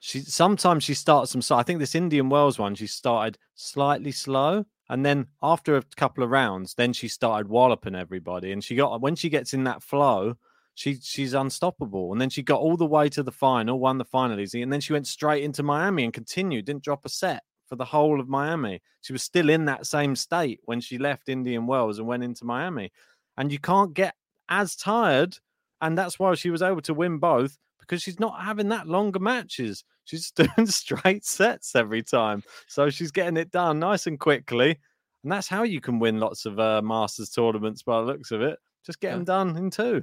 she 0.00 0.20
sometimes 0.20 0.82
she 0.82 0.94
starts 0.94 1.30
some. 1.30 1.42
So 1.42 1.56
I 1.56 1.62
think 1.62 1.78
this 1.78 1.94
Indian 1.94 2.30
Wells 2.30 2.58
one, 2.58 2.74
she 2.74 2.86
started 2.86 3.38
slightly 3.54 4.12
slow. 4.12 4.64
And 4.88 5.06
then 5.06 5.28
after 5.42 5.76
a 5.76 5.82
couple 5.96 6.24
of 6.24 6.30
rounds, 6.30 6.74
then 6.74 6.92
she 6.92 7.06
started 7.06 7.48
walloping 7.48 7.94
everybody. 7.94 8.50
And 8.50 8.64
she 8.64 8.74
got, 8.74 9.00
when 9.00 9.14
she 9.14 9.28
gets 9.28 9.54
in 9.54 9.62
that 9.64 9.82
flow, 9.82 10.34
she 10.74 10.98
she's 11.02 11.34
unstoppable. 11.34 12.12
And 12.12 12.20
then 12.20 12.30
she 12.30 12.42
got 12.42 12.60
all 12.60 12.78
the 12.78 12.86
way 12.86 13.10
to 13.10 13.22
the 13.22 13.30
final, 13.30 13.78
won 13.78 13.98
the 13.98 14.04
final 14.04 14.40
easy. 14.40 14.62
And 14.62 14.72
then 14.72 14.80
she 14.80 14.94
went 14.94 15.06
straight 15.06 15.44
into 15.44 15.62
Miami 15.62 16.04
and 16.04 16.12
continued, 16.12 16.64
didn't 16.64 16.82
drop 16.82 17.04
a 17.04 17.10
set 17.10 17.42
for 17.68 17.76
the 17.76 17.84
whole 17.84 18.20
of 18.20 18.28
Miami. 18.28 18.80
She 19.02 19.12
was 19.12 19.22
still 19.22 19.50
in 19.50 19.66
that 19.66 19.86
same 19.86 20.16
state 20.16 20.60
when 20.64 20.80
she 20.80 20.96
left 20.96 21.28
Indian 21.28 21.66
Wells 21.66 21.98
and 21.98 22.08
went 22.08 22.24
into 22.24 22.46
Miami. 22.46 22.90
And 23.36 23.52
you 23.52 23.58
can't 23.58 23.92
get 23.92 24.14
as 24.48 24.74
tired. 24.74 25.36
And 25.82 25.96
that's 25.96 26.18
why 26.18 26.34
she 26.34 26.50
was 26.50 26.62
able 26.62 26.82
to 26.82 26.94
win 26.94 27.18
both 27.18 27.58
because 27.80 28.02
she's 28.02 28.20
not 28.20 28.40
having 28.42 28.68
that 28.68 28.86
longer 28.86 29.18
matches. 29.18 29.84
She's 30.04 30.30
doing 30.32 30.66
straight 30.66 31.24
sets 31.24 31.74
every 31.74 32.02
time. 32.02 32.42
So 32.68 32.90
she's 32.90 33.10
getting 33.10 33.36
it 33.36 33.50
done 33.50 33.78
nice 33.78 34.06
and 34.06 34.18
quickly. 34.18 34.78
And 35.22 35.30
that's 35.32 35.48
how 35.48 35.62
you 35.64 35.80
can 35.80 35.98
win 35.98 36.18
lots 36.18 36.46
of 36.46 36.58
uh, 36.58 36.80
Masters 36.82 37.30
tournaments 37.30 37.82
by 37.82 38.00
the 38.00 38.06
looks 38.06 38.30
of 38.30 38.40
it. 38.42 38.58
Just 38.86 39.00
get 39.00 39.08
Yeah. 39.08 39.16
them 39.16 39.24
done 39.24 39.56
in 39.56 39.70
two. 39.70 40.02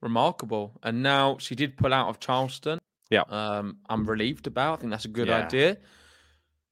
Remarkable. 0.00 0.72
And 0.82 1.02
now 1.02 1.36
she 1.38 1.54
did 1.54 1.76
pull 1.76 1.92
out 1.94 2.08
of 2.08 2.18
Charleston. 2.20 2.78
Yeah. 3.10 3.22
Um, 3.28 3.78
I'm 3.88 4.04
relieved 4.06 4.46
about. 4.46 4.78
I 4.78 4.80
think 4.80 4.90
that's 4.90 5.04
a 5.04 5.08
good 5.08 5.28
Yeah. 5.28 5.44
idea. 5.44 5.76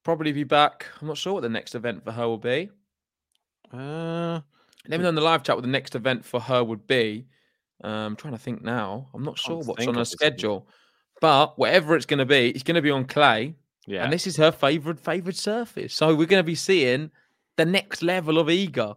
Probably 0.03 0.31
be 0.31 0.43
back. 0.43 0.85
I'm 1.01 1.07
not 1.07 1.17
sure 1.17 1.33
what 1.33 1.41
the 1.43 1.49
next 1.49 1.75
event 1.75 2.03
for 2.03 2.11
her 2.11 2.27
will 2.27 2.37
be. 2.37 2.69
Uh, 3.71 4.41
Let 4.87 4.97
me 4.97 5.03
know 5.03 5.09
in 5.09 5.15
the 5.15 5.21
live 5.21 5.43
chat 5.43 5.55
what 5.55 5.61
the 5.61 5.67
next 5.67 5.95
event 5.95 6.25
for 6.25 6.39
her 6.39 6.63
would 6.63 6.87
be. 6.87 7.27
Um, 7.83 7.91
I'm 7.91 8.15
trying 8.15 8.33
to 8.33 8.39
think 8.39 8.61
now. 8.61 9.07
I'm 9.13 9.23
not 9.23 9.37
sure 9.37 9.57
what's 9.57 9.87
on 9.87 9.95
her 9.95 10.01
off 10.01 10.09
the 10.09 10.17
top 10.17 10.21
of 10.21 10.21
my- 10.21 10.27
schedule, 10.27 10.67
but 11.21 11.57
whatever 11.57 11.95
it's 11.95 12.05
going 12.05 12.19
to 12.19 12.25
be, 12.25 12.49
it's 12.49 12.63
going 12.63 12.75
to 12.75 12.81
be 12.81 12.91
on 12.91 13.05
clay, 13.05 13.55
yeah. 13.87 14.03
and 14.03 14.11
this 14.13 14.27
is 14.27 14.37
her 14.37 14.51
favorite 14.51 14.99
favorite 14.99 15.35
surface. 15.37 15.93
So 15.93 16.07
we're 16.15 16.27
going 16.27 16.39
to 16.39 16.43
be 16.47 16.55
seeing 16.55 17.11
the 17.57 17.65
next 17.65 18.01
level 18.03 18.37
of 18.37 18.47
Iga. 18.47 18.95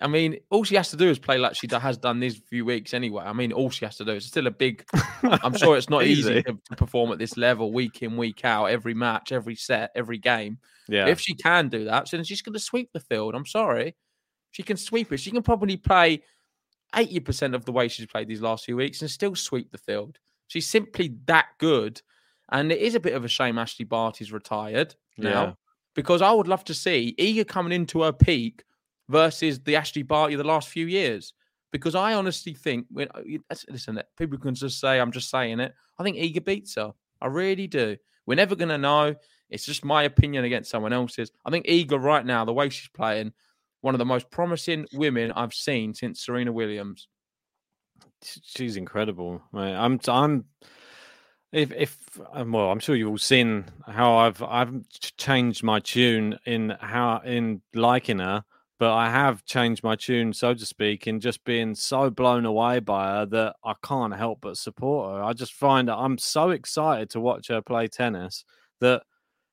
I 0.00 0.06
mean, 0.06 0.38
all 0.50 0.62
she 0.62 0.76
has 0.76 0.90
to 0.90 0.96
do 0.96 1.08
is 1.08 1.18
play 1.18 1.38
like 1.38 1.56
she 1.56 1.66
has 1.72 1.98
done 1.98 2.20
these 2.20 2.36
few 2.36 2.64
weeks 2.64 2.94
anyway. 2.94 3.24
I 3.24 3.32
mean, 3.32 3.52
all 3.52 3.68
she 3.68 3.84
has 3.84 3.96
to 3.96 4.04
do 4.04 4.12
is 4.12 4.26
still 4.26 4.46
a 4.46 4.50
big. 4.52 4.84
I'm 5.24 5.56
sure 5.56 5.76
it's 5.76 5.90
not 5.90 6.04
easy 6.04 6.30
Easy. 6.30 6.42
to, 6.44 6.56
to 6.70 6.76
perform 6.76 7.10
at 7.10 7.18
this 7.18 7.36
level 7.36 7.72
week 7.72 8.02
in, 8.02 8.16
week 8.16 8.44
out, 8.44 8.66
every 8.66 8.94
match, 8.94 9.32
every 9.32 9.56
set, 9.56 9.90
every 9.96 10.18
game. 10.18 10.58
yeah. 10.88 11.08
If 11.08 11.18
she 11.18 11.34
can 11.34 11.68
do 11.68 11.84
that, 11.86 12.08
then 12.12 12.22
she's 12.22 12.42
going 12.42 12.52
to 12.52 12.60
sweep 12.60 12.90
the 12.92 13.00
field. 13.00 13.34
I'm 13.34 13.46
sorry. 13.46 13.96
She 14.52 14.62
can 14.62 14.76
sweep 14.76 15.12
it. 15.12 15.18
She 15.18 15.32
can 15.32 15.42
probably 15.42 15.76
play 15.76 16.22
80% 16.94 17.54
of 17.54 17.64
the 17.64 17.72
way 17.72 17.88
she's 17.88 18.06
played 18.06 18.28
these 18.28 18.40
last 18.40 18.64
few 18.64 18.76
weeks 18.76 19.00
and 19.02 19.10
still 19.10 19.34
sweep 19.34 19.70
the 19.70 19.78
field. 19.78 20.18
She's 20.46 20.68
simply 20.68 21.14
that 21.26 21.46
good. 21.58 22.00
And 22.50 22.72
it 22.72 22.80
is 22.80 22.94
a 22.94 23.00
bit 23.00 23.12
of 23.14 23.24
a 23.24 23.28
shame 23.28 23.58
Ashley 23.58 23.84
Barty's 23.84 24.32
retired 24.32 24.94
now 25.18 25.44
Yeah. 25.44 25.52
because 25.94 26.22
I 26.22 26.32
would 26.32 26.48
love 26.48 26.64
to 26.64 26.74
see 26.74 27.14
Iga 27.18 27.46
coming 27.46 27.72
into 27.72 28.02
her 28.02 28.12
peak 28.12 28.64
versus 29.08 29.60
the 29.60 29.76
Ashley 29.76 30.02
Barty 30.02 30.34
of 30.34 30.38
the 30.38 30.44
last 30.44 30.68
few 30.68 30.86
years. 30.86 31.34
Because 31.70 31.94
I 31.94 32.14
honestly 32.14 32.54
think, 32.54 32.86
when 32.90 33.08
uh, 33.14 33.20
listen, 33.68 34.00
people 34.16 34.38
can 34.38 34.54
just 34.54 34.80
say, 34.80 34.98
I'm 34.98 35.12
just 35.12 35.28
saying 35.28 35.60
it. 35.60 35.74
I 35.98 36.02
think 36.02 36.16
Iga 36.16 36.42
beats 36.44 36.76
her. 36.76 36.94
I 37.20 37.26
really 37.26 37.66
do. 37.66 37.96
We're 38.24 38.36
never 38.36 38.56
going 38.56 38.70
to 38.70 38.78
know. 38.78 39.14
It's 39.50 39.66
just 39.66 39.84
my 39.84 40.04
opinion 40.04 40.44
against 40.44 40.70
someone 40.70 40.94
else's. 40.94 41.30
I 41.44 41.50
think 41.50 41.66
Iga 41.66 42.02
right 42.02 42.24
now, 42.24 42.46
the 42.46 42.54
way 42.54 42.70
she's 42.70 42.88
playing, 42.88 43.32
one 43.80 43.94
of 43.94 43.98
the 43.98 44.04
most 44.04 44.30
promising 44.30 44.86
women 44.92 45.32
I've 45.32 45.54
seen 45.54 45.94
since 45.94 46.24
Serena 46.24 46.52
Williams. 46.52 47.08
She's 48.22 48.76
incredible. 48.76 49.42
I'm 49.54 50.00
I'm 50.08 50.44
if 51.52 51.72
if 51.72 51.98
um, 52.32 52.52
well, 52.52 52.70
I'm 52.70 52.80
sure 52.80 52.94
you've 52.96 53.08
all 53.08 53.18
seen 53.18 53.64
how 53.86 54.16
I've 54.16 54.42
I've 54.42 54.74
changed 55.16 55.62
my 55.62 55.80
tune 55.80 56.38
in 56.46 56.74
how 56.80 57.20
in 57.24 57.62
liking 57.74 58.18
her, 58.18 58.44
but 58.78 58.92
I 58.92 59.10
have 59.10 59.44
changed 59.44 59.82
my 59.82 59.96
tune, 59.96 60.32
so 60.32 60.52
to 60.54 60.66
speak, 60.66 61.06
in 61.06 61.20
just 61.20 61.44
being 61.44 61.74
so 61.74 62.10
blown 62.10 62.44
away 62.44 62.80
by 62.80 63.08
her 63.08 63.26
that 63.26 63.56
I 63.64 63.74
can't 63.82 64.14
help 64.14 64.40
but 64.42 64.56
support 64.56 65.16
her. 65.16 65.22
I 65.22 65.32
just 65.32 65.54
find 65.54 65.88
that 65.88 65.96
I'm 65.96 66.18
so 66.18 66.50
excited 66.50 67.10
to 67.10 67.20
watch 67.20 67.48
her 67.48 67.62
play 67.62 67.88
tennis 67.88 68.44
that 68.80 69.02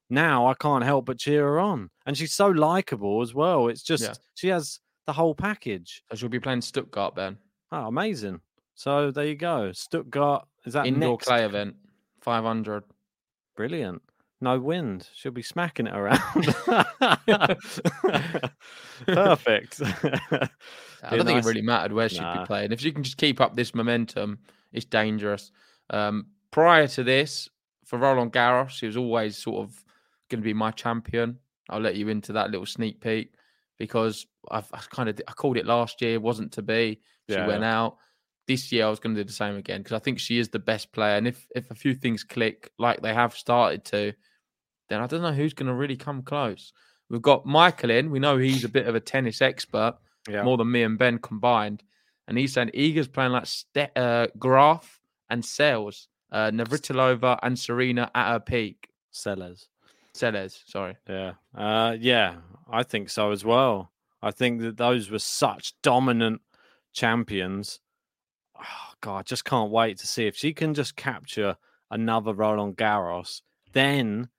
now 0.09 0.47
I 0.47 0.53
can't 0.53 0.83
help 0.83 1.05
but 1.05 1.19
cheer 1.19 1.43
her 1.43 1.59
on, 1.59 1.89
and 2.05 2.17
she's 2.17 2.33
so 2.33 2.47
likable 2.47 3.21
as 3.21 3.33
well. 3.33 3.67
It's 3.67 3.83
just 3.83 4.19
she 4.35 4.47
has 4.49 4.79
the 5.05 5.13
whole 5.13 5.35
package. 5.35 6.03
So 6.09 6.15
she'll 6.17 6.29
be 6.29 6.39
playing 6.39 6.61
Stuttgart, 6.61 7.15
Ben. 7.15 7.37
Oh, 7.71 7.87
amazing. 7.87 8.41
So 8.75 9.11
there 9.11 9.25
you 9.25 9.35
go. 9.35 9.71
Stuttgart 9.71 10.45
is 10.65 10.73
that 10.73 10.85
Indoor 10.85 11.11
next? 11.11 11.25
clay 11.27 11.45
event, 11.45 11.75
500. 12.21 12.83
Brilliant. 13.55 14.01
No 14.41 14.59
wind. 14.59 15.07
She'll 15.13 15.31
be 15.31 15.41
smacking 15.41 15.87
it 15.87 15.95
around. 15.95 16.19
Perfect. 19.05 19.81
I 19.81 21.15
don't 21.15 21.25
think 21.25 21.39
it 21.39 21.45
really 21.45 21.61
mattered 21.61 21.93
where 21.93 22.09
she'd 22.09 22.19
be 22.19 22.45
playing. 22.45 22.71
If 22.71 22.81
she 22.81 22.91
can 22.91 23.03
just 23.03 23.17
keep 23.17 23.39
up 23.39 23.55
this 23.55 23.73
momentum, 23.73 24.39
it's 24.73 24.85
dangerous. 24.85 25.51
Um, 25.89 26.27
prior 26.51 26.87
to 26.89 27.03
this, 27.03 27.49
for 27.85 27.97
Roland 27.97 28.33
Garros, 28.33 28.71
she 28.71 28.87
was 28.87 28.97
always 28.97 29.37
sort 29.37 29.63
of 29.63 29.84
going 30.29 30.41
to 30.41 30.45
be 30.45 30.53
my 30.53 30.71
champion. 30.71 31.37
I'll 31.69 31.79
let 31.79 31.95
you 31.95 32.09
into 32.09 32.33
that 32.33 32.51
little 32.51 32.65
sneak 32.65 33.01
peek 33.01 33.33
because 33.77 34.25
I've, 34.49 34.69
I 34.73 34.79
kind 34.89 35.09
of 35.09 35.19
I 35.27 35.31
called 35.33 35.57
it 35.57 35.65
last 35.65 36.01
year, 36.01 36.19
wasn't 36.19 36.53
to 36.53 36.61
be. 36.61 37.01
She 37.29 37.35
Yeah. 37.35 37.47
went 37.47 37.63
out. 37.63 37.97
This 38.47 38.71
year, 38.71 38.85
I 38.85 38.89
was 38.89 38.99
going 38.99 39.15
to 39.15 39.23
do 39.23 39.27
the 39.27 39.33
same 39.33 39.55
again 39.55 39.81
because 39.81 39.95
I 39.95 39.99
think 39.99 40.19
she 40.19 40.37
is 40.37 40.49
the 40.49 40.59
best 40.59 40.91
player. 40.91 41.17
And 41.17 41.27
if 41.27 41.47
if 41.55 41.71
a 41.71 41.75
few 41.75 41.95
things 41.95 42.23
click 42.23 42.71
like 42.77 43.01
they 43.01 43.13
have 43.13 43.35
started 43.35 43.83
to, 43.85 44.13
then 44.89 45.01
I 45.01 45.07
don't 45.07 45.23
know 45.23 45.33
who's 45.33 45.55
going 45.55 45.67
to 45.67 45.73
really 45.73 45.97
come 45.97 46.21
close. 46.21 46.71
We've 47.09 47.21
got 47.21 47.45
Michael 47.45 47.89
in. 47.89 48.11
We 48.11 48.19
know 48.19 48.37
he's 48.37 48.63
a 48.63 48.69
bit 48.69 48.87
of 48.87 48.95
a 48.95 48.99
tennis 48.99 49.41
expert 49.41 49.95
yeah. 50.29 50.43
more 50.43 50.57
than 50.57 50.71
me 50.71 50.83
and 50.83 50.97
Ben 50.97 51.17
combined. 51.17 51.83
And 52.27 52.37
he's 52.37 52.53
saying 52.53 52.71
Iga's 52.73 53.07
playing 53.07 53.31
like 53.31 53.45
Ste- 53.45 53.95
uh, 53.95 54.27
Graf 54.39 54.99
and 55.29 55.43
Seles, 55.43 56.07
uh, 56.31 56.51
Navratilova 56.51 57.39
and 57.43 57.57
Serena 57.57 58.09
at 58.15 58.31
her 58.31 58.39
peak. 58.39 58.89
Sellers. 59.11 59.67
Seles, 60.15 60.63
sorry. 60.65 60.95
Yeah. 61.09 61.33
Uh, 61.53 61.97
yeah, 61.99 62.35
I 62.69 62.83
think 62.83 63.09
so 63.09 63.31
as 63.31 63.43
well. 63.43 63.91
I 64.21 64.31
think 64.31 64.61
that 64.61 64.77
those 64.77 65.11
were 65.11 65.19
such 65.19 65.73
dominant 65.83 66.41
champions. 66.93 67.81
Oh, 68.57 68.93
God, 69.01 69.17
I 69.17 69.23
just 69.23 69.43
can't 69.43 69.71
wait 69.71 69.97
to 69.99 70.07
see 70.07 70.25
if 70.25 70.37
she 70.37 70.53
can 70.53 70.73
just 70.73 70.95
capture 70.95 71.57
another 71.91 72.33
Roland 72.33 72.77
Garros. 72.77 73.41
Then, 73.73 74.29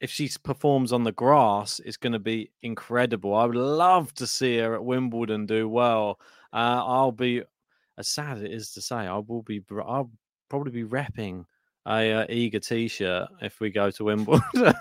if 0.00 0.08
she 0.08 0.30
performs 0.42 0.92
on 0.92 1.02
the 1.02 1.10
grass, 1.12 1.80
it's 1.84 1.96
going 1.96 2.12
to 2.12 2.20
be 2.20 2.52
incredible. 2.62 3.34
I 3.34 3.46
would 3.46 3.56
love 3.56 4.14
to 4.14 4.28
see 4.28 4.58
her 4.58 4.74
at 4.74 4.84
Wimbledon 4.84 5.46
do 5.46 5.68
well. 5.68 6.20
Uh, 6.52 6.80
I'll 6.86 7.10
be, 7.12 7.42
as 7.98 8.06
sad 8.06 8.36
as 8.36 8.42
it 8.44 8.52
is 8.52 8.70
to 8.72 8.80
say, 8.80 8.94
I 8.94 9.18
will 9.18 9.42
be. 9.42 9.60
I'll 9.84 10.12
probably 10.48 10.70
be 10.70 10.88
repping 10.88 11.46
a 11.86 12.12
uh, 12.12 12.26
Iga 12.26 12.66
t-shirt 12.66 13.28
if 13.42 13.60
we 13.60 13.70
go 13.70 13.90
to 13.90 14.04
Wimbledon. 14.04 14.42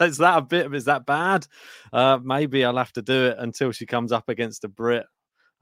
is 0.00 0.18
that 0.18 0.34
a 0.38 0.42
bit? 0.42 0.66
Of 0.66 0.74
is 0.74 0.84
that 0.84 1.06
bad? 1.06 1.46
Uh, 1.92 2.18
maybe 2.22 2.64
I'll 2.64 2.76
have 2.76 2.92
to 2.92 3.02
do 3.02 3.26
it 3.26 3.36
until 3.38 3.72
she 3.72 3.86
comes 3.86 4.12
up 4.12 4.28
against 4.28 4.64
a 4.64 4.68
Brit. 4.68 5.06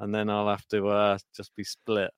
and 0.00 0.12
then 0.14 0.28
I'll 0.28 0.48
have 0.48 0.66
to 0.68 0.88
uh, 0.88 1.18
just 1.36 1.54
be 1.54 1.64
split. 1.64 2.10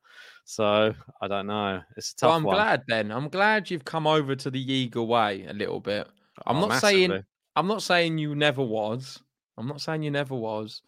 So 0.47 0.95
I 1.21 1.29
don't 1.29 1.47
know. 1.47 1.81
It's 1.97 2.13
a 2.13 2.17
tough 2.17 2.29
well, 2.29 2.37
I'm 2.37 2.45
one. 2.45 2.57
glad 2.57 2.83
then. 2.89 3.11
I'm 3.11 3.29
glad 3.29 3.71
you've 3.71 3.85
come 3.85 4.07
over 4.07 4.35
to 4.37 4.51
the 4.51 4.89
Iga 4.89 5.07
way 5.07 5.45
a 5.49 5.53
little 5.53 5.81
bit. 5.81 6.07
I'm 6.47 6.57
Oh, 6.59 6.67
not 6.69 6.81
saying. 6.81 7.23
I'm 7.57 7.67
not 7.69 7.83
saying 7.83 8.19
you 8.19 8.35
never 8.35 8.63
was. 8.63 9.23
I'm 9.57 9.69
not 9.69 9.81
saying 9.81 10.03
you 10.03 10.11
never 10.11 10.35
was, 10.35 10.83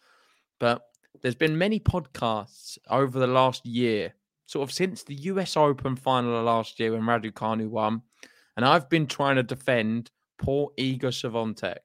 but 0.59 0.81
there's 1.21 1.35
been 1.35 1.57
many 1.57 1.79
podcasts 1.79 2.77
over 2.89 3.17
the 3.19 3.27
last 3.27 3.65
year, 3.65 4.13
sort 4.47 4.67
of 4.67 4.73
since 4.73 5.03
the 5.03 5.13
US 5.31 5.55
Open 5.55 5.95
final 5.95 6.35
of 6.37 6.43
last 6.45 6.79
year 6.79 6.93
when 6.93 7.01
Raducanu 7.03 7.67
won, 7.69 8.01
and 8.55 8.65
I've 8.65 8.89
been 8.89 9.05
trying 9.05 9.35
to 9.35 9.43
defend 9.43 10.09
poor 10.39 10.71
Iga 10.79 11.01
Swiatek. 11.11 11.77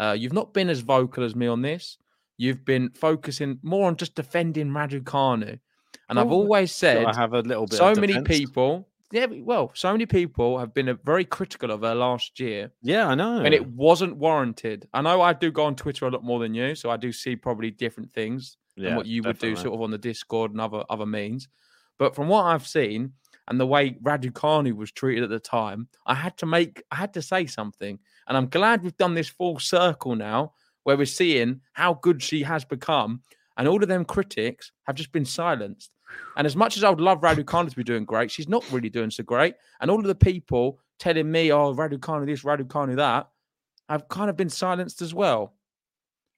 Uh, 0.00 0.12
you've 0.18 0.32
not 0.32 0.54
been 0.54 0.70
as 0.70 0.80
vocal 0.80 1.24
as 1.24 1.34
me 1.36 1.46
on 1.46 1.60
this. 1.62 1.98
You've 2.38 2.64
been 2.64 2.90
focusing 2.90 3.58
more 3.62 3.86
on 3.86 3.96
just 3.96 4.14
defending 4.14 4.68
Raducanu, 4.70 5.58
and 6.08 6.18
I've 6.18 6.26
Oh, 6.28 6.30
always 6.42 6.72
said 6.74 7.04
I 7.04 7.14
have 7.14 7.32
a 7.34 7.40
little 7.40 7.66
bit. 7.66 7.76
so 7.76 7.94
many 7.94 8.20
people. 8.22 8.88
Yeah, 9.12 9.26
well, 9.26 9.70
so 9.74 9.92
many 9.92 10.04
people 10.04 10.58
have 10.58 10.74
been 10.74 10.98
very 11.04 11.24
critical 11.24 11.70
of 11.70 11.82
her 11.82 11.94
last 11.94 12.40
year 12.40 12.72
Yeah, 12.82 13.06
I 13.06 13.14
know. 13.14 13.38
and 13.40 13.54
it 13.54 13.64
wasn't 13.64 14.16
warranted. 14.16 14.88
I 14.92 15.00
know 15.00 15.22
I 15.22 15.32
do 15.32 15.52
go 15.52 15.64
on 15.64 15.76
Twitter 15.76 16.06
a 16.06 16.10
lot 16.10 16.24
more 16.24 16.40
than 16.40 16.54
you, 16.54 16.74
so 16.74 16.90
I 16.90 16.96
do 16.96 17.12
see 17.12 17.36
probably 17.36 17.70
different 17.70 18.12
things 18.12 18.56
than 18.76 18.96
what 18.96 19.06
you 19.06 19.22
would 19.22 19.38
do 19.38 19.54
sort 19.56 19.74
of 19.74 19.80
on 19.80 19.90
the 19.92 19.98
Discord 19.98 20.50
and 20.50 20.60
other 20.60 20.84
other 20.90 21.06
means. 21.06 21.48
But 21.98 22.14
from 22.14 22.28
what 22.28 22.44
I've 22.44 22.66
seen 22.66 23.12
and 23.48 23.60
the 23.60 23.66
way 23.66 23.92
Raducanu 24.02 24.74
was 24.74 24.92
treated 24.92 25.24
at 25.24 25.30
the 25.30 25.40
time, 25.40 25.88
I 26.06 26.14
had 26.14 26.36
to 26.38 26.46
make 26.46 26.82
I 26.90 26.96
had 26.96 27.14
to 27.14 27.22
say 27.22 27.46
something. 27.46 27.98
And 28.28 28.36
I'm 28.36 28.48
glad 28.48 28.82
we've 28.82 28.96
done 28.96 29.14
this 29.14 29.28
full 29.28 29.58
circle 29.58 30.14
now 30.14 30.52
where 30.84 30.96
we're 30.96 31.06
seeing 31.06 31.60
how 31.72 31.94
good 31.94 32.22
she 32.22 32.42
has 32.42 32.64
become. 32.64 33.22
And 33.56 33.66
all 33.66 33.82
of 33.82 33.88
them 33.88 34.04
critics 34.04 34.72
have 34.84 34.96
just 34.96 35.12
been 35.12 35.24
silenced. 35.24 35.90
And 36.36 36.46
as 36.46 36.54
much 36.54 36.76
as 36.76 36.84
I 36.84 36.90
would 36.90 37.00
love 37.00 37.20
Raducanu 37.20 37.70
to 37.70 37.76
be 37.76 37.84
doing 37.84 38.04
great, 38.04 38.30
she's 38.30 38.48
not 38.48 38.70
really 38.70 38.90
doing 38.90 39.10
so 39.10 39.22
great. 39.22 39.54
And 39.80 39.90
all 39.90 39.98
of 39.98 40.06
the 40.06 40.14
people 40.14 40.78
telling 40.98 41.30
me, 41.30 41.52
oh, 41.52 41.74
Raducanu 41.74 42.26
this, 42.26 42.42
Raducanu 42.42 42.96
that, 42.96 43.28
have 43.88 44.08
kind 44.08 44.30
of 44.30 44.36
been 44.36 44.48
silenced 44.48 45.02
as 45.02 45.14
well. 45.14 45.54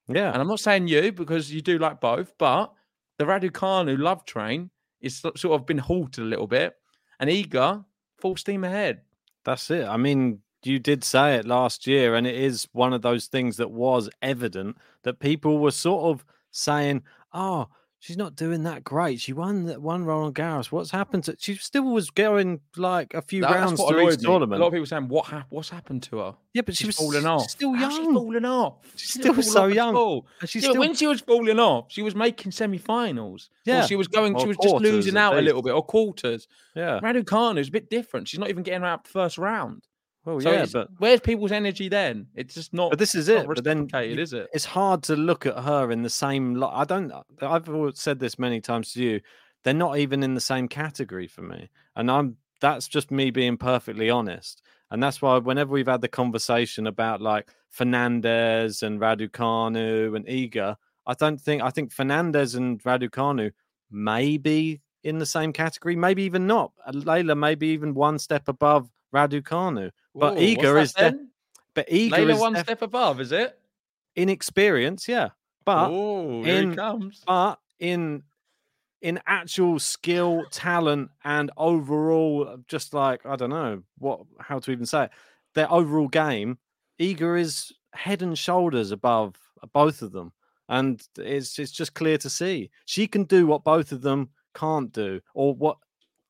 Yeah, 0.08 0.32
And 0.32 0.40
I'm 0.40 0.48
not 0.48 0.60
saying 0.60 0.88
you 0.88 1.12
because 1.12 1.52
you 1.52 1.60
do 1.60 1.78
like 1.78 2.00
both, 2.00 2.32
but 2.38 2.72
the 3.18 3.24
Raducanu 3.24 3.98
love 3.98 4.24
train 4.24 4.70
is 5.00 5.16
so- 5.16 5.32
sort 5.36 5.60
of 5.60 5.66
been 5.66 5.78
halted 5.78 6.24
a 6.24 6.26
little 6.26 6.46
bit. 6.46 6.74
And 7.20 7.28
Iga, 7.30 7.84
full 8.18 8.36
steam 8.36 8.64
ahead. 8.64 9.02
That's 9.44 9.70
it. 9.70 9.86
I 9.86 9.96
mean, 9.96 10.40
you 10.64 10.78
did 10.78 11.04
say 11.04 11.36
it 11.36 11.46
last 11.46 11.86
year, 11.86 12.14
and 12.14 12.26
it 12.26 12.34
is 12.34 12.68
one 12.72 12.92
of 12.92 13.02
those 13.02 13.26
things 13.26 13.56
that 13.58 13.70
was 13.70 14.10
evident 14.22 14.76
that 15.04 15.20
people 15.20 15.58
were 15.58 15.70
sort 15.70 16.04
of 16.04 16.24
saying, 16.50 17.02
"Oh, 17.32 17.68
she's 18.00 18.16
not 18.16 18.36
doing 18.36 18.62
that 18.64 18.84
great. 18.84 19.20
She 19.20 19.32
won 19.32 19.64
that 19.66 19.82
one 19.82 20.04
Roland 20.04 20.34
Garros. 20.34 20.66
What's 20.72 20.90
happened 20.90 21.24
to?" 21.24 21.36
She 21.38 21.54
still 21.56 21.84
was 21.84 22.10
going 22.10 22.60
like 22.76 23.14
a 23.14 23.22
few 23.22 23.42
That- 23.42 23.52
rounds 23.54 23.80
what 23.80 23.88
through 23.90 23.98
annoyed 24.00 24.20
each. 24.20 24.24
A 24.26 24.30
lot 24.30 24.42
of 24.68 24.72
people 24.72 24.86
saying, 24.86 25.08
"What 25.08 25.26
hap- 25.26 25.46
What's 25.50 25.70
happened 25.70 26.02
to 26.04 26.18
her?" 26.18 26.34
yeah, 26.54 26.62
but 26.62 26.76
she 26.76 26.86
was 26.86 26.96
falling 26.96 27.26
off. 27.26 27.42
she's 27.42 27.50
Still 27.52 27.72
How's 27.72 27.92
she 27.94 28.02
young. 28.02 28.14
falling 28.14 28.44
off. 28.44 28.74
She's 28.96 29.00
She 29.10 29.18
still 29.20 29.34
fall 29.34 29.42
so 29.42 29.66
young. 29.66 29.96
all. 29.96 30.26
And 30.40 30.48
she's 30.48 30.62
Yeah, 30.62 30.70
still 30.70 30.80
when 30.80 30.94
she 30.94 31.06
was 31.06 31.20
falling 31.20 31.58
off, 31.58 31.86
she 31.88 32.02
was 32.02 32.14
making 32.14 32.52
semi-finals. 32.52 33.50
Or 33.52 33.70
Yeah, 33.70 33.86
she 33.86 33.96
was 33.96 34.08
going. 34.08 34.34
or 34.34 34.40
she 34.40 34.46
was 34.48 34.56
just 34.62 34.74
losing 34.76 35.16
at 35.16 35.22
out 35.32 35.38
a 35.38 35.42
little 35.42 35.62
bit, 35.62 35.72
or 35.72 35.82
quarters. 35.84 36.46
yeah. 36.76 37.00
Raducanu's 37.00 37.68
a 37.68 37.72
bit 37.72 37.90
different. 37.90 38.28
She's 38.28 38.38
not 38.40 38.48
even 38.50 38.62
getting 38.62 38.84
out 38.84 39.04
the 39.04 39.10
first 39.10 39.38
round. 39.38 39.87
Well, 40.34 40.40
So 40.40 40.52
yeah, 40.52 40.66
but 40.72 40.88
where's 40.98 41.20
people's 41.20 41.52
energy 41.52 41.88
then? 41.88 42.26
It's 42.34 42.54
just 42.54 42.74
not. 42.74 42.90
but 42.90 42.98
this 42.98 43.14
is 43.14 43.28
it. 43.28 43.46
But 43.46 43.64
then 43.64 43.88
you- 43.92 44.20
is 44.20 44.32
it? 44.32 44.48
it's 44.52 44.64
hard 44.64 45.02
to 45.04 45.16
look 45.16 45.46
at 45.46 45.58
her 45.64 45.90
in 45.90 46.02
the 46.02 46.10
same 46.10 46.54
light. 46.54 46.72
I 46.74 46.84
don't. 46.84 47.12
I've 47.40 47.68
said 47.96 48.18
this 48.18 48.38
many 48.38 48.60
times 48.60 48.92
to 48.92 49.02
you. 49.02 49.20
They're 49.64 49.74
not 49.74 49.98
even 49.98 50.22
in 50.22 50.34
the 50.34 50.40
same 50.40 50.68
category 50.68 51.26
for 51.26 51.42
me, 51.42 51.70
and 51.96 52.10
I'm. 52.10 52.36
That's 52.60 52.88
just 52.88 53.10
me 53.10 53.30
being 53.30 53.56
perfectly 53.56 54.10
honest, 54.10 54.62
and 54.90 55.02
that's 55.02 55.22
why 55.22 55.38
whenever 55.38 55.70
we've 55.72 55.86
had 55.86 56.00
the 56.00 56.08
conversation 56.08 56.86
about 56.86 57.20
like 57.20 57.48
Fernandez 57.70 58.82
and 58.82 59.00
Raducanu 59.00 60.14
and 60.16 60.26
Iga, 60.26 60.76
I 61.06 61.14
don't 61.14 61.40
think. 61.40 61.62
I 61.62 61.70
think 61.70 61.92
Fernandez 61.92 62.54
and 62.54 62.82
Raducanu 62.82 63.52
may 63.90 64.36
be 64.36 64.80
in 65.04 65.18
the 65.18 65.26
same 65.26 65.52
category, 65.52 65.96
maybe 65.96 66.22
even 66.24 66.46
not. 66.46 66.72
Layla 66.92 67.36
maybe 67.38 67.68
even 67.68 67.94
one 67.94 68.18
step 68.18 68.48
above 68.48 68.90
Raducanu, 69.14 69.90
but 70.14 70.36
Iga 70.36 70.82
is 70.82 70.92
that 70.94 71.12
de- 71.12 71.26
but 71.74 71.88
Iga 71.88 72.10
Layla 72.10 72.30
is 72.30 72.40
one 72.40 72.56
step 72.56 72.82
above, 72.82 73.20
is 73.20 73.32
it? 73.32 73.58
in 74.18 74.28
experience, 74.28 75.06
yeah. 75.08 75.28
But 75.64 75.90
oh, 75.90 76.42
here 76.42 76.62
in- 76.62 76.74
comes. 76.74 77.22
but 77.26 77.60
in 77.78 78.24
in 79.00 79.20
actual 79.28 79.78
skill, 79.78 80.44
talent, 80.50 81.10
and 81.24 81.52
overall, 81.56 82.48
uh, 82.48 82.56
just 82.66 82.92
like 82.92 83.24
I 83.24 83.36
don't 83.36 83.50
know 83.50 83.82
what 83.98 84.20
how 84.40 84.58
to 84.58 84.72
even 84.72 84.86
say 84.86 85.04
it, 85.04 85.10
their 85.54 85.70
overall 85.72 86.08
game, 86.08 86.58
Iga 86.98 87.40
is 87.40 87.72
head 87.94 88.22
and 88.22 88.36
shoulders 88.36 88.90
above 88.90 89.36
uh, 89.62 89.66
both 89.72 90.02
of 90.02 90.10
them, 90.10 90.32
and 90.68 91.00
it's 91.16 91.58
it's 91.60 91.72
just 91.72 91.94
clear 91.94 92.18
to 92.18 92.28
see 92.28 92.70
she 92.84 93.06
can 93.06 93.22
do 93.22 93.46
what 93.46 93.62
both 93.62 93.92
of 93.92 94.02
them 94.02 94.30
can't 94.54 94.92
do, 94.92 95.20
or 95.32 95.54
what 95.54 95.78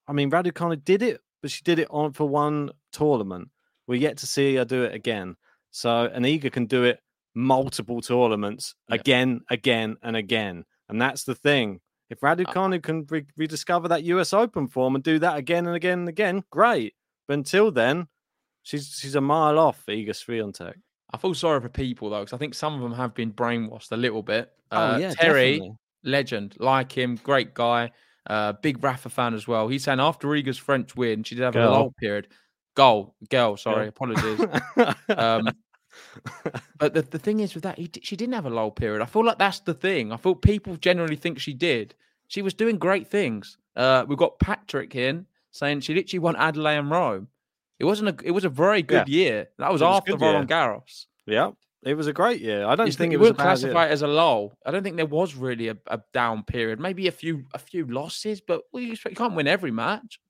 I 0.06 0.12
mean. 0.12 0.30
Raducanu 0.30 0.84
did 0.84 1.02
it, 1.02 1.22
but 1.42 1.50
she 1.50 1.62
did 1.62 1.78
it 1.78 1.88
on 1.90 2.12
for 2.12 2.28
one 2.28 2.70
tournament. 2.92 3.48
We're 3.86 3.96
yet 3.96 4.16
to 4.18 4.26
see 4.26 4.56
her 4.56 4.64
do 4.64 4.82
it 4.82 4.94
again. 4.94 5.36
So, 5.70 6.10
and 6.12 6.24
Iga 6.24 6.52
can 6.52 6.66
do 6.66 6.84
it 6.84 7.00
multiple 7.34 8.00
tournaments 8.00 8.74
Yeah. 8.88 8.96
again, 8.96 9.40
again, 9.50 9.96
and 10.02 10.16
again. 10.16 10.64
And 10.88 11.00
that's 11.00 11.24
the 11.24 11.34
thing. 11.34 11.80
If 12.10 12.20
Raducanu 12.20 12.82
can 12.82 13.04
re- 13.10 13.26
rediscover 13.36 13.88
that 13.88 14.02
US 14.04 14.32
Open 14.32 14.66
form 14.66 14.94
and 14.94 15.04
do 15.04 15.18
that 15.18 15.36
again 15.36 15.66
and 15.66 15.76
again 15.76 16.00
and 16.00 16.08
again, 16.08 16.42
great. 16.50 16.94
But 17.26 17.34
until 17.34 17.70
then, 17.70 18.08
she's 18.62 18.96
she's 18.98 19.14
a 19.14 19.20
mile 19.20 19.58
off 19.58 19.84
Iga 19.86 20.10
Swiatek. 20.10 20.74
I 21.12 21.16
feel 21.18 21.34
sorry 21.34 21.60
for 21.60 21.68
people 21.68 22.10
though, 22.10 22.20
because 22.20 22.32
I 22.32 22.38
think 22.38 22.54
some 22.54 22.74
of 22.74 22.80
them 22.80 22.92
have 22.92 23.14
been 23.14 23.32
brainwashed 23.32 23.92
a 23.92 23.96
little 23.96 24.22
bit. 24.22 24.50
Uh, 24.70 24.94
oh 24.96 24.98
yeah, 24.98 25.12
Terry, 25.12 25.52
definitely. 25.58 25.76
legend, 26.04 26.56
like 26.58 26.92
him, 26.92 27.16
great 27.22 27.52
guy, 27.54 27.90
uh, 28.28 28.52
big 28.52 28.82
Rafa 28.82 29.08
fan 29.08 29.34
as 29.34 29.48
well. 29.48 29.68
He's 29.68 29.84
saying 29.84 30.00
after 30.00 30.28
Iga's 30.28 30.58
French 30.58 30.94
win, 30.94 31.22
she 31.24 31.34
did 31.34 31.42
have 31.44 31.54
Girl. 31.54 31.68
a 31.68 31.72
lull 31.72 31.94
period. 31.98 32.28
Goal, 32.74 33.14
girl, 33.28 33.56
sorry, 33.56 33.88
apologies. 33.88 34.40
Um, 35.08 35.48
But 36.78 36.94
the, 36.94 37.02
the 37.02 37.18
thing 37.18 37.40
is 37.40 37.54
with 37.54 37.64
that, 37.64 37.78
he, 37.78 37.90
she 38.02 38.16
didn't 38.16 38.34
have 38.34 38.46
a 38.46 38.50
lull 38.50 38.70
period. 38.70 39.02
I 39.02 39.06
feel 39.06 39.24
like 39.24 39.38
that's 39.38 39.60
the 39.60 39.74
thing. 39.74 40.12
I 40.12 40.16
feel 40.16 40.34
people 40.34 40.76
generally 40.76 41.16
think 41.16 41.38
she 41.40 41.54
did. 41.54 41.94
She 42.28 42.42
was 42.42 42.54
doing 42.54 42.78
great 42.78 43.08
things. 43.08 43.58
Uh, 43.74 44.04
we've 44.06 44.18
got 44.18 44.38
Patrick 44.38 44.94
in 44.94 45.26
saying 45.50 45.80
she 45.80 45.94
literally 45.94 46.20
won 46.20 46.36
Adelaide 46.36 46.76
and 46.78 46.90
Rome. 46.90 47.28
It 47.78 47.84
wasn't 47.84 48.08
a. 48.20 48.26
It 48.26 48.32
was 48.32 48.44
a 48.44 48.48
very 48.48 48.82
good 48.82 49.08
year. 49.08 49.48
That 49.58 49.72
was 49.72 49.80
was 49.82 49.96
after 49.96 50.16
Roland. 50.16 50.48
Garros. 50.48 51.06
yeah, 51.26 51.52
it 51.84 51.94
was 51.94 52.06
a 52.06 52.12
great 52.12 52.40
year. 52.40 52.64
I 52.66 52.74
don't 52.74 52.86
It's- 52.88 52.96
think 52.96 53.12
it 53.12 53.18
was 53.18 53.28
a 53.28 53.30
wouldn't 53.32 53.38
classify 53.40 53.82
year. 53.84 53.88
it 53.90 53.92
as 53.92 54.02
a 54.02 54.06
lull. 54.08 54.52
I 54.66 54.70
don't 54.70 54.82
think 54.82 54.96
there 54.96 55.06
was 55.06 55.34
really 55.36 55.68
a, 55.68 55.76
a 55.86 56.00
down 56.12 56.42
period. 56.42 56.80
Maybe 56.80 57.06
a 57.06 57.12
few 57.12 57.44
a 57.54 57.58
few 57.58 57.86
losses, 57.86 58.40
but 58.40 58.62
well, 58.72 58.82
you, 58.82 58.92
expect- 58.92 59.12
you 59.12 59.16
can't 59.16 59.34
win 59.34 59.46
every 59.46 59.70
match. 59.70 60.20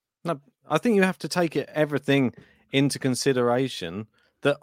I 0.70 0.76
think 0.76 0.96
you 0.96 1.02
have 1.02 1.18
to 1.20 1.28
take 1.28 1.56
it 1.56 1.70
everything 1.72 2.34
into 2.72 2.98
consideration 2.98 4.06
that, 4.42 4.58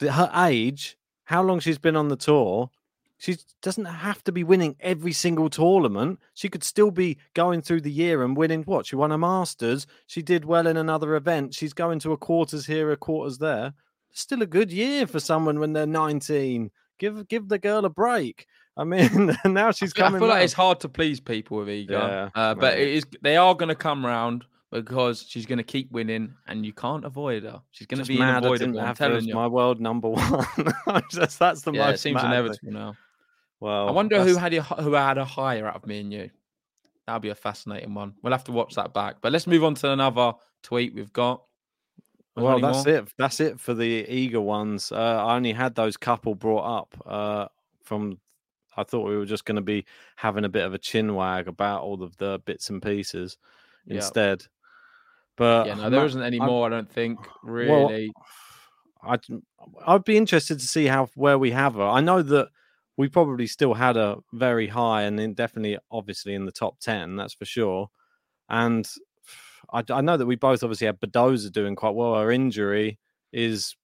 that 0.00 0.12
her 0.12 0.30
age, 0.48 0.96
how 1.26 1.42
long 1.44 1.60
she's 1.60 1.78
been 1.78 1.94
on 1.94 2.08
the 2.08 2.16
tour, 2.16 2.70
she 3.18 3.36
doesn't 3.60 3.84
have 3.84 4.24
to 4.24 4.32
be 4.32 4.42
winning 4.42 4.74
every 4.80 5.12
single 5.12 5.48
tournament. 5.48 6.18
She 6.34 6.48
could 6.48 6.64
still 6.64 6.90
be 6.90 7.18
going 7.34 7.62
through 7.62 7.82
the 7.82 7.92
year 7.92 8.24
and 8.24 8.36
winning 8.36 8.64
what? 8.64 8.86
She 8.86 8.96
won 8.96 9.12
a 9.12 9.18
Masters. 9.18 9.86
She 10.08 10.22
did 10.22 10.44
well 10.44 10.66
in 10.66 10.76
another 10.76 11.14
event. 11.14 11.54
She's 11.54 11.72
going 11.72 12.00
to 12.00 12.10
a 12.12 12.16
quarters 12.16 12.66
here, 12.66 12.90
a 12.90 12.96
quarters 12.96 13.38
there. 13.38 13.74
Still 14.12 14.42
a 14.42 14.46
good 14.46 14.70
year 14.72 15.06
for 15.06 15.20
someone 15.20 15.58
when 15.58 15.72
they're 15.72 15.86
19. 15.86 16.70
Give 16.98 17.26
give 17.28 17.48
the 17.48 17.58
girl 17.58 17.84
a 17.84 17.88
break. 17.90 18.46
I 18.76 18.84
mean, 18.84 19.36
now 19.44 19.70
she's 19.70 19.92
coming. 19.92 20.16
I 20.16 20.18
feel 20.20 20.28
like 20.28 20.44
it's 20.44 20.52
hard 20.52 20.80
to 20.80 20.88
please 20.88 21.20
people 21.20 21.58
with 21.58 21.68
Iga, 21.68 21.90
Yeah, 21.90 22.28
uh, 22.34 22.54
but 22.54 22.78
it 22.78 22.88
is. 22.88 23.04
They 23.22 23.36
are 23.36 23.54
going 23.54 23.68
to 23.68 23.74
come 23.74 24.04
round 24.04 24.44
because 24.70 25.26
she's 25.28 25.44
going 25.44 25.58
to 25.58 25.64
keep 25.64 25.90
winning, 25.92 26.32
and 26.46 26.64
you 26.64 26.72
can't 26.72 27.04
avoid 27.04 27.42
her. 27.42 27.60
She's 27.72 27.86
going 27.86 28.02
to 28.02 28.06
be 28.08 28.18
mad 28.18 28.34
I 28.34 28.36
unavoidable. 28.38 28.66
didn't 28.66 28.80
I'm 28.80 28.86
have 28.86 28.98
her 28.98 29.08
telling 29.08 29.24
you. 29.26 29.34
my 29.34 29.46
world 29.46 29.80
number 29.80 30.08
one. 30.10 30.46
Just- 31.10 31.38
that's 31.38 31.62
the 31.62 31.72
yeah, 31.72 31.90
it 31.90 31.98
seems 31.98 32.14
mad 32.14 32.22
thing. 32.22 32.30
inevitable 32.32 32.72
now. 32.72 32.94
Well, 33.60 33.88
I 33.88 33.92
wonder 33.92 34.24
who 34.24 34.36
had 34.36 34.54
a, 34.54 34.62
who 34.62 34.92
had 34.94 35.18
a 35.18 35.24
higher 35.24 35.66
out 35.68 35.76
of 35.76 35.86
me 35.86 36.00
and 36.00 36.12
you. 36.12 36.30
That'll 37.06 37.20
be 37.20 37.28
a 37.30 37.34
fascinating 37.34 37.94
one. 37.94 38.14
We'll 38.22 38.32
have 38.32 38.44
to 38.44 38.52
watch 38.52 38.74
that 38.76 38.94
back. 38.94 39.16
But 39.20 39.32
let's 39.32 39.46
move 39.46 39.64
on 39.64 39.74
to 39.76 39.90
another 39.90 40.32
tweet 40.62 40.94
we've 40.94 41.12
got. 41.12 41.42
Well, 42.36 42.60
that's 42.60 42.84
more? 42.84 42.86
it. 42.86 43.12
That's 43.18 43.40
it 43.40 43.60
for 43.60 43.74
the 43.74 44.04
Iga 44.04 44.42
ones. 44.42 44.90
Uh, 44.90 45.24
I 45.26 45.36
only 45.36 45.52
had 45.52 45.74
those 45.74 45.96
couple 45.96 46.34
brought 46.34 46.80
up 46.82 47.02
uh, 47.06 47.48
from. 47.82 48.18
I 48.74 48.84
thought 48.84 49.06
we 49.06 49.16
were 49.18 49.26
just 49.26 49.44
going 49.44 49.56
to 49.56 49.62
be 49.62 49.84
having 50.16 50.46
a 50.46 50.48
bit 50.48 50.64
of 50.64 50.72
a 50.72 50.78
chin 50.78 51.14
wag 51.14 51.46
about 51.46 51.82
all 51.82 52.02
of 52.02 52.16
the 52.16 52.40
bits 52.46 52.70
and 52.70 52.80
pieces 52.82 53.36
Yeah. 53.86 53.96
instead. 53.96 54.44
But 55.36 55.66
Yeah, 55.66 55.74
no, 55.74 55.90
there 55.90 56.06
isn't 56.06 56.22
any 56.22 56.40
more. 56.40 56.66
I 56.66 56.70
don't 56.70 56.90
think 56.90 57.18
Well, 57.58 57.88
really. 57.88 58.12
I'd 59.02 59.24
I'd 59.86 60.04
be 60.04 60.16
interested 60.16 60.58
to 60.58 60.66
see 60.66 60.86
how 60.86 61.06
where 61.14 61.38
we 61.38 61.50
have 61.50 61.74
her. 61.74 61.82
I 61.82 62.00
know 62.00 62.22
that 62.22 62.48
we 62.96 63.08
probably 63.08 63.46
still 63.46 63.74
had 63.74 63.96
a 63.96 64.18
very 64.32 64.68
high 64.68 65.02
and 65.02 65.18
in 65.18 65.34
definitely, 65.34 65.78
obviously, 65.90 66.34
in 66.34 66.44
the 66.46 66.52
top 66.52 66.78
10, 66.80 67.16
that's 67.16 67.34
for 67.34 67.44
sure. 67.44 67.88
And 68.48 68.88
I, 69.72 69.82
I 69.90 70.00
know 70.00 70.16
that 70.16 70.26
we 70.26 70.36
both 70.36 70.62
obviously 70.62 70.86
had 70.86 71.00
Badosa 71.00 71.50
doing 71.50 71.74
quite 71.76 71.94
well. 71.94 72.14
Her 72.14 72.30
injury 72.30 72.98
is 73.32 73.74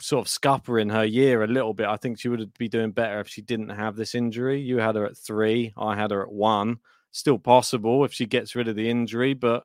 sort 0.00 0.26
of 0.26 0.30
scuppering 0.30 0.90
her 0.92 1.04
year 1.04 1.42
a 1.42 1.46
little 1.46 1.74
bit. 1.74 1.86
I 1.86 1.96
think 1.96 2.18
she 2.18 2.28
would 2.28 2.52
be 2.58 2.68
doing 2.68 2.90
better 2.90 3.20
if 3.20 3.28
she 3.28 3.42
didn't 3.42 3.70
have 3.70 3.96
this 3.96 4.14
injury. 4.14 4.60
You 4.60 4.78
had 4.78 4.96
her 4.96 5.06
at 5.06 5.16
three, 5.16 5.72
I 5.76 5.96
had 5.96 6.10
her 6.10 6.22
at 6.22 6.32
one. 6.32 6.78
Still 7.12 7.38
possible 7.38 8.04
if 8.04 8.12
she 8.12 8.26
gets 8.26 8.54
rid 8.54 8.68
of 8.68 8.76
the 8.76 8.90
injury, 8.90 9.32
but 9.32 9.64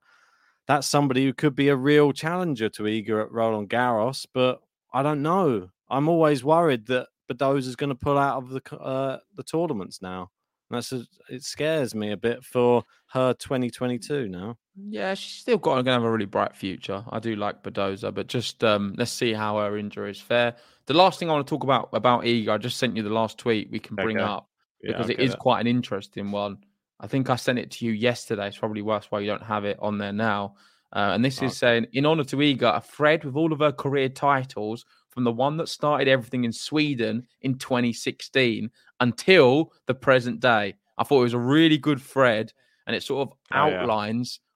that's 0.67 0.87
somebody 0.87 1.25
who 1.25 1.33
could 1.33 1.55
be 1.55 1.67
a 1.67 1.75
real 1.75 2.13
challenger 2.13 2.69
to 2.69 2.83
Iga 2.83 3.23
at 3.23 3.31
Roland 3.31 3.69
Garros. 3.69 4.25
But 4.33 4.61
I 4.93 5.03
don't 5.03 5.21
know. 5.21 5.69
I'm 5.89 6.07
always 6.07 6.43
worried 6.43 6.87
that 6.87 7.07
Badosa 7.29 7.67
is 7.67 7.75
going 7.75 7.89
to 7.89 7.95
pull 7.95 8.17
out 8.17 8.37
of 8.37 8.49
the 8.49 8.77
uh, 8.77 9.17
the 9.35 9.43
tournaments 9.43 10.01
now. 10.01 10.29
That's 10.69 10.93
a, 10.93 11.03
it 11.29 11.43
scares 11.43 11.93
me 11.93 12.11
a 12.11 12.17
bit 12.17 12.45
for 12.45 12.83
her 13.11 13.33
2022 13.33 14.29
now. 14.29 14.57
Yeah, 14.75 15.13
she's 15.15 15.33
still 15.33 15.57
got 15.57 15.73
going 15.73 15.85
to 15.85 15.91
have 15.91 16.03
a 16.03 16.11
really 16.11 16.25
bright 16.25 16.55
future. 16.55 17.03
I 17.09 17.19
do 17.19 17.35
like 17.35 17.61
Badosa, 17.61 18.13
but 18.13 18.27
just 18.27 18.63
um, 18.63 18.95
let's 18.97 19.11
see 19.11 19.33
how 19.33 19.57
her 19.57 19.77
injuries 19.77 20.19
fare. 20.19 20.55
The 20.85 20.93
last 20.93 21.19
thing 21.19 21.29
I 21.29 21.33
want 21.33 21.45
to 21.45 21.49
talk 21.49 21.63
about 21.63 21.89
about 21.93 22.23
Iga, 22.23 22.49
I 22.49 22.57
just 22.57 22.77
sent 22.77 22.95
you 22.95 23.03
the 23.03 23.09
last 23.09 23.37
tweet 23.37 23.69
we 23.69 23.79
can 23.79 23.95
bring 23.95 24.17
okay. 24.17 24.25
up 24.25 24.49
because 24.81 25.09
yeah, 25.09 25.15
it 25.15 25.19
is 25.19 25.35
quite 25.35 25.59
an 25.59 25.67
interesting 25.67 26.31
one. 26.31 26.57
I 26.99 27.07
think 27.07 27.29
I 27.29 27.35
sent 27.35 27.59
it 27.59 27.71
to 27.71 27.85
you 27.85 27.91
yesterday. 27.91 28.47
It's 28.47 28.57
probably 28.57 28.81
worse 28.81 29.07
why 29.09 29.19
you 29.19 29.27
don't 29.27 29.43
have 29.43 29.65
it 29.65 29.77
on 29.81 29.97
there 29.97 30.13
now. 30.13 30.55
Uh, 30.93 31.11
and 31.13 31.23
this 31.23 31.39
okay. 31.39 31.47
is 31.47 31.57
saying, 31.57 31.87
in 31.93 32.05
honor 32.05 32.23
to 32.25 32.35
Iga, 32.35 32.77
a 32.77 32.81
thread 32.81 33.23
with 33.23 33.35
all 33.35 33.53
of 33.53 33.59
her 33.59 33.71
career 33.71 34.09
titles 34.09 34.85
from 35.09 35.23
the 35.23 35.31
one 35.31 35.57
that 35.57 35.69
started 35.69 36.07
everything 36.07 36.43
in 36.43 36.51
Sweden 36.51 37.25
in 37.41 37.57
2016 37.57 38.69
until 38.99 39.73
the 39.87 39.93
present 39.93 40.39
day. 40.39 40.75
I 40.97 41.03
thought 41.03 41.19
it 41.19 41.23
was 41.23 41.33
a 41.33 41.39
really 41.39 41.77
good 41.77 42.01
thread 42.01 42.53
and 42.87 42.95
it 42.95 43.03
sort 43.03 43.29
of 43.29 43.37
outlines 43.51 44.39
oh, 44.41 44.45
yeah. 44.45 44.50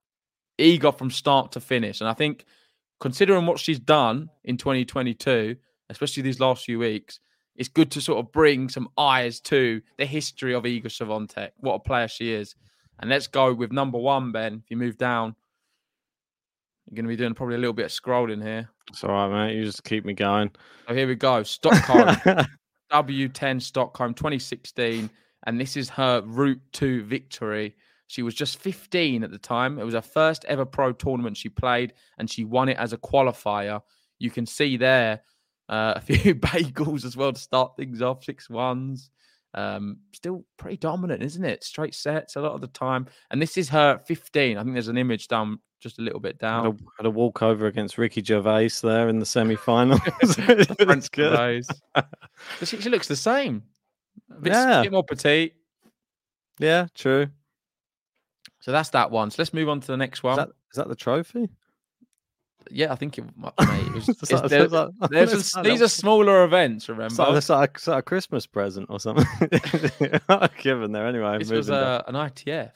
Iga 0.60 0.98
from 0.98 1.12
start 1.12 1.52
to 1.54 1.60
finish. 1.60 2.02
And 2.02 2.10
I 2.10 2.14
think 2.14 2.46
considering 3.00 3.46
what 3.46 3.60
she's 3.60 3.80
done 3.80 4.30
in 4.44 4.58
2022, 4.58 5.56
especially 5.90 6.24
these 6.24 6.40
last 6.40 6.66
few 6.66 6.80
weeks, 6.80 7.20
it's 7.56 7.70
good 7.70 7.92
to 7.92 8.02
sort 8.02 8.20
of 8.20 8.32
bring 8.32 8.70
some 8.70 8.90
eyes 8.98 9.40
to 9.42 9.82
the 9.98 10.06
history 10.06 10.54
of 10.54 10.64
Iga 10.64 10.86
Swiatek, 10.86 11.52
what 11.58 11.76
a 11.76 11.80
player 11.80 12.08
she 12.08 12.34
is. 12.34 12.56
And 13.00 13.10
let's 13.10 13.28
go 13.28 13.54
with 13.54 13.72
number 13.72 13.98
one, 13.98 14.32
Ben. 14.32 14.62
If 14.64 14.72
you 14.72 14.78
move 14.78 14.98
down, 14.98 15.36
you're 16.86 16.96
going 16.96 17.06
to 17.06 17.10
be 17.10 17.16
doing 17.16 17.34
probably 17.34 17.56
a 17.56 17.60
little 17.60 17.74
bit 17.74 17.86
of 17.86 17.92
scrolling 17.92 18.44
here. 18.44 18.70
It's 18.90 19.04
all 19.04 19.12
right, 19.12 19.48
mate. 19.48 19.58
You 19.58 19.66
just 19.66 19.84
keep 19.84 20.06
me 20.06 20.14
going. 20.14 20.52
So 20.88 20.94
here 20.94 21.08
we 21.08 21.16
go. 21.16 21.44
Stockholm, 21.44 22.16
W10 22.92 23.62
Stockholm 23.62 24.14
2016. 24.14 25.10
And 25.48 25.60
this 25.60 25.76
is 25.78 25.90
her 25.90 26.22
route 26.22 26.62
to 26.74 27.04
victory. 27.04 27.76
She 28.08 28.22
was 28.22 28.36
just 28.36 28.60
15 28.60 29.24
at 29.24 29.32
the 29.32 29.38
time. 29.38 29.80
It 29.80 29.84
was 29.84 29.96
her 29.96 30.02
first 30.02 30.46
ever 30.46 30.66
pro 30.66 30.94
tournament 30.94 31.38
she 31.38 31.50
played, 31.50 31.94
and 32.18 32.30
she 32.30 32.44
won 32.44 32.70
it 32.70 32.78
as 32.78 32.94
a 32.94 32.98
qualifier. 32.98 33.82
You 34.20 34.32
can 34.32 34.46
see 34.46 34.78
there 34.78 35.22
uh, 35.70 35.94
a 35.96 36.02
few 36.02 36.36
bagels 36.36 37.06
as 37.06 37.18
well 37.18 37.34
to 37.34 37.40
start 37.40 37.76
things 37.76 38.02
off, 38.02 38.24
six 38.24 38.50
ones. 38.50 39.10
Um, 39.54 40.00
still 40.14 40.44
pretty 40.58 40.78
dominant, 40.78 41.24
isn't 41.24 41.46
it? 41.46 41.64
Straight 41.64 41.96
sets 41.96 42.36
a 42.36 42.42
lot 42.42 42.52
of 42.52 42.62
the 42.62 42.68
time. 42.68 43.08
And 43.32 43.42
this 43.42 43.58
is 43.58 43.70
her 43.70 44.00
15. 44.06 44.58
I 44.58 44.62
think 44.62 44.74
there's 44.74 44.90
an 44.90 44.98
image 44.98 45.30
down 45.30 45.60
just 45.80 45.98
a 45.98 46.02
little 46.02 46.20
bit 46.20 46.38
down. 46.40 46.66
Had 46.66 46.74
a, 46.74 46.78
had 46.98 47.06
a 47.06 47.12
walkover 47.12 47.68
against 47.68 47.98
Ricky 47.98 48.24
Gervais 48.24 48.72
there 48.84 49.08
in 49.08 49.20
the 49.20 49.26
semi-finals. 49.26 50.02
French 50.84 51.08
Gervais. 51.16 51.64
she, 52.64 52.82
she, 52.82 52.90
looks 52.90 53.08
the 53.08 53.16
same. 53.16 53.64
A 54.32 54.42
bit, 54.42 54.54
yeah. 54.54 54.82
bit 54.82 54.92
more 54.92 55.04
petite. 55.04 55.54
Yeah, 56.60 56.88
true. 56.96 57.28
So 58.66 58.72
that's 58.72 58.90
that 58.90 59.12
one. 59.12 59.30
So 59.30 59.36
let's 59.38 59.54
move 59.54 59.70
on 59.70 59.80
to 59.80 59.86
the 59.86 59.96
next 59.96 60.24
one. 60.24 60.32
Is 60.32 60.38
that, 60.38 60.50
is 60.50 60.78
that 60.78 60.88
the 60.88 60.96
trophy? 60.96 61.50
Yeah, 62.72 62.92
I 62.92 62.96
think 62.96 63.16
it, 63.20 63.26
mate, 63.38 63.52
it 63.60 63.94
was. 63.94 64.08
these 65.64 65.84
are 65.84 65.88
smaller 65.88 66.44
events. 66.44 66.90
Remember, 66.90 67.06
it's 67.38 67.48
like, 67.48 67.76
it's 67.76 67.86
like, 67.86 68.00
a 68.00 68.02
Christmas 68.02 68.48
present 68.48 68.88
or 68.90 69.00
something. 69.00 69.28
Given 70.64 70.94
there 70.94 71.06
anyway. 71.06 71.38
This 71.38 71.52
was 71.52 71.70
uh, 71.70 72.02
an 72.08 72.16
ITF. 72.16 72.72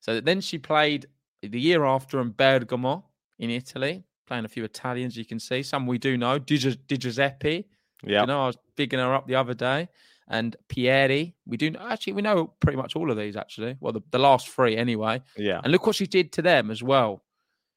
So 0.00 0.22
then 0.22 0.40
she 0.40 0.56
played 0.56 1.04
the 1.42 1.60
year 1.60 1.84
after 1.84 2.18
in 2.22 2.30
Bergamo 2.30 3.04
in 3.38 3.50
Italy, 3.50 4.04
playing 4.26 4.46
a 4.46 4.48
few 4.48 4.64
Italians. 4.64 5.18
You 5.18 5.26
can 5.26 5.38
see 5.38 5.62
some 5.62 5.86
we 5.86 5.98
do 5.98 6.16
know. 6.16 6.38
Di, 6.38 6.56
Di 6.56 6.96
Giuseppe. 6.96 7.66
Yeah, 8.02 8.22
you 8.22 8.26
know, 8.26 8.44
I 8.44 8.46
was 8.46 8.56
bigging 8.74 9.00
her 9.00 9.14
up 9.14 9.26
the 9.26 9.34
other 9.34 9.52
day. 9.52 9.90
And 10.28 10.56
Pieri, 10.68 11.34
we 11.46 11.56
do 11.56 11.72
actually 11.80 12.14
we 12.14 12.22
know 12.22 12.52
pretty 12.60 12.76
much 12.76 12.96
all 12.96 13.10
of 13.10 13.16
these 13.16 13.36
actually. 13.36 13.76
Well, 13.80 13.92
the, 13.92 14.00
the 14.10 14.18
last 14.18 14.48
three 14.48 14.76
anyway. 14.76 15.22
Yeah. 15.36 15.60
And 15.62 15.72
look 15.72 15.86
what 15.86 15.96
she 15.96 16.06
did 16.06 16.32
to 16.32 16.42
them 16.42 16.70
as 16.70 16.82
well 16.82 17.22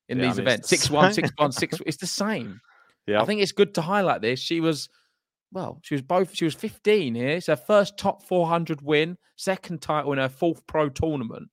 in 0.08 0.18
yeah, 0.18 0.26
these 0.26 0.34
I 0.34 0.42
mean, 0.42 0.48
events. 0.48 0.70
Six 0.70 0.90
one, 0.90 1.14
six 1.14 1.30
one, 1.38 1.52
six. 1.52 1.80
It's 1.86 1.98
the 1.98 2.08
same. 2.08 2.62
Yeah. 3.08 3.24
I 3.24 3.26
think 3.26 3.42
it's 3.42 3.54
good 3.54 3.74
to 3.74 3.82
highlight 3.82 4.22
this. 4.22 4.40
She 4.40 4.60
was, 4.60 4.88
well, 5.52 5.80
she 5.82 5.96
was 5.96 6.04
both. 6.04 6.36
She 6.36 6.46
was 6.46 6.54
15 6.54 7.16
here. 7.16 7.30
It's 7.30 7.48
her 7.48 7.56
first 7.56 7.98
top 7.98 8.22
400 8.22 8.84
win, 8.84 9.18
second 9.36 9.82
title 9.82 10.14
in 10.14 10.20
her 10.20 10.30
fourth 10.30 10.68
pro 10.68 10.90
tournament. 10.90 11.50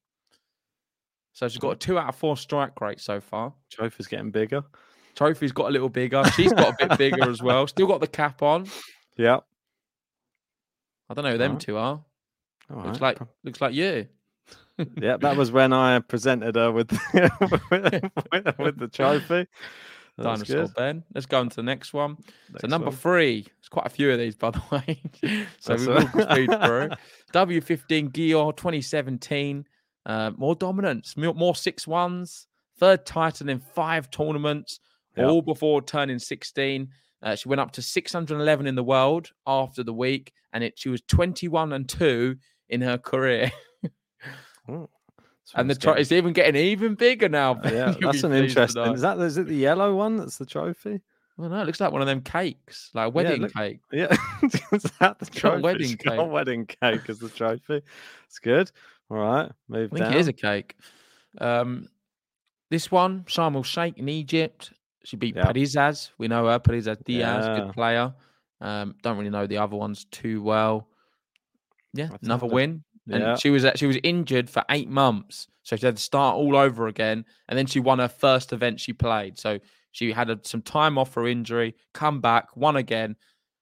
So 1.33 1.49
she's 1.49 1.59
got 1.59 1.71
a 1.71 1.77
two 1.77 1.99
out 1.99 2.11
of 2.11 2.17
four 2.17 2.37
strike 2.37 2.79
rate 2.83 3.01
so 3.01 3.23
far. 3.23 3.55
Trophy's 3.71 4.07
getting 4.07 4.31
bigger. 4.31 4.65
Trophy's 5.15 5.53
got 5.53 5.69
a 5.69 5.71
little 5.71 5.89
bigger. 5.89 6.25
She's 6.33 6.53
got 6.53 6.75
a 6.75 6.89
bit 6.89 6.99
bigger 6.99 7.31
as 7.31 7.43
well. 7.43 7.67
Still 7.67 7.87
got 7.87 8.01
the 8.01 8.07
cap 8.07 8.43
on. 8.43 8.67
Yeah. 9.17 9.41
I 11.09 11.15
don't 11.15 11.25
know 11.25 11.33
who 11.33 11.39
them 11.39 11.53
right. 11.53 11.61
two 11.61 11.77
are. 11.77 12.05
All 12.71 12.77
looks 12.85 13.01
right. 13.01 13.19
like 13.21 13.29
looks 13.45 13.61
like 13.61 13.75
you 13.75 14.07
yeah, 15.01 15.17
that 15.17 15.37
was 15.37 15.51
when 15.51 15.73
I 15.73 16.01
presented 16.01 16.57
her 16.57 16.71
with 16.71 16.91
with, 17.13 18.59
with, 18.59 18.79
the 18.79 18.89
trophy. 18.93 19.47
That's 20.19 20.43
Dinosaur 20.43 20.67
good. 20.67 20.75
Ben. 20.75 21.05
Let's 21.15 21.27
go 21.27 21.41
on 21.41 21.49
to 21.49 21.57
the 21.57 21.63
next 21.63 21.93
one. 21.93 22.17
Next 22.51 22.63
so 22.63 22.69
number 22.69 22.89
one. 22.89 22.97
three. 22.97 23.43
There's 23.43 23.69
quite 23.71 23.87
a 23.87 23.91
few 23.91 24.11
of 24.11 24.19
these, 24.19 24.35
by 24.35 24.51
the 24.51 24.63
way. 24.71 25.03
so 25.61 25.77
we 25.77 25.87
will 25.87 26.01
speed 26.03 26.51
through. 26.65 26.91
W15 27.33 28.13
Győr 28.13 28.57
2017. 28.57 29.65
Uh, 30.05 30.31
more 30.37 30.55
dominance, 30.55 31.17
more 31.17 31.55
six 31.55 31.87
ones. 31.87 32.47
Third 32.79 33.05
title 33.07 33.49
in 33.49 33.59
five 33.59 34.11
tournaments, 34.11 34.79
yep. 35.17 35.29
all 35.29 35.43
before 35.43 35.83
turning 35.83 36.19
16. 36.19 36.89
Uh, 37.23 37.35
she 37.35 37.49
went 37.49 37.61
up 37.61 37.73
to 37.73 37.83
611 37.83 38.67
in 38.67 38.75
the 38.75 38.85
world 38.85 39.31
after 39.47 39.83
the 39.83 39.93
week, 39.93 40.33
and 40.53 40.63
it 40.63 40.79
she 40.79 40.89
was 40.89 41.01
21 41.03 41.73
and 41.73 41.89
two 41.89 42.37
in 42.69 42.81
her 42.81 42.99
career. 42.99 43.51
Oh, 44.69 44.89
and 45.55 45.71
the 45.71 45.77
tro- 45.77 45.93
it's 45.93 46.11
even 46.11 46.33
getting 46.33 46.57
even 46.57 46.95
bigger 46.95 47.29
now. 47.29 47.61
Yeah, 47.65 47.95
that's 48.01 48.25
an 48.25 48.33
interesting. 48.33 48.95
Is 48.95 49.01
that 49.03 49.19
is 49.19 49.39
it 49.39 49.47
the 49.47 49.55
yellow 49.55 49.95
one? 49.95 50.17
That's 50.17 50.39
the 50.39 50.47
trophy. 50.47 51.01
Well, 51.37 51.51
no, 51.51 51.61
it 51.61 51.67
looks 51.67 51.81
like 51.81 51.93
one 51.93 52.01
of 52.01 52.09
them 52.09 52.23
cakes, 52.23 52.91
like 52.95 53.07
a 53.07 53.11
wedding 53.11 53.43
yeah, 53.43 53.43
look, 53.43 53.53
cake. 53.55 53.81
Yeah, 53.93 54.17
is 54.73 54.83
that 54.99 55.19
the 55.19 55.27
trophy? 55.27 55.63
wedding 55.63 55.97
cake. 55.97 56.31
wedding 56.31 56.67
cake 56.67 57.09
as 57.09 57.19
the 57.19 57.29
trophy. 57.29 57.83
It's 58.27 58.39
good. 58.39 58.71
All 59.11 59.19
right, 59.19 59.51
move 59.69 59.93
I 59.93 59.97
think 59.97 60.05
down. 60.07 60.15
it 60.15 60.19
is 60.19 60.29
a 60.29 60.33
cake. 60.33 60.75
Um, 61.39 61.89
this 62.71 62.91
one, 62.91 63.23
Sharm 63.25 63.55
el 63.55 63.63
Sheikh 63.63 63.99
in 63.99 64.09
Egypt. 64.09 64.73
She 65.07 65.17
beat 65.17 65.37
yep. 65.37 65.47
Parrizas. 65.47 66.11
We 66.19 66.29
know 66.29 66.47
her, 66.47 66.59
Parrizas 66.59 67.03
Diaz, 67.05 67.47
yeah. 67.47 67.61
good 67.61 67.73
player. 67.73 68.15
Um, 68.61 68.95
don't 69.03 69.17
really 69.19 69.31
know 69.31 69.47
the 69.47 69.59
other 69.59 69.77
ones 69.77 70.07
too 70.11 70.43
well. 70.43 70.89
Yeah, 71.95 72.09
another 72.23 72.47
win 72.47 72.85
and 73.11 73.23
yeah. 73.23 73.37
she 73.37 73.51
was 73.51 73.67
she 73.77 73.87
was 73.87 73.99
injured 74.03 74.51
for 74.51 74.65
eight 74.71 74.89
months, 74.89 75.49
so 75.63 75.77
she 75.77 75.87
had 75.87 75.97
to 75.97 76.03
start 76.03 76.37
all 76.37 76.57
over 76.57 76.89
again. 76.89 77.25
And 77.49 77.59
then 77.59 77.67
she 77.67 77.81
won 77.81 77.99
her 77.99 78.09
first 78.09 78.53
event 78.53 78.81
she 78.81 78.93
played, 78.93 79.39
so 79.39 79.59
she 79.93 80.13
had 80.13 80.31
a, 80.31 80.39
some 80.43 80.63
time 80.63 80.99
off 80.99 81.13
for 81.13 81.27
injury, 81.27 81.75
come 81.95 82.21
back, 82.21 82.57
won 82.57 82.77
again, 82.77 83.17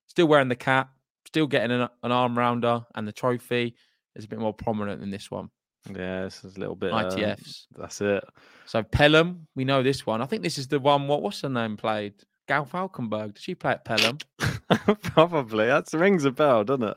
still 0.07 0.27
wearing 0.27 0.49
the 0.49 0.57
cap, 0.57 0.91
still 1.27 1.47
getting 1.47 1.71
an, 1.71 1.89
an 2.03 2.13
arm 2.13 2.37
rounder, 2.37 2.85
and 2.95 3.07
the 3.07 3.13
trophy 3.13 3.77
is 4.17 4.25
a 4.25 4.29
bit 4.29 4.39
more 4.39 4.55
prominent 4.55 5.01
than 5.01 5.11
this 5.11 5.31
one. 5.31 5.51
Yeah, 5.91 6.25
this 6.25 6.45
is 6.45 6.57
a 6.57 6.61
little 6.61 6.77
bit 6.77 6.93
ITFs. 6.93 7.67
Uh, 7.75 7.83
that's 7.83 8.01
it. 8.01 8.25
So 8.67 8.83
Pelham, 8.83 9.47
we 9.55 9.65
know 9.65 9.83
this 9.83 10.07
one. 10.07 10.23
I 10.23 10.27
think 10.27 10.43
this 10.43 10.59
is 10.59 10.69
the 10.69 10.81
one. 10.81 11.07
What 11.09 11.23
what's 11.23 11.43
her 11.43 11.49
name 11.49 11.77
played? 11.77 12.15
Gal 12.47 12.67
Falkenberg. 12.67 13.35
Did 13.35 13.43
she 13.43 13.55
play 13.55 13.73
at 13.73 13.85
Pelham? 13.85 14.19
Probably. 15.03 15.67
That 15.67 15.93
rings 15.93 16.25
a 16.25 16.31
bell, 16.31 16.65
doesn't 16.65 16.85
it? 16.85 16.97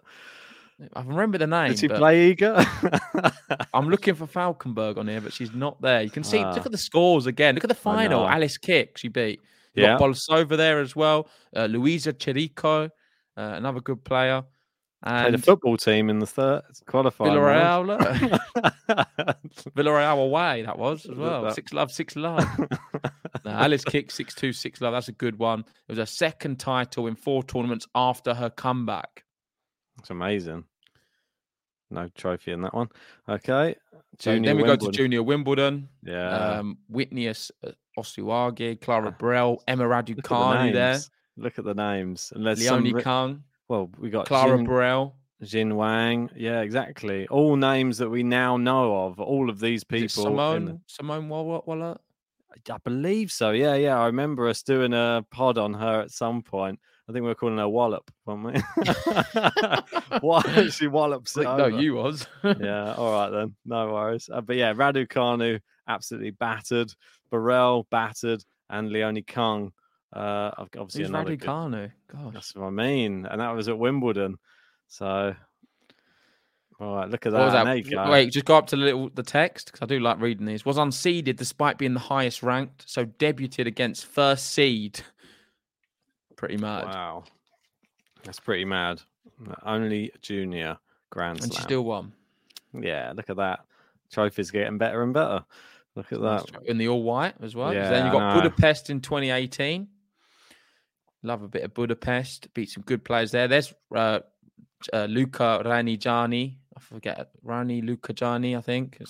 I 0.94 1.02
remember 1.02 1.38
the 1.38 1.48
name. 1.48 1.70
Did 1.70 1.80
she 1.80 1.88
play 1.88 2.36
Iga? 2.36 3.66
I'm 3.74 3.90
looking 3.90 4.14
for 4.14 4.28
Falkenberg 4.28 4.98
on 4.98 5.08
here, 5.08 5.22
but 5.22 5.34
she's 5.34 5.52
not 5.52 5.82
there. 5.82 6.04
You 6.04 6.12
can 6.12 6.24
see, 6.24 6.40
ah. 6.40 6.54
look 6.54 6.66
at 6.66 6.72
the 6.72 6.78
scores 6.78 7.26
again. 7.26 7.56
Look 7.56 7.64
at 7.64 7.70
the 7.70 7.76
final. 7.76 8.28
Alice 8.28 8.58
Kick, 8.58 8.98
she 8.98 9.08
beat. 9.08 9.42
Yeah. 9.74 9.98
Bolsova 9.98 10.56
there 10.56 10.80
as 10.80 10.96
well. 10.96 11.30
Uh, 11.56 11.66
Louisa 11.66 12.14
Chirico, 12.14 12.86
uh, 12.86 12.90
another 13.36 13.80
good 13.80 14.04
player. 14.04 14.44
And 15.04 15.26
Played 15.26 15.36
a 15.36 15.38
football 15.38 15.78
team 15.78 16.10
in 16.10 16.18
the 16.20 16.26
third 16.26 16.64
qualifying. 16.88 17.32
Villarreal. 17.32 18.40
Villarreal 19.76 20.24
away, 20.24 20.64
that 20.64 20.78
was 20.78 21.06
as 21.06 21.16
well. 21.16 21.52
Six 21.52 21.72
love, 21.72 21.92
six 21.92 22.16
love. 22.16 22.44
no, 23.46 23.52
Alice 23.52 23.84
Kick, 23.84 24.10
six 24.10 24.34
two, 24.34 24.52
six 24.52 24.82
love. 24.82 24.94
That's 24.94 25.08
a 25.08 25.12
good 25.14 25.38
one. 25.38 25.60
It 25.60 25.92
was 25.92 26.00
a 26.00 26.06
second 26.08 26.60
title 26.60 27.06
in 27.08 27.16
four 27.16 27.44
tournaments 27.44 27.88
after 27.94 28.34
her 28.34 28.50
comeback. 28.50 29.24
It's 30.00 30.10
amazing. 30.10 30.64
no 31.92 32.10
trophy 32.16 32.52
in 32.52 32.62
that 32.62 32.74
one. 32.74 32.90
Okay. 33.30 33.76
So 34.20 34.32
then 34.32 34.42
we 34.44 34.64
Wimbledon. 34.64 34.78
go 34.80 34.86
to 34.88 34.92
Junior 34.98 35.22
Wimbledon. 35.22 35.90
Yeah. 36.04 36.30
Um, 36.58 36.80
Whitney 36.90 37.30
Os- 37.30 37.52
uh, 37.64 37.72
Clara 38.76 39.12
Burel, 39.12 39.60
Emma 39.68 39.88
Look 39.88 40.06
the 40.06 40.14
Raducanu 40.22 40.74
there. 40.74 40.98
Look 41.38 41.60
at 41.60 41.66
the 41.66 41.76
names. 41.76 42.34
And 42.36 42.46
there's 42.46 42.66
some 42.66 42.84
Leonie 42.84 42.94
ri- 42.94 43.04
Kang, 43.04 43.44
well, 43.68 43.90
we 44.00 44.10
got 44.10 44.26
Clara 44.28 44.58
Jin, 44.58 44.68
Burel. 44.68 45.14
Jin 45.44 45.76
Wang. 45.76 46.30
Yeah, 46.36 46.62
exactly. 46.62 47.28
All 47.28 47.56
names 47.56 47.98
that 48.00 48.10
we 48.10 48.24
now 48.24 48.58
know 48.58 49.06
of. 49.06 49.20
All 49.20 49.50
of 49.50 49.60
these 49.60 49.84
people. 49.84 50.02
in 50.02 50.08
the- 50.08 50.10
Simone, 50.10 50.82
Simone 50.88 51.30
Walla, 51.30 51.62
Walla? 51.66 52.00
I 52.72 52.78
believe 52.84 53.32
so. 53.32 53.52
Yeah, 53.52 53.76
yeah. 53.76 54.00
I 54.00 54.08
remember 54.08 54.48
us 54.48 54.64
doing 54.64 54.94
a 54.94 55.24
pod 55.32 55.58
on 55.60 55.74
her 55.76 56.02
at 56.02 56.12
some 56.12 56.42
point. 56.42 56.80
I 57.08 57.14
think 57.14 57.24
we 57.24 57.30
were 57.30 57.36
calling 57.36 57.60
her 57.60 57.70
Wallop, 57.70 58.10
weren't 58.26 58.44
we? 58.44 58.62
what? 60.22 60.46
She 60.74 60.88
wallops 60.88 61.38
it 61.38 61.44
No, 61.44 61.52
over. 61.58 61.70
you 61.82 61.94
was. 61.96 62.28
yeah, 62.44 62.94
all 62.96 63.14
right 63.14 63.30
then. 63.30 63.56
No 63.66 63.94
worries. 63.94 64.30
Uh, 64.32 64.42
but 64.42 64.56
yeah, 64.58 64.74
Raducanu 64.74 65.60
absolutely 65.88 66.32
battered, 66.32 66.92
Burel 67.32 67.86
battered, 67.90 68.44
and 68.70 68.92
Leonie 68.92 69.22
Kung. 69.22 69.72
Uh, 70.14 70.52
ob- 70.58 70.70
obviously 70.78 71.02
Who's 71.02 71.10
another. 71.10 71.36
good- 71.36 71.48
Raducanu? 71.48 71.92
Gosh. 72.08 72.34
That's 72.34 72.56
what 72.56 72.68
I 72.68 72.70
mean, 72.70 73.26
and 73.26 73.42
that 73.42 73.50
was 73.52 73.68
at 73.68 73.78
Wimbledon. 73.78 74.38
So, 74.88 75.36
all 76.80 76.96
right, 76.96 77.10
look 77.10 77.26
at 77.26 77.32
that. 77.34 77.38
What 77.40 77.46
was 77.46 77.54
and 77.54 77.68
that? 77.68 77.72
there 77.72 77.78
you 77.78 77.92
go. 77.92 78.10
Wait, 78.12 78.32
just 78.32 78.46
go 78.46 78.56
up 78.58 78.68
to 78.68 78.76
the 78.76 78.84
little 78.84 79.10
the 79.10 79.24
text 79.24 79.68
because 79.68 79.82
I 79.82 79.86
do 79.86 80.00
like 80.00 80.20
reading 80.22 80.46
these. 80.46 80.66
Was 80.66 80.78
unseeded 80.78 81.36
despite 81.36 81.78
being 81.78 81.94
the 81.94 82.00
highest 82.00 82.42
ranked, 82.42 82.90
so 82.90 83.06
debuted 83.06 83.68
against 83.68 84.06
first 84.06 84.52
seed. 84.52 85.02
Pretty 86.36 86.58
mad. 86.58 86.86
Wow, 86.86 87.24
that's 88.24 88.40
pretty 88.40 88.66
mad. 88.66 89.02
Only 89.64 90.12
junior 90.22 90.78
Grand 91.10 91.40
slam, 91.40 91.50
and 91.50 91.54
she 91.54 91.62
still 91.62 91.84
won. 91.84 92.14
Yeah, 92.74 93.12
look 93.16 93.30
at 93.30 93.38
that. 93.38 93.62
Trophy's 94.12 94.52
getting 94.52 94.78
better 94.78 95.04
and 95.04 95.14
better. 95.14 95.44
Look 95.96 96.14
at 96.14 96.22
that. 96.22 96.46
in 96.66 96.78
the 96.78 96.88
all 96.90 97.02
white 97.02 97.34
as 97.42 97.56
well. 97.56 97.74
Yeah, 97.74 97.90
then 97.90 98.06
you 98.06 98.12
got 98.12 98.36
Budapest 98.36 98.90
in 98.90 99.02
2018. 99.02 99.88
Love 101.24 101.44
a 101.44 101.48
bit 101.48 101.64
of 101.64 101.74
Budapest. 101.74 102.54
Beat 102.54 102.70
some 102.70 102.84
good 102.84 103.04
players 103.04 103.32
there. 103.32 103.48
There's 103.48 103.74
uh, 103.94 104.20
uh, 104.94 105.06
Luca. 105.06 105.62
I 106.78 106.80
forget 106.80 107.32
Rani 107.42 107.82
Luca 107.82 108.14
Gianni, 108.14 108.56
I 108.56 108.62
think. 108.62 109.00
Do 109.00 109.06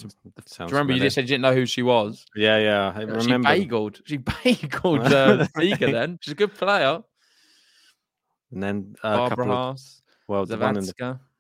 you 0.59 0.65
remember 0.67 0.93
you 0.93 1.01
just 1.01 1.15
said 1.15 1.25
you 1.25 1.27
didn't 1.27 1.41
know 1.41 1.53
who 1.53 1.65
she 1.65 1.83
was? 1.83 2.25
Yeah, 2.33 2.57
yeah. 2.59 2.93
I 2.95 3.01
remember. 3.01 3.21
She 3.21 3.67
bageled. 3.67 4.01
She 4.05 4.17
bageled 4.19 5.11
uh, 5.11 5.47
Riga 5.55 5.91
then. 5.91 6.17
She's 6.21 6.31
a 6.31 6.35
good 6.35 6.53
player. 6.53 7.03
And 8.51 8.63
then 8.63 8.95
uh, 9.03 9.07
a 9.07 9.17
Barbara 9.17 9.45
Haas, 9.47 10.01
well, 10.29 10.45
the 10.45 10.57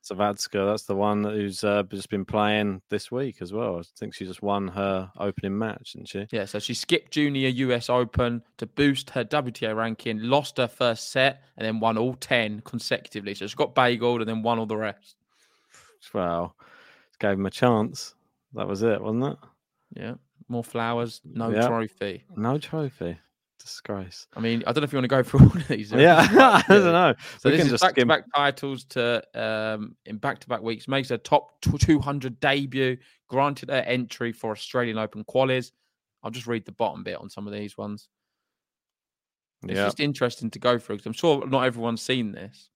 one 0.09 0.19
in 0.19 0.27
the 0.27 0.33
Zavatska. 0.33 0.51
Zavatska. 0.51 0.71
That's 0.71 0.83
the 0.83 0.95
one 0.95 1.23
who's 1.23 1.63
uh, 1.63 1.83
just 1.83 2.09
been 2.09 2.25
playing 2.25 2.81
this 2.89 3.11
week 3.11 3.41
as 3.41 3.53
well. 3.53 3.79
I 3.79 3.83
think 3.97 4.13
she 4.13 4.25
just 4.25 4.41
won 4.41 4.67
her 4.69 5.11
opening 5.17 5.57
match, 5.57 5.93
didn't 5.93 6.09
she? 6.09 6.27
Yeah, 6.31 6.45
so 6.45 6.59
she 6.59 6.73
skipped 6.73 7.11
Junior 7.11 7.49
US 7.49 7.89
Open 7.89 8.43
to 8.57 8.65
boost 8.65 9.11
her 9.11 9.23
WTA 9.23 9.75
ranking, 9.75 10.19
lost 10.21 10.57
her 10.57 10.67
first 10.67 11.11
set, 11.11 11.43
and 11.57 11.65
then 11.65 11.79
won 11.79 11.97
all 11.97 12.13
10 12.15 12.61
consecutively. 12.61 13.33
So 13.35 13.47
she 13.47 13.55
got 13.55 13.75
bageled 13.75 14.19
and 14.19 14.27
then 14.29 14.43
won 14.43 14.59
all 14.59 14.65
the 14.65 14.77
rest. 14.77 15.15
Well, 16.13 16.55
gave 17.19 17.31
him 17.33 17.45
a 17.45 17.51
chance. 17.51 18.13
That 18.53 18.67
was 18.67 18.83
it, 18.83 19.01
wasn't 19.01 19.23
it? 19.25 19.37
Yeah. 19.95 20.13
More 20.47 20.63
flowers, 20.63 21.19
no 21.25 21.49
Yeah. 21.49 21.67
trophy. 21.67 22.23
No 22.35 22.57
trophy. 22.57 23.17
Disgrace. 23.59 24.27
I 24.35 24.39
mean, 24.39 24.63
I 24.65 24.71
don't 24.71 24.81
know 24.81 24.85
if 24.85 24.93
you 24.93 24.97
want 24.97 25.05
to 25.05 25.07
go 25.09 25.23
through 25.23 25.39
all 25.49 25.57
of 25.57 25.67
these. 25.67 25.91
Yeah, 25.91 26.27
I 26.31 26.63
don't 26.67 26.83
know. 26.85 27.13
So 27.39 27.49
we 27.49 27.51
this 27.57 27.59
can 27.59 27.65
is 27.67 27.71
just 27.73 27.81
back 27.83 27.95
to 27.95 28.01
skim- 28.01 28.07
back 28.07 28.23
titles 28.35 28.83
to 28.85 29.21
um 29.33 29.95
in 30.05 30.17
back 30.17 30.39
to 30.39 30.47
back 30.47 30.61
weeks. 30.61 30.87
Makes 30.87 31.09
her 31.09 31.17
top 31.17 31.59
200 31.61 32.39
debut. 32.39 32.97
Granted 33.27 33.69
her 33.69 33.77
entry 33.85 34.31
for 34.31 34.51
Australian 34.51 34.97
Open 34.97 35.23
qualies. 35.25 35.71
I'll 36.23 36.31
just 36.31 36.47
read 36.47 36.65
the 36.65 36.71
bottom 36.71 37.03
bit 37.03 37.17
on 37.17 37.29
some 37.29 37.45
of 37.47 37.53
these 37.53 37.77
ones. 37.77 38.07
It's 39.63 39.73
Yeah. 39.77 39.85
just 39.85 39.99
interesting 39.99 40.49
to 40.51 40.59
go 40.59 40.77
through 40.77 40.97
because 40.97 41.07
I'm 41.07 41.13
sure 41.13 41.45
not 41.47 41.63
everyone's 41.63 42.01
seen 42.01 42.31
this. 42.31 42.69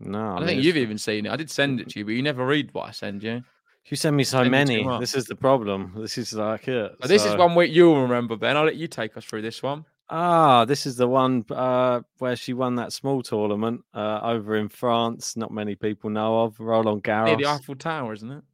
No, 0.00 0.18
I, 0.18 0.22
I 0.22 0.26
don't 0.26 0.38
mean, 0.40 0.46
think 0.48 0.62
you've 0.64 0.76
even 0.76 0.96
seen 0.98 1.26
it. 1.26 1.32
I 1.32 1.36
did 1.36 1.50
send 1.50 1.80
it 1.80 1.88
to 1.90 1.98
you, 1.98 2.04
but 2.04 2.12
you 2.14 2.22
never 2.22 2.46
read 2.46 2.72
what 2.72 2.88
I 2.88 2.92
send 2.92 3.22
you. 3.22 3.42
You 3.86 3.96
send 3.96 4.16
me 4.16 4.24
so 4.24 4.38
send 4.38 4.50
many. 4.50 4.86
This 5.00 5.14
is 5.14 5.24
the 5.24 5.34
problem. 5.34 5.92
This 5.96 6.18
is 6.18 6.34
like 6.34 6.68
it. 6.68 6.92
But 7.00 7.08
this 7.08 7.24
is 7.24 7.34
one 7.36 7.54
week 7.54 7.72
you'll 7.72 8.02
remember, 8.02 8.36
Ben. 8.36 8.56
I'll 8.56 8.64
let 8.64 8.76
you 8.76 8.86
take 8.86 9.16
us 9.16 9.24
through 9.24 9.42
this 9.42 9.62
one. 9.62 9.84
Ah, 10.10 10.64
this 10.64 10.86
is 10.86 10.96
the 10.96 11.06
one 11.06 11.44
uh, 11.50 12.00
where 12.18 12.34
she 12.36 12.54
won 12.54 12.76
that 12.76 12.92
small 12.92 13.22
tournament 13.22 13.82
uh, 13.92 14.20
over 14.22 14.56
in 14.56 14.68
France. 14.68 15.36
Not 15.36 15.52
many 15.52 15.74
people 15.74 16.08
know 16.08 16.42
of 16.44 16.58
Roland 16.60 17.02
Near 17.06 17.16
Garros. 17.16 17.38
the 17.38 17.46
Eiffel 17.46 17.74
Tower, 17.74 18.14
isn't 18.14 18.30
it? 18.30 18.44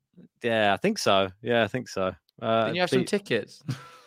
Yeah, 0.43 0.75
I 0.75 0.77
think 0.77 0.99
so. 0.99 1.31
Yeah, 1.43 1.63
I 1.63 1.69
think 1.69 1.89
so. 1.89 2.13
Uh, 2.43 2.65
Didn't 2.65 2.75
you 2.77 2.81
have 2.81 2.91
some 2.91 3.05
tickets? 3.05 3.63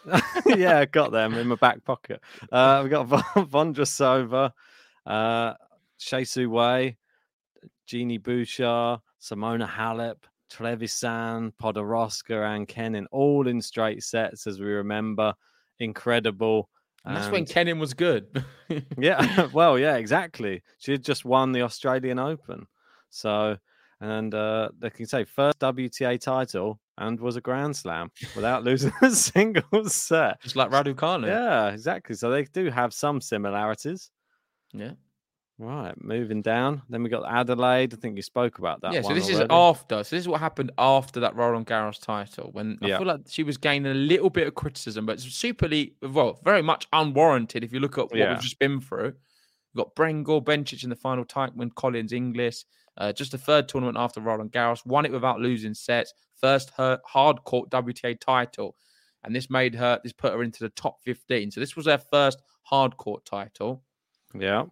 yeah, 0.45 0.79
I 0.79 0.85
got 0.85 1.11
them 1.11 1.35
in 1.35 1.47
my 1.47 1.55
back 1.55 1.83
pocket. 1.83 2.21
Uh, 2.51 2.81
we 2.83 2.89
got 2.89 3.07
Von- 3.07 3.23
Vondrousova, 3.49 4.51
uh, 5.05 5.53
Shea 5.97 6.23
Su 6.25 6.49
Wei, 6.49 6.97
Genie 7.85 8.17
Bouchard, 8.17 8.99
Simona 9.21 9.67
Halep, 9.67 10.17
Trevisan, 10.51 11.53
Podoroska, 11.61 12.55
and 12.55 12.67
Kenin, 12.67 13.07
all 13.11 13.47
in 13.47 13.61
straight 13.61 14.03
sets, 14.03 14.47
as 14.47 14.59
we 14.59 14.67
remember. 14.67 15.33
Incredible. 15.79 16.69
And 17.05 17.15
that's 17.15 17.31
when 17.31 17.45
Kenin 17.45 17.79
was 17.79 17.93
good. 17.93 18.43
yeah, 18.97 19.47
well, 19.53 19.79
yeah, 19.79 19.95
exactly. 19.95 20.61
She 20.77 20.91
had 20.91 21.03
just 21.03 21.23
won 21.23 21.51
the 21.51 21.61
Australian 21.61 22.19
Open. 22.19 22.67
So, 23.09 23.57
and 24.01 24.33
uh, 24.33 24.69
they 24.77 24.89
can 24.89 25.05
say 25.05 25.23
first 25.23 25.59
WTA 25.59 26.19
title 26.19 26.79
and 26.97 27.19
was 27.19 27.35
a 27.35 27.41
Grand 27.41 27.75
Slam 27.75 28.11
without 28.35 28.63
losing 28.63 28.91
a 29.01 29.11
single 29.11 29.87
set. 29.87 30.41
Just 30.41 30.55
like 30.55 30.69
Raducanu. 30.71 31.27
Yeah, 31.27 31.69
exactly. 31.69 32.15
So 32.15 32.29
they 32.29 32.43
do 32.43 32.69
have 32.69 32.93
some 32.93 33.21
similarities. 33.21 34.11
Yeah. 34.73 34.91
Right, 35.59 35.93
moving 36.03 36.43
down. 36.43 36.83
Then 36.87 37.01
we 37.01 37.09
got 37.09 37.23
Adelaide. 37.27 37.91
I 37.93 37.97
think 37.97 38.15
you 38.15 38.21
spoke 38.21 38.59
about 38.59 38.81
that. 38.81 38.93
yeah, 38.93 39.01
so 39.01 39.13
this 39.15 39.27
is 39.27 39.41
after. 39.49 40.03
So 40.03 40.15
this 40.15 40.23
is 40.23 40.27
what 40.27 40.39
happened 40.39 40.71
after 40.77 41.19
that 41.21 41.35
Roland 41.35 41.65
Garros 41.65 41.99
title 41.99 42.49
when 42.51 42.77
I 42.81 42.87
Yeah. 42.89 42.97
feel 42.99 43.07
like 43.07 43.21
she 43.27 43.41
was 43.41 43.57
gaining 43.57 43.91
a 43.91 43.95
little 43.95 44.29
bit 44.29 44.45
of 44.47 44.53
criticism, 44.53 45.07
but 45.07 45.13
it's 45.13 45.25
superly 45.25 45.93
well, 46.03 46.39
very 46.43 46.61
much 46.61 46.87
unwarranted 46.93 47.63
if 47.63 47.73
you 47.73 47.79
look 47.79 47.97
at 47.97 48.05
what 48.11 48.15
Yeah. 48.17 48.33
we've 48.33 48.41
just 48.41 48.59
been 48.59 48.79
through. 48.79 49.13
We've 49.73 49.83
got 49.83 49.95
Brengle, 49.95 50.43
Bencic 50.43 50.83
in 50.83 50.91
the 50.91 50.95
final 50.95 51.25
Teichmann, 51.25 51.73
Collins, 51.73 52.13
Inglis. 52.13 52.65
Uh, 52.95 53.11
just 53.11 53.31
the 53.31 53.37
third 53.37 53.67
tournament 53.67 53.97
after 53.97 54.21
Roland 54.21 54.51
Garros, 54.51 54.85
won 54.85 55.05
it 55.05 55.11
without 55.11 55.39
losing 55.39 55.73
sets. 55.73 56.13
First 56.35 56.71
her 56.77 56.99
hard 57.05 57.43
court 57.45 57.69
WTA 57.71 58.13
title. 58.19 58.75
And 59.23 59.35
this 59.35 59.49
made 59.49 59.73
her 59.75 59.99
this 60.03 60.13
put 60.13 60.33
her 60.33 60.43
into 60.43 60.59
the 60.63 60.69
top 60.69 61.01
15. 61.03 61.49
So 61.51 61.59
this 61.59 61.75
was 61.75 61.87
her 61.87 61.97
first 61.97 62.41
hard 62.63 62.95
court 62.97 63.25
title. 63.25 63.83
Yeah, 64.37 64.65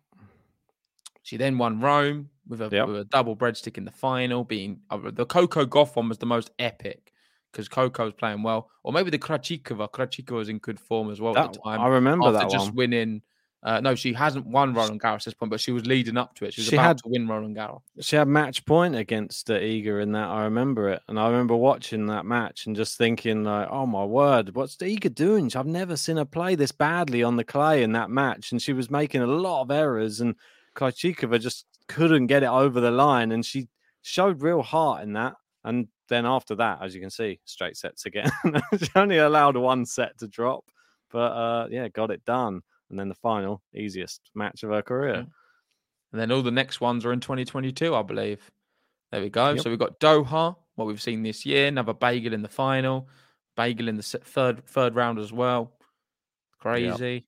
She 1.25 1.37
then 1.37 1.57
won 1.57 1.79
Rome 1.79 2.29
with 2.47 2.61
a, 2.61 2.69
Yep. 2.71 2.87
with 2.87 2.97
a 2.97 3.05
double 3.05 3.35
breadstick 3.35 3.79
in 3.79 3.83
the 3.85 3.91
final. 3.91 4.43
Being 4.43 4.79
uh, 4.91 4.99
the 5.11 5.25
Coco 5.25 5.65
Gauff 5.65 5.95
one 5.95 6.07
was 6.07 6.19
the 6.19 6.27
most 6.27 6.51
epic 6.59 7.11
because 7.51 7.67
Coco 7.67 8.05
was 8.05 8.13
playing 8.13 8.43
well, 8.43 8.69
or 8.83 8.93
maybe 8.93 9.09
the 9.09 9.17
Krejcikova. 9.17 9.89
Krejcikova 9.89 10.31
was 10.37 10.49
in 10.49 10.59
good 10.59 10.79
form 10.79 11.09
as 11.09 11.19
well 11.19 11.35
at 11.35 11.51
that, 11.51 11.53
the 11.53 11.59
time. 11.67 11.81
I 11.81 11.87
remember 11.87 12.27
after 12.27 12.37
that 12.39 12.49
just 12.51 12.67
one. 12.67 12.75
winning. 12.75 13.21
Uh, 13.63 13.79
no, 13.79 13.95
she 13.95 14.13
hasn't 14.13 14.45
won 14.45 14.75
Roland 14.75 15.01
Garros 15.01 15.15
at 15.15 15.23
this 15.25 15.33
point, 15.33 15.49
but 15.49 15.59
she 15.59 15.71
was 15.71 15.87
leading 15.87 16.17
up 16.17 16.35
to 16.35 16.45
it. 16.45 16.53
She 16.53 16.61
was 16.61 16.67
She 16.67 16.75
about 16.75 16.85
had- 16.85 16.97
to 16.99 17.07
win 17.07 17.27
Roland 17.27 17.55
Garros. 17.55 17.81
She 18.01 18.15
had 18.15 18.27
match 18.27 18.63
point 18.67 18.93
against 18.95 19.49
uh, 19.49 19.55
Iga 19.55 20.03
in 20.03 20.11
that. 20.11 20.27
I 20.29 20.43
remember 20.43 20.89
it, 20.89 21.01
and 21.07 21.19
I 21.19 21.27
remember 21.27 21.55
watching 21.55 22.05
that 22.05 22.27
match 22.27 22.67
and 22.67 22.75
just 22.75 22.99
thinking, 22.99 23.43
like, 23.43 23.67
"Oh 23.71 23.87
my 23.87 24.05
word, 24.05 24.53
what's 24.55 24.75
Iga 24.77 25.15
doing? 25.15 25.51
I've 25.55 25.65
never 25.65 25.97
seen 25.97 26.17
her 26.17 26.25
play 26.25 26.53
this 26.53 26.71
badly 26.71 27.23
on 27.23 27.37
the 27.37 27.43
clay 27.43 27.81
in 27.81 27.93
that 27.93 28.11
match." 28.11 28.51
And 28.51 28.61
she 28.61 28.73
was 28.73 28.91
making 28.91 29.23
a 29.23 29.25
lot 29.27 29.63
of 29.63 29.71
errors, 29.71 30.21
and 30.21 30.35
Krejcikova 30.75 31.39
just 31.39 31.65
couldn't 31.87 32.27
get 32.27 32.43
it 32.43 32.49
over 32.49 32.79
the 32.79 32.91
line, 32.91 33.31
and 33.31 33.45
she 33.45 33.67
showed 34.01 34.41
real 34.41 34.61
heart 34.61 35.03
in 35.03 35.13
that. 35.13 35.33
And 35.63 35.87
then 36.09 36.25
after 36.25 36.55
that, 36.55 36.79
as 36.81 36.93
you 36.93 37.01
can 37.01 37.09
see, 37.09 37.39
straight 37.45 37.77
sets 37.77 38.05
again. 38.05 38.29
she 38.77 38.89
only 38.95 39.17
allowed 39.17 39.57
one 39.57 39.85
set 39.85 40.17
to 40.19 40.27
drop, 40.27 40.65
but 41.11 41.31
uh, 41.31 41.67
yeah, 41.71 41.87
got 41.87 42.11
it 42.11 42.23
done. 42.25 42.61
And 42.89 42.99
then 42.99 43.09
the 43.09 43.15
final, 43.15 43.63
easiest 43.73 44.21
match 44.35 44.61
of 44.63 44.69
her 44.69 44.83
career. 44.83 45.25
And 46.11 46.21
then 46.21 46.31
all 46.31 46.43
the 46.43 46.51
next 46.51 46.79
ones 46.81 47.03
are 47.03 47.11
in 47.11 47.19
2022, 47.19 47.95
I 47.95 48.03
believe. 48.03 48.51
There 49.11 49.21
we 49.21 49.29
go. 49.29 49.49
Yep. 49.49 49.59
So 49.61 49.69
we've 49.69 49.79
got 49.79 49.99
Doha, 49.99 50.55
what 50.75 50.85
we've 50.85 51.01
seen 51.01 51.23
this 51.23 51.45
year. 51.45 51.67
Another 51.67 51.93
bagel 51.93 52.33
in 52.33 52.41
the 52.41 52.47
final, 52.47 53.09
bagel 53.55 53.87
in 53.87 53.97
the 53.97 54.03
third 54.03 54.65
third 54.67 54.95
round 54.95 55.19
as 55.19 55.33
well. 55.33 55.73
Crazy. 56.59 57.25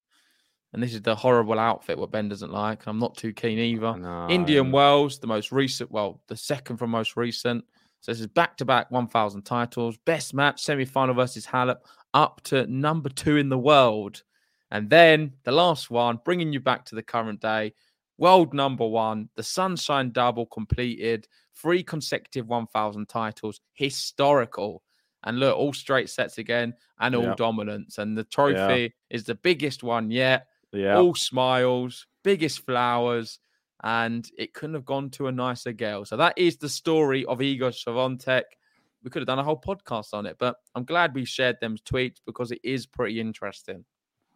And 0.73 0.83
this 0.83 0.93
is 0.93 1.01
the 1.01 1.15
horrible 1.15 1.59
outfit 1.59 1.97
what 1.97 2.11
Ben 2.11 2.27
doesn't 2.29 2.51
like. 2.51 2.87
I'm 2.87 2.99
not 2.99 3.15
too 3.15 3.33
keen 3.33 3.57
either. 3.57 3.97
No. 3.97 4.27
Indian 4.29 4.71
Wells, 4.71 5.17
the 5.19 5.27
most 5.27 5.51
recent, 5.51 5.89
well, 5.91 6.21
the 6.27 6.35
second 6.35 6.77
from 6.77 6.89
most 6.91 7.15
recent. 7.15 7.63
So 8.01 8.11
this 8.11 8.19
is 8.19 8.27
back 8.27 8.57
to 8.57 8.65
back 8.65 8.91
1,000 8.91 9.41
titles. 9.43 9.97
Best 10.05 10.33
match, 10.33 10.61
semi 10.61 10.85
final 10.85 11.15
versus 11.15 11.45
Halep, 11.45 11.77
up 12.13 12.41
to 12.45 12.67
number 12.67 13.09
two 13.09 13.37
in 13.37 13.49
the 13.49 13.57
world. 13.57 14.23
And 14.71 14.89
then 14.89 15.33
the 15.43 15.51
last 15.53 15.89
one, 15.89 16.19
bringing 16.25 16.51
you 16.51 16.59
back 16.59 16.83
to 16.85 16.95
the 16.95 17.01
current 17.03 17.39
day, 17.39 17.73
world 18.17 18.53
number 18.53 18.85
one, 18.85 19.29
the 19.35 19.43
Sunshine 19.43 20.11
Double 20.11 20.45
completed, 20.45 21.27
three 21.55 21.81
consecutive 21.81 22.47
1,000 22.47 23.07
titles, 23.07 23.61
historical. 23.73 24.83
And 25.23 25.39
look, 25.39 25.57
all 25.57 25.73
straight 25.73 26.09
sets 26.09 26.37
again 26.37 26.73
and 26.99 27.15
all 27.15 27.23
Yep. 27.23 27.37
dominance. 27.37 27.97
And 27.97 28.17
the 28.17 28.25
trophy 28.25 28.93
is 29.09 29.23
the 29.23 29.35
biggest 29.35 29.81
one 29.83 30.11
yet. 30.11 30.47
Yeah. 30.77 30.97
All 30.97 31.15
smiles, 31.15 32.07
biggest 32.23 32.65
flowers. 32.65 33.39
And 33.83 34.27
it 34.37 34.53
couldn't 34.53 34.73
have 34.73 34.85
gone 34.85 35.09
to 35.11 35.27
a 35.27 35.31
nicer 35.31 35.71
girl. 35.71 36.03
So 36.05 36.17
that 36.17 36.37
is 36.37 36.57
the 36.57 36.69
story 36.69 37.25
of 37.25 37.39
Iga 37.39 37.73
Swiatek. 37.73 38.43
We 39.03 39.11
could 39.11 39.21
have 39.21 39.27
done 39.27 39.39
a 39.39 39.43
whole 39.43 39.61
podcast 39.61 40.13
on 40.13 40.25
it, 40.25 40.37
but 40.39 40.55
I'm 40.73 40.83
glad 40.83 41.13
we 41.13 41.25
shared 41.25 41.57
them 41.61 41.77
tweets 41.77 42.17
because 42.25 42.51
it 42.51 42.59
is 42.63 42.87
pretty 42.87 43.19
interesting. 43.19 43.85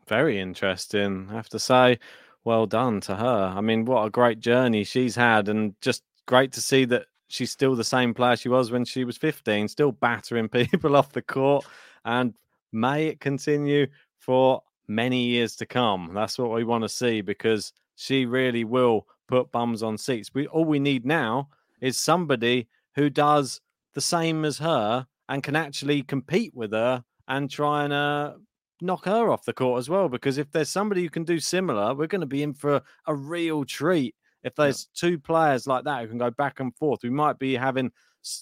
Very 0.08 0.40
interesting. 0.40 1.28
I 1.32 1.34
have 1.34 1.50
to 1.50 1.60
say, 1.60 1.98
well 2.44 2.66
done 2.66 3.02
to 3.02 3.16
her. 3.16 3.54
I 3.56 3.62
mean, 3.62 3.86
what 3.86 4.06
a 4.06 4.10
great 4.10 4.40
journey 4.40 4.84
she's 4.84 5.16
had, 5.16 5.50
and 5.50 5.76
just 5.82 6.04
great 6.28 6.52
to 6.54 6.62
see 6.62 6.86
that 6.86 7.06
she's 7.28 7.52
still 7.52 7.76
the 7.76 7.84
same 7.84 8.14
player 8.14 8.36
she 8.36 8.50
was 8.50 8.72
when 8.72 8.86
she 8.86 9.04
was 9.04 9.18
15, 9.18 9.68
still 9.68 9.92
battering 9.92 10.50
people 10.50 10.96
off 10.96 11.12
the 11.12 11.22
court. 11.22 11.66
And 12.06 12.34
may 12.72 13.08
it 13.08 13.20
continue 13.20 13.88
for 14.18 14.62
many 14.96 15.24
years 15.24 15.56
to 15.58 15.66
come. 15.66 16.12
That's 16.14 16.38
what 16.38 16.52
we 16.52 16.64
want 16.64 16.84
to 16.84 16.90
see 16.90 17.22
because 17.22 17.74
she 17.96 18.26
really 18.26 18.64
will 18.64 19.08
put 19.28 19.52
bums 19.52 19.84
on 19.84 19.98
seats. 19.98 20.32
We 20.34 20.48
all 20.48 20.66
we 20.66 20.80
need 20.80 21.06
now 21.06 21.50
is 21.80 21.98
somebody 21.98 22.68
who 22.96 23.10
does 23.10 23.62
the 23.94 24.02
same 24.02 24.46
as 24.46 24.58
her 24.60 25.08
and 25.30 25.44
can 25.44 25.56
actually 25.56 26.04
compete 26.04 26.54
with 26.54 26.74
her 26.74 27.04
and 27.28 27.50
try 27.50 27.84
and 27.86 27.94
uh, 27.94 28.34
knock 28.82 29.06
her 29.06 29.32
off 29.32 29.46
the 29.46 29.54
court 29.54 29.80
as 29.80 29.90
well. 29.90 30.10
Because 30.10 30.38
if 30.38 30.52
there's 30.52 30.70
somebody 30.70 31.04
who 31.04 31.10
can 31.10 31.24
do 31.24 31.40
similar, 31.40 31.94
we're 31.94 32.08
going 32.08 32.22
to 32.22 32.28
be 32.28 32.44
in 32.44 32.54
for 32.54 32.76
a, 32.76 32.84
a 33.08 33.16
real 33.16 33.64
treat. 33.64 34.16
If 34.44 34.56
there's 34.56 34.88
two 34.96 35.20
players 35.20 35.68
like 35.68 35.86
that 35.86 36.02
who 36.02 36.08
can 36.08 36.18
go 36.18 36.32
back 36.32 36.60
and 36.60 36.76
forth, 36.76 37.02
we 37.04 37.12
might 37.12 37.38
be 37.40 37.56
having 37.56 37.92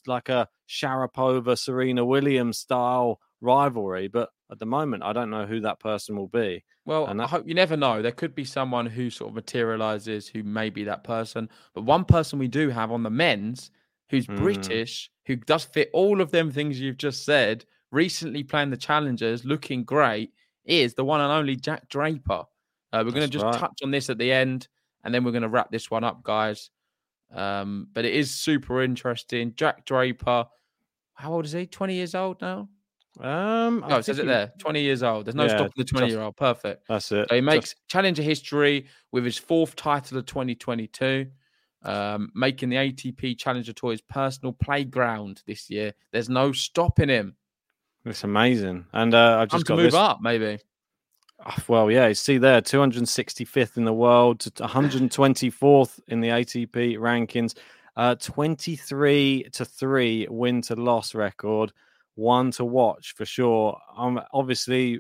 like 0.08 0.30
a 0.30 0.48
Sharapova, 0.68 1.58
Serena 1.58 2.06
Williams 2.06 2.58
style 2.58 3.20
rivalry. 3.42 4.08
But 4.08 4.30
at 4.52 4.60
the 4.60 4.66
moment, 4.66 5.04
I 5.04 5.14
don't 5.14 5.30
know 5.30 5.46
who 5.46 5.60
that 5.62 5.80
person 5.80 6.16
will 6.18 6.28
be. 6.28 6.64
Well, 6.86 7.06
And 7.06 7.22
I 7.22 7.28
hope 7.28 7.48
you 7.48 7.54
never 7.54 7.78
know. 7.78 8.02
There 8.02 8.12
could 8.12 8.34
be 8.34 8.46
someone 8.46 8.88
who 8.88 9.10
sort 9.10 9.30
of 9.30 9.36
materializes 9.36 10.28
who 10.28 10.42
may 10.44 10.70
be 10.70 10.84
that 10.86 11.04
person. 11.04 11.50
But 11.74 11.84
one 11.84 12.04
person 12.04 12.40
we 12.40 12.48
do 12.48 12.70
have 12.70 12.92
on 12.92 13.04
the 13.04 13.12
men's 13.12 13.72
who's 14.10 14.26
Mm. 14.26 14.38
British, 14.38 15.12
who 15.26 15.36
does 15.36 15.66
fit 15.66 15.90
all 15.94 16.20
of 16.20 16.32
them 16.32 16.52
things 16.52 16.80
you've 16.80 16.98
just 16.98 17.26
said, 17.26 17.66
recently 17.92 18.44
playing 18.44 18.72
the 18.72 18.78
challengers, 18.78 19.46
looking 19.46 19.84
great, 19.84 20.34
is 20.66 20.96
the 20.96 21.06
one 21.06 21.22
and 21.22 21.32
only 21.32 21.56
Jack 21.56 21.88
Draper. 21.90 22.44
Uh, 22.92 23.04
we're 23.06 23.12
going 23.12 23.22
to 23.22 23.28
just 23.28 23.46
right. 23.46 23.54
touch 23.54 23.80
on 23.84 23.92
this 23.92 24.10
at 24.10 24.18
the 24.18 24.32
end, 24.32 24.68
and 25.04 25.14
then 25.14 25.24
we're 25.24 25.32
going 25.32 25.44
to 25.44 25.50
wrap 25.50 25.70
this 25.70 25.92
one 25.92 26.04
up, 26.04 26.24
guys. 26.24 26.72
Um, 27.32 27.88
but 27.94 28.06
it 28.06 28.16
is 28.16 28.32
super 28.32 28.82
interesting. 28.82 29.54
Jack 29.56 29.86
Draper, 29.86 30.48
how 31.14 31.34
old 31.34 31.46
is 31.46 31.52
he? 31.52 31.68
20 31.68 31.94
years 31.94 32.16
old 32.16 32.42
now? 32.42 32.68
Um, 33.20 33.84
I 33.84 33.90
No, 33.90 33.98
it 33.98 34.06
says 34.06 34.20
it 34.20 34.26
there. 34.28 34.54
20 34.60 34.82
years 34.82 35.04
old. 35.04 35.26
There's 35.26 35.36
no 35.36 35.44
Yeah, 35.44 35.50
stopping 35.50 35.74
the 35.76 35.84
just- 35.84 35.94
20 35.94 36.10
year 36.12 36.22
old. 36.22 36.38
Perfect. 36.38 36.88
That's 36.88 37.12
it. 37.12 37.28
So 37.30 37.36
he 37.36 37.42
Just- 37.42 37.46
makes 37.46 37.76
challenger 37.88 38.22
history 38.24 38.86
with 39.12 39.26
his 39.26 39.38
fourth 39.38 39.76
title 39.76 40.18
of 40.18 40.26
2022, 40.26 41.28
um, 41.84 42.32
making 42.36 42.70
the 42.70 42.78
ATP 42.78 43.36
Challenger 43.36 43.74
Tour 43.74 43.92
his 43.92 44.02
personal 44.02 44.54
playground 44.54 45.42
this 45.46 45.70
year. 45.70 45.94
There's 46.12 46.30
no 46.30 46.52
stopping 46.52 47.10
him. 47.10 47.36
It's 48.06 48.24
amazing. 48.24 48.86
And 48.94 49.14
uh, 49.14 49.40
I've 49.42 49.50
Time 49.50 49.58
just 49.58 49.66
to 49.66 49.70
got 49.70 49.76
move 49.78 49.86
this. 49.86 49.94
up, 49.96 50.22
maybe. 50.22 50.60
Oh, 51.46 51.56
Well, 51.68 51.92
yeah, 51.92 52.08
you 52.08 52.14
see 52.16 52.38
there, 52.38 52.62
265th 52.62 53.78
in 53.78 53.86
the 53.86 53.94
world, 53.94 54.40
to 54.42 54.52
124th 54.64 56.00
in 56.08 56.22
the 56.22 56.30
ATP 56.30 56.98
rankings, 56.98 57.58
uh, 57.98 58.16
23 58.16 59.44
to 59.54 59.66
3 59.66 60.28
win 60.30 60.62
to 60.64 60.76
loss 60.76 61.14
record, 61.16 61.72
one 62.20 62.52
to 62.52 62.66
watch 62.66 63.14
for 63.16 63.26
sure. 63.26 63.80
Um, 63.98 64.22
obviously, 64.34 65.00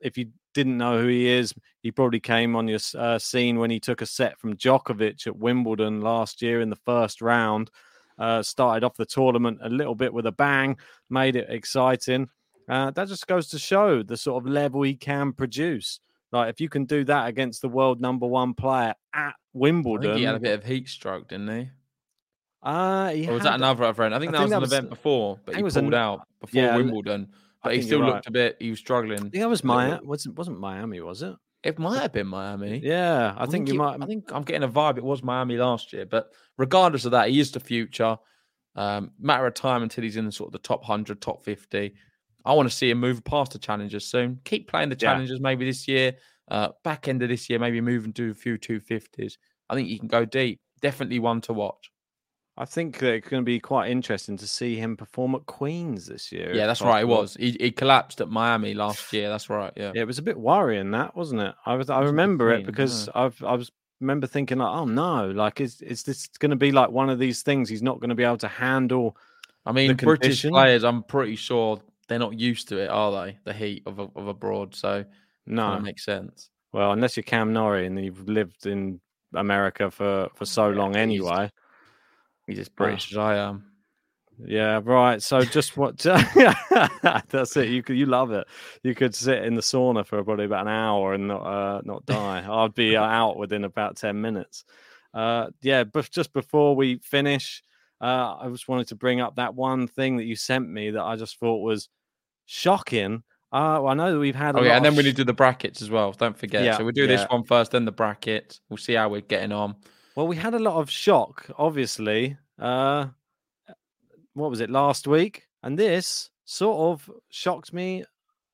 if 0.00 0.18
you 0.18 0.30
didn't 0.52 0.76
know 0.76 1.00
who 1.00 1.08
he 1.08 1.26
is, 1.26 1.52
he 1.82 1.90
probably 1.90 2.20
came 2.20 2.54
on 2.54 2.68
your 2.68 2.78
uh, 2.96 3.18
scene 3.18 3.58
when 3.58 3.70
he 3.70 3.80
took 3.80 4.02
a 4.02 4.06
set 4.06 4.38
from 4.38 4.56
Djokovic 4.56 5.26
at 5.26 5.36
Wimbledon 5.36 6.00
last 6.00 6.42
year 6.42 6.60
in 6.60 6.70
the 6.70 6.76
first 6.76 7.20
round. 7.20 7.70
Uh, 8.16 8.42
started 8.42 8.84
off 8.84 8.96
the 8.96 9.04
tournament 9.04 9.58
a 9.62 9.68
little 9.68 9.96
bit 9.96 10.14
with 10.14 10.26
a 10.26 10.32
bang, 10.32 10.76
made 11.10 11.34
it 11.34 11.46
exciting. 11.48 12.28
Uh, 12.68 12.90
that 12.92 13.08
just 13.08 13.26
goes 13.26 13.48
to 13.48 13.58
show 13.58 14.02
the 14.02 14.16
sort 14.16 14.42
of 14.42 14.50
level 14.50 14.82
he 14.82 14.94
can 14.94 15.32
produce. 15.32 15.98
Like 16.30 16.50
if 16.50 16.60
you 16.60 16.68
can 16.68 16.84
do 16.84 17.04
that 17.04 17.28
against 17.28 17.60
the 17.60 17.68
world 17.68 18.00
number 18.00 18.26
one 18.26 18.54
player 18.54 18.94
at 19.12 19.34
Wimbledon, 19.52 20.16
he 20.16 20.24
had 20.24 20.36
a 20.36 20.40
bit 20.40 20.58
of 20.58 20.64
heat 20.64 20.88
stroke, 20.88 21.28
didn't 21.28 21.48
he? 21.48 21.70
Uh, 22.64 23.12
Or 23.28 23.34
was 23.34 23.42
that 23.44 23.54
another 23.54 23.84
event? 23.84 24.14
I 24.14 24.18
think 24.18 24.30
I 24.34 24.38
that 24.38 24.38
think 24.38 24.42
was 24.42 24.50
that 24.50 24.56
an 24.56 24.60
was- 24.62 24.72
event 24.72 24.90
before, 24.90 25.38
but 25.44 25.56
he 25.56 25.62
was 25.62 25.74
pulled 25.74 25.86
an- 25.86 25.94
out 25.94 26.26
before 26.40 26.62
yeah, 26.62 26.76
Wimbledon. 26.76 27.28
But 27.62 27.74
he 27.76 27.82
still 27.82 27.98
you're 28.00 28.06
looked 28.08 28.26
right. 28.26 28.26
a 28.26 28.30
bit. 28.30 28.56
He 28.60 28.70
was 28.70 28.78
struggling. 28.78 29.18
I 29.18 29.22
think 29.22 29.32
that 29.34 29.48
was 29.48 29.64
Miami. 29.64 30.04
Wasn't 30.06 30.36
wasn't 30.36 30.58
Miami? 30.60 31.00
Was 31.00 31.22
it? 31.22 31.34
It 31.62 31.78
might 31.78 32.00
have 32.02 32.12
been 32.12 32.26
Miami. 32.26 32.78
Yeah, 32.84 33.34
I, 33.38 33.46
think, 33.46 33.68
you 33.68 33.74
it- 33.74 33.78
might. 33.78 34.02
I 34.02 34.06
think 34.06 34.30
I'm 34.32 34.42
getting 34.42 34.64
a 34.64 34.68
vibe. 34.68 34.98
It 34.98 35.04
was 35.04 35.22
Miami 35.22 35.56
last 35.56 35.92
year, 35.94 36.04
but 36.04 36.30
regardless 36.58 37.06
of 37.06 37.12
that, 37.12 37.30
he 37.30 37.40
is 37.40 37.52
the 37.52 37.60
future. 37.60 38.18
Um, 38.76 39.12
matter 39.20 39.46
of 39.46 39.54
time 39.54 39.82
until 39.84 40.02
he's 40.02 40.16
in 40.16 40.30
sort 40.32 40.48
of 40.48 40.52
the 40.52 40.58
top 40.58 40.84
hundred, 40.84 41.20
top 41.20 41.44
fifty. 41.44 41.94
I 42.44 42.52
want 42.52 42.68
to 42.68 42.74
see 42.76 42.90
him 42.90 42.98
move 43.00 43.24
past 43.24 43.52
the 43.52 43.58
challengers 43.58 44.04
soon. 44.06 44.40
Keep 44.44 44.68
playing 44.68 44.90
the 44.90 44.96
Yeah. 44.96 45.12
challengers 45.12 45.40
maybe 45.40 45.64
this 45.64 45.88
year. 45.88 46.12
Uh, 46.50 46.68
back 46.82 47.08
end 47.08 47.22
of 47.22 47.30
this 47.30 47.48
year, 47.48 47.58
maybe 47.58 47.80
moving 47.80 48.12
to 48.14 48.30
a 48.30 48.34
few 48.34 48.58
two 48.58 48.80
fifties. 48.80 49.38
I 49.70 49.74
think 49.74 49.88
he 49.88 49.98
can 49.98 50.08
go 50.08 50.26
deep. 50.26 50.60
Definitely 50.82 51.20
one 51.20 51.40
to 51.42 51.54
watch. 51.54 51.90
I 52.56 52.64
think 52.64 52.98
that 52.98 53.14
it's 53.14 53.28
going 53.28 53.42
to 53.42 53.44
be 53.44 53.58
quite 53.58 53.90
interesting 53.90 54.36
to 54.36 54.46
see 54.46 54.76
him 54.76 54.96
perform 54.96 55.34
at 55.34 55.44
Queens 55.46 56.06
this 56.06 56.30
year. 56.30 56.54
Yeah, 56.54 56.66
that's 56.66 56.80
right. 56.82 57.02
It 57.02 57.08
was. 57.08 57.34
He, 57.34 57.56
he 57.58 57.72
collapsed 57.72 58.20
at 58.20 58.28
Miami 58.28 58.74
last 58.74 59.12
year. 59.12 59.28
That's 59.28 59.50
right. 59.50 59.72
Yeah. 59.76 59.90
Yeah, 59.94 60.02
it 60.02 60.06
was 60.06 60.18
a 60.18 60.22
bit 60.22 60.38
worrying 60.38 60.92
that, 60.92 61.16
wasn't 61.16 61.40
it? 61.40 61.54
I 61.66 61.74
was 61.74 61.90
I 61.90 62.02
remember 62.02 62.52
it 62.52 62.64
because 62.64 63.08
I've 63.14 63.42
I 63.42 63.54
was 63.54 63.72
remember 64.00 64.26
thinking 64.28 64.58
like, 64.58 64.72
oh 64.72 64.84
no, 64.84 65.30
like 65.30 65.60
is 65.60 65.82
is 65.82 66.04
this 66.04 66.28
going 66.28 66.50
to 66.50 66.56
be 66.56 66.70
like 66.70 66.90
one 66.90 67.10
of 67.10 67.18
these 67.18 67.42
things 67.42 67.68
he's 67.68 67.82
not 67.82 67.98
going 67.98 68.10
to 68.10 68.14
be 68.14 68.24
able 68.24 68.38
to 68.38 68.48
handle? 68.48 69.16
I 69.66 69.72
mean, 69.72 69.96
British 69.96 70.42
players. 70.42 70.84
I'm 70.84 71.02
pretty 71.02 71.36
sure 71.36 71.80
they're 72.06 72.18
not 72.18 72.38
used 72.38 72.68
to 72.68 72.78
it, 72.78 72.88
are 72.88 73.10
they? 73.26 73.38
The 73.44 73.52
heat 73.52 73.82
of 73.86 73.98
a, 73.98 74.08
of 74.14 74.28
abroad. 74.28 74.76
So 74.76 75.04
No, 75.46 75.72
that 75.72 75.82
makes 75.82 76.04
sense. 76.04 76.50
well, 76.72 76.92
unless 76.92 77.16
you're 77.16 77.24
Cam 77.24 77.52
Norrie 77.52 77.86
and 77.86 77.98
you've 78.04 78.28
lived 78.28 78.66
in 78.66 79.00
America 79.34 79.90
for 79.90 80.28
for 80.34 80.46
so 80.46 80.68
Yeah, 80.68 80.76
long 80.76 80.94
anyway. 80.96 81.50
He's 82.46 82.58
as 82.58 82.68
Ah. 82.68 82.76
British 82.76 83.12
as 83.12 83.18
I 83.18 83.36
am. 83.36 83.64
Yeah, 84.44 84.80
right. 84.82 85.22
So 85.22 85.42
just 85.44 85.76
what? 85.76 85.98
that's 87.30 87.56
it. 87.56 87.68
You 87.68 87.82
could 87.82 87.96
you 87.96 88.06
love 88.06 88.32
it. 88.32 88.46
You 88.82 88.94
could 88.94 89.14
sit 89.14 89.44
in 89.44 89.54
the 89.54 89.60
sauna 89.60 90.04
for 90.04 90.22
probably 90.24 90.46
about 90.46 90.62
an 90.66 90.72
hour 90.72 91.14
and 91.14 91.28
not 91.28 91.42
uh, 91.42 91.80
not 91.84 92.04
die. 92.06 92.44
I'd 92.48 92.74
be 92.74 92.96
uh, 92.96 93.04
out 93.04 93.36
within 93.36 93.64
about 93.64 93.96
ten 93.96 94.20
minutes. 94.20 94.64
Uh, 95.12 95.50
yeah, 95.62 95.84
but 95.84 96.10
just 96.10 96.32
before 96.32 96.74
we 96.74 96.98
finish, 96.98 97.62
uh, 98.00 98.36
I 98.40 98.48
just 98.50 98.66
wanted 98.66 98.88
to 98.88 98.96
bring 98.96 99.20
up 99.20 99.36
that 99.36 99.54
one 99.54 99.86
thing 99.86 100.16
that 100.16 100.24
you 100.24 100.34
sent 100.34 100.68
me 100.68 100.90
that 100.90 101.02
I 101.02 101.14
just 101.14 101.38
thought 101.38 101.58
was 101.62 101.88
shocking. 102.46 103.22
Uh, 103.52 103.78
well, 103.80 103.88
I 103.88 103.94
know 103.94 104.12
that 104.12 104.18
we've 104.18 104.34
had. 104.34 104.56
A 104.56 104.58
Oh 104.58 104.62
yeah, 104.64 104.74
and 104.74 104.84
then 104.84 104.94
of 104.94 104.96
we 104.96 105.04
need 105.04 105.10
to 105.10 105.18
do 105.18 105.24
the 105.24 105.32
brackets 105.32 105.80
as 105.80 105.90
well. 105.90 106.10
Don't 106.10 106.36
forget. 106.36 106.64
Yeah, 106.64 106.76
so 106.76 106.82
we'll 106.82 106.92
do 106.92 107.06
this 107.06 107.24
one 107.28 107.44
first, 107.44 107.70
then 107.70 107.84
the 107.84 107.92
brackets. 107.92 108.60
We'll 108.68 108.78
see 108.78 108.94
how 108.94 109.08
we're 109.08 109.20
getting 109.20 109.52
on. 109.52 109.76
Well, 110.16 110.28
we 110.28 110.36
had 110.36 110.54
a 110.54 110.60
lot 110.60 110.76
of 110.76 110.90
shock, 110.90 111.46
obviously. 111.58 112.36
Uh, 112.58 113.06
what 114.34 114.50
was 114.50 114.60
it 114.60 114.70
last 114.70 115.08
week? 115.08 115.48
And 115.62 115.76
this 115.76 116.30
sort 116.44 116.78
of 116.92 117.10
shocked 117.30 117.72
me 117.72 118.04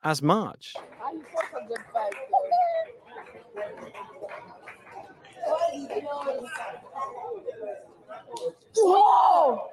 as 0.02 0.22
much. 0.22 0.74
What- 8.74 9.66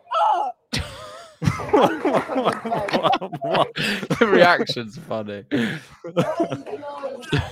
the 4.19 4.27
reaction's 4.27 4.97
funny. 4.97 5.45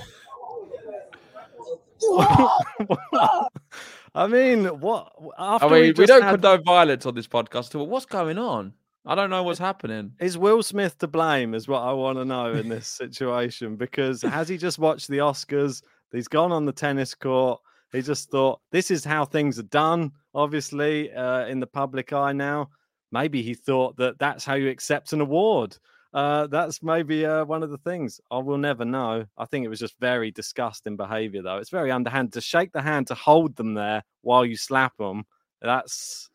I 4.16 4.26
mean, 4.26 4.64
what? 4.80 5.12
After 5.38 5.66
I 5.66 5.70
mean, 5.70 5.82
we, 5.82 5.92
just 5.92 6.08
don't 6.08 6.22
had- 6.22 6.30
condone 6.32 6.64
violence 6.64 7.04
on 7.06 7.14
this 7.14 7.26
podcast. 7.28 7.72
But 7.72 7.84
what's 7.84 8.06
going 8.06 8.38
on? 8.38 8.72
I 9.04 9.14
don't 9.14 9.30
know 9.30 9.44
what's 9.44 9.58
happening. 9.58 10.12
Is 10.18 10.36
Will 10.36 10.62
Smith 10.62 10.98
to 10.98 11.06
blame? 11.06 11.54
Is 11.54 11.68
what 11.68 11.82
I 11.82 11.92
want 11.92 12.18
to 12.18 12.24
know 12.24 12.52
in 12.52 12.68
this 12.68 12.88
situation 12.88 13.76
because 13.76 14.22
has 14.22 14.48
he 14.48 14.56
just 14.58 14.80
watched 14.80 15.06
the 15.08 15.18
Oscars? 15.18 15.82
He's 16.10 16.26
gone 16.26 16.50
on 16.50 16.64
the 16.64 16.72
tennis 16.72 17.14
court. 17.14 17.60
He 17.92 18.02
just 18.02 18.30
thought 18.30 18.60
this 18.72 18.90
is 18.90 19.04
how 19.04 19.24
things 19.24 19.58
are 19.60 19.64
done. 19.64 20.10
Obviously, 20.34 21.12
uh, 21.12 21.46
in 21.46 21.60
the 21.60 21.66
public 21.66 22.12
eye 22.12 22.32
now. 22.32 22.70
Maybe 23.12 23.42
he 23.42 23.54
thought 23.54 23.96
that 23.98 24.18
that's 24.18 24.44
how 24.44 24.54
you 24.54 24.68
accept 24.68 25.12
an 25.12 25.20
award. 25.20 25.78
Uh, 26.16 26.46
that's 26.46 26.82
maybe 26.82 27.26
uh, 27.26 27.44
one 27.44 27.62
of 27.62 27.68
the 27.68 27.76
things. 27.76 28.22
I 28.30 28.38
will 28.38 28.56
never 28.56 28.86
know. 28.86 29.26
I 29.36 29.44
think 29.44 29.66
it 29.66 29.68
was 29.68 29.80
just 29.80 30.00
very 30.00 30.30
disgusting 30.30 30.96
behavior, 30.96 31.42
though. 31.42 31.58
It's 31.58 31.68
very 31.68 31.92
underhand 31.92 32.32
to 32.32 32.40
shake 32.40 32.72
the 32.72 32.80
hand 32.80 33.08
to 33.08 33.14
hold 33.14 33.54
them 33.54 33.74
there 33.74 34.02
while 34.22 34.46
you 34.46 34.56
slap 34.56 34.96
them. 34.96 35.24
That's 35.60 36.30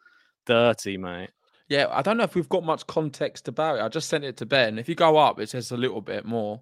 dirty, 0.45 0.97
mate. 0.97 1.31
Yeah, 1.67 1.87
I 1.89 2.03
don't 2.03 2.17
know 2.17 2.25
if 2.25 2.35
we've 2.35 2.47
got 2.47 2.63
much 2.63 2.85
context 2.85 3.47
about 3.47 3.77
it. 3.77 3.81
I 3.81 3.87
just 3.87 4.07
sent 4.07 4.23
it 4.23 4.37
to 4.37 4.45
Ben. 4.45 4.77
If 4.77 4.87
you 4.87 4.93
go 4.93 5.17
up, 5.17 5.39
it 5.39 5.49
says 5.49 5.71
a 5.71 5.77
little 5.77 6.01
bit 6.01 6.25
more. 6.25 6.61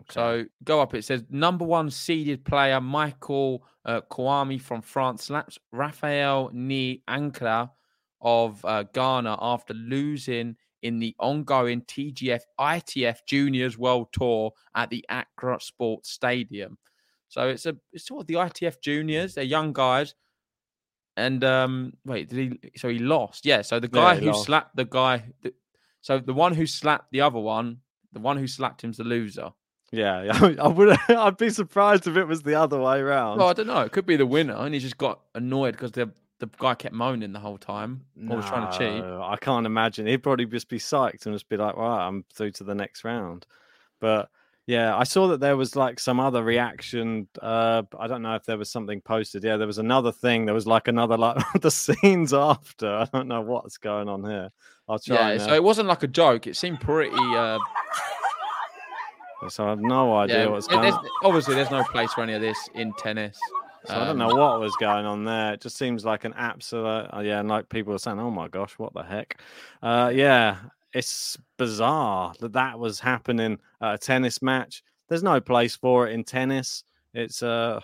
Okay. 0.00 0.12
So 0.12 0.44
go 0.64 0.80
up. 0.80 0.92
It 0.94 1.04
says 1.04 1.22
number 1.30 1.64
one 1.64 1.88
seeded 1.88 2.44
player 2.44 2.80
Michael 2.80 3.62
uh, 3.84 4.00
Kouame 4.10 4.60
from 4.60 4.82
France 4.82 5.26
slaps 5.26 5.56
Rafael 5.70 6.50
Nii 6.52 7.02
Ankrah 7.06 7.70
of 8.20 8.64
uh, 8.64 8.82
Ghana 8.92 9.38
after 9.40 9.72
losing 9.72 10.56
in 10.82 10.98
the 10.98 11.14
ongoing 11.18 11.82
TGF 11.82 12.40
ITF 12.58 13.18
Juniors 13.26 13.76
World 13.78 14.08
Tour 14.12 14.52
at 14.74 14.90
the 14.90 15.04
Accra 15.08 15.60
Sports 15.60 16.10
Stadium. 16.10 16.78
So 17.28 17.48
it's 17.48 17.66
a 17.66 17.76
it's 17.92 18.06
sort 18.06 18.22
of 18.22 18.26
the 18.26 18.34
ITF 18.34 18.80
Juniors. 18.82 19.34
They're 19.34 19.44
young 19.44 19.72
guys. 19.72 20.14
And 21.16 21.44
um 21.44 21.92
wait, 22.04 22.28
did 22.28 22.38
he 22.38 22.70
so 22.76 22.88
he 22.88 22.98
lost? 22.98 23.44
Yeah, 23.44 23.62
so 23.62 23.78
the 23.80 23.88
guy 23.88 24.14
yeah, 24.14 24.20
who 24.20 24.26
lost. 24.26 24.46
slapped 24.46 24.76
the 24.76 24.84
guy 24.84 25.24
so 26.00 26.18
the 26.18 26.32
one 26.32 26.54
who 26.54 26.66
slapped 26.66 27.10
the 27.12 27.20
other 27.20 27.38
one, 27.38 27.78
the 28.12 28.20
one 28.20 28.36
who 28.36 28.46
slapped 28.46 28.82
him's 28.82 28.96
the 28.96 29.04
loser. 29.04 29.50
Yeah, 29.92 30.30
I 30.60 30.68
would. 30.68 30.96
I'd 31.08 31.36
be 31.36 31.50
surprised 31.50 32.06
if 32.06 32.16
it 32.16 32.24
was 32.24 32.42
the 32.42 32.54
other 32.54 32.80
way 32.80 33.00
around. 33.00 33.38
Well, 33.38 33.48
I 33.48 33.52
don't 33.52 33.66
know. 33.66 33.80
It 33.80 33.92
could 33.92 34.06
be 34.06 34.16
the 34.16 34.26
winner, 34.26 34.54
and 34.54 34.72
he 34.72 34.80
just 34.80 34.98
got 34.98 35.20
annoyed 35.34 35.72
because 35.72 35.92
the 35.92 36.12
the 36.40 36.48
guy 36.58 36.74
kept 36.74 36.94
moaning 36.94 37.32
the 37.32 37.38
whole 37.38 37.58
time. 37.58 38.04
Or 38.28 38.36
was 38.36 38.46
trying 38.46 38.70
to 38.70 38.78
cheat. 38.78 39.04
I 39.04 39.36
can't 39.40 39.66
imagine. 39.66 40.06
He'd 40.06 40.22
probably 40.22 40.46
just 40.46 40.68
be 40.68 40.78
psyched 40.78 41.26
and 41.26 41.34
just 41.34 41.48
be 41.48 41.56
like, 41.56 41.76
"Right, 41.76 42.06
I'm 42.06 42.24
through 42.34 42.52
to 42.52 42.64
the 42.64 42.74
next 42.74 43.04
round." 43.04 43.46
But 44.00 44.30
yeah, 44.66 44.96
I 44.96 45.04
saw 45.04 45.28
that 45.28 45.40
there 45.40 45.56
was 45.56 45.76
like 45.76 46.00
some 46.00 46.18
other 46.18 46.42
reaction. 46.42 47.28
Uh, 47.40 47.82
I 47.98 48.06
don't 48.06 48.22
know 48.22 48.34
if 48.34 48.44
there 48.44 48.58
was 48.58 48.70
something 48.70 49.00
posted. 49.02 49.44
Yeah, 49.44 49.58
there 49.58 49.66
was 49.66 49.78
another 49.78 50.12
thing. 50.12 50.46
There 50.46 50.54
was 50.54 50.66
like 50.66 50.88
another 50.88 51.16
like 51.16 51.36
the 51.60 51.70
scenes 51.70 52.32
after. 52.32 52.88
I 52.88 53.04
don't 53.12 53.28
know 53.28 53.42
what's 53.42 53.76
going 53.76 54.08
on 54.08 54.24
here. 54.24 54.50
I'll 54.88 54.98
try. 54.98 55.16
Yeah, 55.16 55.28
and, 55.28 55.40
uh... 55.42 55.46
so 55.46 55.54
it 55.54 55.62
wasn't 55.62 55.88
like 55.88 56.02
a 56.02 56.08
joke. 56.08 56.46
It 56.46 56.56
seemed 56.56 56.80
pretty. 56.80 57.14
Uh 57.16 57.58
so 59.48 59.64
I 59.64 59.70
have 59.70 59.80
no 59.80 60.16
idea 60.16 60.44
yeah, 60.44 60.50
what's 60.50 60.68
going 60.68 60.92
on. 60.92 61.06
Obviously, 61.24 61.54
there's 61.54 61.70
no 61.70 61.82
place 61.84 62.12
for 62.12 62.22
any 62.22 62.34
of 62.34 62.42
this 62.42 62.58
in 62.74 62.92
tennis. 62.98 63.38
So 63.86 63.94
um, 63.94 64.02
I 64.02 64.04
don't 64.06 64.18
know 64.18 64.30
um, 64.30 64.38
what 64.38 64.60
was 64.60 64.76
going 64.76 65.06
on 65.06 65.24
there. 65.24 65.54
It 65.54 65.60
just 65.60 65.76
seems 65.76 66.04
like 66.04 66.24
an 66.24 66.34
absolute, 66.36 67.08
uh, 67.12 67.20
yeah, 67.20 67.40
and 67.40 67.48
like 67.48 67.68
people 67.68 67.92
were 67.92 67.98
saying, 67.98 68.20
"Oh 68.20 68.30
my 68.30 68.48
gosh, 68.48 68.78
what 68.78 68.92
the 68.94 69.02
heck?" 69.02 69.40
Uh, 69.82 70.10
yeah, 70.14 70.58
it's 70.92 71.36
bizarre 71.56 72.34
that 72.40 72.52
that 72.52 72.78
was 72.78 73.00
happening 73.00 73.58
at 73.80 73.94
a 73.94 73.98
tennis 73.98 74.42
match. 74.42 74.82
There's 75.08 75.22
no 75.22 75.40
place 75.40 75.76
for 75.76 76.06
it 76.06 76.12
in 76.12 76.24
tennis. 76.24 76.84
It's 77.14 77.42
uh, 77.42 77.80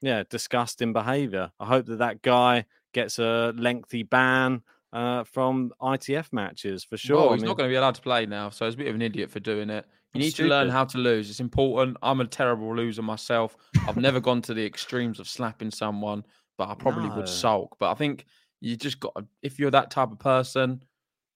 yeah, 0.00 0.22
disgusting 0.28 0.92
behaviour. 0.92 1.50
I 1.58 1.66
hope 1.66 1.86
that 1.86 1.98
that 1.98 2.22
guy 2.22 2.66
gets 2.92 3.18
a 3.18 3.52
lengthy 3.56 4.02
ban 4.02 4.62
uh, 4.92 5.24
from 5.24 5.72
ITF 5.82 6.32
matches 6.32 6.84
for 6.84 6.96
sure. 6.96 7.16
Well, 7.16 7.32
he's 7.34 7.42
I 7.42 7.42
mean, 7.42 7.48
not 7.48 7.56
going 7.56 7.68
to 7.68 7.72
be 7.72 7.76
allowed 7.76 7.94
to 7.96 8.02
play 8.02 8.26
now, 8.26 8.50
so 8.50 8.64
he's 8.64 8.74
a 8.74 8.78
bit 8.78 8.88
of 8.88 8.94
an 8.94 9.02
idiot 9.02 9.30
for 9.30 9.40
doing 9.40 9.70
it. 9.70 9.86
You 10.14 10.20
need 10.20 10.30
stupid. 10.30 10.48
to 10.48 10.54
learn 10.54 10.68
how 10.70 10.84
to 10.84 10.98
lose. 10.98 11.28
It's 11.28 11.40
important. 11.40 11.96
I'm 12.02 12.20
a 12.20 12.26
terrible 12.26 12.74
loser 12.74 13.02
myself. 13.02 13.56
I've 13.86 13.96
never 13.96 14.20
gone 14.20 14.40
to 14.42 14.54
the 14.54 14.64
extremes 14.64 15.20
of 15.20 15.28
slapping 15.28 15.70
someone, 15.70 16.24
but 16.56 16.68
I 16.68 16.74
probably 16.74 17.08
no. 17.10 17.16
would 17.16 17.28
sulk. 17.28 17.76
But 17.78 17.90
I 17.90 17.94
think 17.94 18.24
you 18.60 18.76
just 18.76 19.00
got 19.00 19.24
if 19.42 19.58
you're 19.58 19.70
that 19.70 19.90
type 19.90 20.10
of 20.10 20.18
person, 20.18 20.82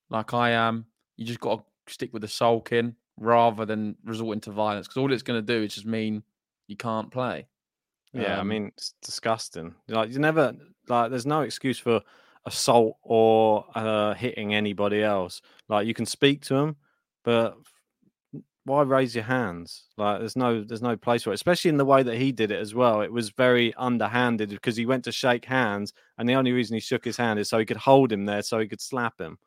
like 0.09 0.33
I 0.33 0.51
am, 0.51 0.85
you 1.17 1.25
just 1.25 1.39
got 1.39 1.57
to 1.57 1.93
stick 1.93 2.11
with 2.13 2.23
the 2.23 2.27
sulking 2.27 2.95
rather 3.17 3.65
than 3.65 3.95
resorting 4.03 4.41
to 4.41 4.51
violence 4.51 4.87
because 4.87 4.97
all 4.97 5.13
it's 5.13 5.21
going 5.21 5.39
to 5.39 5.45
do 5.45 5.63
is 5.63 5.75
just 5.75 5.85
mean 5.85 6.23
you 6.67 6.75
can't 6.75 7.11
play. 7.11 7.47
Yeah, 8.11 8.35
um, 8.35 8.39
I 8.39 8.43
mean 8.43 8.71
it's 8.75 8.95
disgusting. 9.03 9.75
Like 9.87 10.11
you 10.11 10.19
never 10.19 10.55
like 10.87 11.11
there's 11.11 11.25
no 11.25 11.41
excuse 11.41 11.77
for 11.77 12.01
assault 12.45 12.97
or 13.01 13.65
uh, 13.75 14.13
hitting 14.13 14.53
anybody 14.53 15.01
else. 15.03 15.41
Like 15.69 15.87
you 15.87 15.93
can 15.93 16.05
speak 16.05 16.41
to 16.45 16.53
them, 16.55 16.75
but 17.23 17.57
why 18.65 18.81
raise 18.81 19.13
your 19.13 19.25
hands? 19.25 19.85
Like 19.97 20.19
there's 20.19 20.35
no 20.35 20.63
there's 20.63 20.81
no 20.81 20.95
place 20.95 21.23
for 21.23 21.31
it, 21.31 21.35
especially 21.35 21.69
in 21.69 21.77
the 21.77 21.85
way 21.85 22.03
that 22.03 22.17
he 22.17 22.31
did 22.31 22.51
it 22.51 22.59
as 22.59 22.73
well. 22.73 23.01
It 23.01 23.11
was 23.11 23.29
very 23.29 23.73
underhanded 23.75 24.49
because 24.49 24.75
he 24.75 24.85
went 24.85 25.03
to 25.05 25.11
shake 25.11 25.45
hands, 25.45 25.93
and 26.17 26.27
the 26.27 26.35
only 26.35 26.51
reason 26.51 26.75
he 26.75 26.79
shook 26.79 27.03
his 27.03 27.17
hand 27.17 27.39
is 27.39 27.49
so 27.49 27.59
he 27.59 27.65
could 27.65 27.77
hold 27.77 28.11
him 28.11 28.25
there, 28.25 28.41
so 28.41 28.59
he 28.59 28.67
could 28.67 28.81
slap 28.81 29.19
him, 29.19 29.37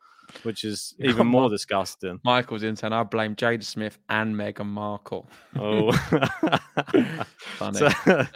which 0.43 0.65
is 0.65 0.95
even 1.01 1.27
more 1.27 1.49
disgusting. 1.49 2.21
Michael's 2.25 2.63
in 2.63 2.77
saying 2.77 2.93
I 2.93 3.03
blame 3.05 3.37
Jada 3.37 3.65
Smith 3.65 3.99
and 4.09 4.35
Meghan 4.35 4.67
Markle. 4.67 5.29
Oh, 5.59 5.93
funny. 7.59 7.81
So... 8.05 8.27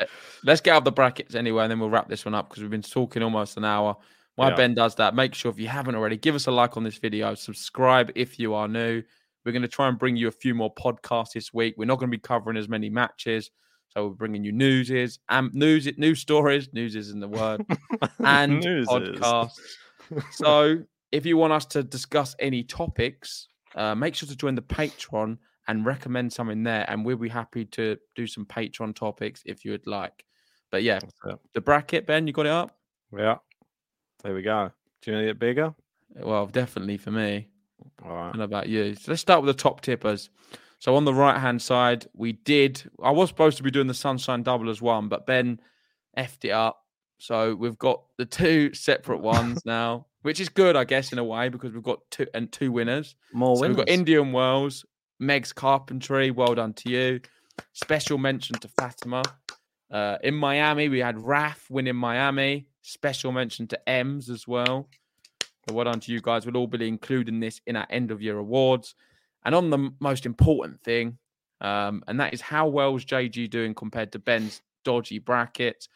Let's 0.42 0.62
get 0.62 0.72
out 0.72 0.78
of 0.78 0.84
the 0.84 0.92
brackets 0.92 1.34
anyway, 1.34 1.64
and 1.64 1.70
then 1.70 1.80
we'll 1.80 1.90
wrap 1.90 2.08
this 2.08 2.24
one 2.24 2.34
up 2.34 2.48
because 2.48 2.62
we've 2.62 2.70
been 2.70 2.80
talking 2.80 3.22
almost 3.22 3.58
an 3.58 3.64
hour. 3.66 3.96
Why 4.40 4.48
yeah. 4.48 4.56
Ben 4.56 4.72
does 4.72 4.94
that? 4.94 5.14
Make 5.14 5.34
sure 5.34 5.50
if 5.50 5.58
you 5.58 5.68
haven't 5.68 5.94
already, 5.94 6.16
give 6.16 6.34
us 6.34 6.46
a 6.46 6.50
like 6.50 6.78
on 6.78 6.82
this 6.82 6.96
video, 6.96 7.34
subscribe 7.34 8.10
if 8.14 8.38
you 8.38 8.54
are 8.54 8.66
new. 8.66 9.02
We're 9.44 9.52
going 9.52 9.60
to 9.60 9.68
try 9.68 9.86
and 9.86 9.98
bring 9.98 10.16
you 10.16 10.28
a 10.28 10.32
few 10.32 10.54
more 10.54 10.74
podcasts 10.74 11.32
this 11.34 11.52
week. 11.52 11.74
We're 11.76 11.84
not 11.84 11.98
going 11.98 12.10
to 12.10 12.16
be 12.16 12.22
covering 12.22 12.56
as 12.56 12.66
many 12.66 12.88
matches. 12.88 13.50
So 13.90 14.06
we're 14.06 14.14
bringing 14.14 14.42
you 14.42 14.52
newses 14.52 15.18
and 15.28 15.52
news, 15.52 15.86
news 15.98 16.20
stories. 16.20 16.70
News 16.72 16.96
isn't 16.96 17.20
the 17.20 17.28
word, 17.28 17.66
and 18.20 18.62
podcasts. 18.62 19.60
so 20.32 20.78
if 21.12 21.26
you 21.26 21.36
want 21.36 21.52
us 21.52 21.66
to 21.66 21.82
discuss 21.82 22.34
any 22.38 22.62
topics, 22.62 23.46
uh, 23.74 23.94
make 23.94 24.14
sure 24.14 24.26
to 24.26 24.36
join 24.36 24.54
the 24.54 24.62
Patreon 24.62 25.36
and 25.68 25.84
recommend 25.84 26.32
something 26.32 26.62
there, 26.62 26.86
and 26.88 27.04
we'll 27.04 27.18
be 27.18 27.28
happy 27.28 27.66
to 27.66 27.98
do 28.16 28.26
some 28.26 28.46
Patreon 28.46 28.94
topics 28.94 29.42
if 29.44 29.66
you 29.66 29.72
would 29.72 29.86
like. 29.86 30.24
But 30.70 30.82
yeah, 30.82 31.00
the 31.52 31.60
bracket, 31.60 32.06
Ben, 32.06 32.26
you 32.26 32.32
got 32.32 32.46
it 32.46 32.52
up? 32.52 32.74
Yeah, 33.14 33.36
there 34.22 34.34
we 34.34 34.42
go. 34.42 34.70
Do 35.02 35.10
you 35.10 35.18
need 35.18 35.28
it 35.28 35.38
bigger? 35.38 35.74
Well, 36.16 36.46
definitely 36.46 36.96
for 36.96 37.10
me. 37.10 37.48
All 38.04 38.14
right. 38.14 38.32
And 38.32 38.42
about 38.42 38.68
you? 38.68 38.94
So 38.94 39.12
let's 39.12 39.22
start 39.22 39.42
with 39.42 39.56
the 39.56 39.62
top 39.62 39.80
tippers. 39.80 40.30
So 40.78 40.96
on 40.96 41.04
the 41.04 41.14
right 41.14 41.38
hand 41.38 41.60
side, 41.60 42.06
we 42.14 42.32
did. 42.32 42.82
I 43.02 43.10
was 43.10 43.28
supposed 43.28 43.58
to 43.58 43.62
be 43.62 43.70
doing 43.70 43.86
the 43.86 43.94
sunshine 43.94 44.42
double 44.42 44.70
as 44.70 44.80
one, 44.80 45.08
but 45.08 45.26
Ben 45.26 45.60
effed 46.16 46.44
it 46.44 46.50
up. 46.50 46.84
So 47.18 47.54
we've 47.54 47.78
got 47.78 48.02
the 48.16 48.24
two 48.24 48.72
separate 48.72 49.20
ones 49.20 49.64
now, 49.66 50.06
which 50.22 50.40
is 50.40 50.48
good, 50.48 50.76
I 50.76 50.84
guess, 50.84 51.12
in 51.12 51.18
a 51.18 51.24
way 51.24 51.50
because 51.50 51.72
we've 51.72 51.82
got 51.82 52.00
two 52.10 52.26
and 52.32 52.50
two 52.50 52.72
winners. 52.72 53.14
More 53.32 53.56
so 53.56 53.62
winners. 53.62 53.76
We've 53.76 53.86
got 53.86 53.92
Indian 53.92 54.32
Wells, 54.32 54.86
Meg's 55.18 55.52
Carpentry. 55.52 56.30
Well 56.30 56.54
done 56.54 56.72
to 56.74 56.90
you. 56.90 57.20
Special 57.74 58.16
mention 58.16 58.58
to 58.60 58.68
Fatima. 58.68 59.22
Uh, 59.90 60.16
in 60.22 60.34
Miami, 60.34 60.88
we 60.88 61.00
had 61.00 61.18
Raf 61.18 61.66
winning 61.68 61.96
Miami. 61.96 62.66
Special 62.82 63.32
mention 63.32 63.66
to 63.68 63.88
Ems 63.88 64.30
as 64.30 64.48
well. 64.48 64.88
So 65.68 65.74
well 65.74 65.84
done 65.84 66.00
to 66.00 66.12
you 66.12 66.20
guys. 66.20 66.46
We'll 66.46 66.56
all 66.56 66.66
be 66.66 66.86
including 66.88 67.40
this 67.40 67.60
in 67.66 67.76
our 67.76 67.86
end 67.90 68.10
of 68.10 68.22
year 68.22 68.38
awards. 68.38 68.94
And 69.44 69.54
on 69.54 69.70
the 69.70 69.90
most 70.00 70.26
important 70.26 70.80
thing, 70.82 71.18
um, 71.60 72.02
and 72.06 72.18
that 72.20 72.32
is 72.32 72.40
how 72.40 72.68
well 72.68 72.96
is 72.96 73.04
JG 73.04 73.50
doing 73.50 73.74
compared 73.74 74.12
to 74.12 74.18
Ben's 74.18 74.62
dodgy 74.84 75.18
bracket. 75.18 75.88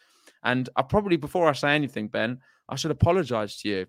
And 0.42 0.68
I 0.76 0.82
probably, 0.82 1.16
before 1.16 1.48
I 1.48 1.52
say 1.52 1.74
anything, 1.74 2.08
Ben, 2.08 2.40
I 2.68 2.76
should 2.76 2.90
apologize 2.90 3.56
to 3.58 3.68
you. 3.68 3.86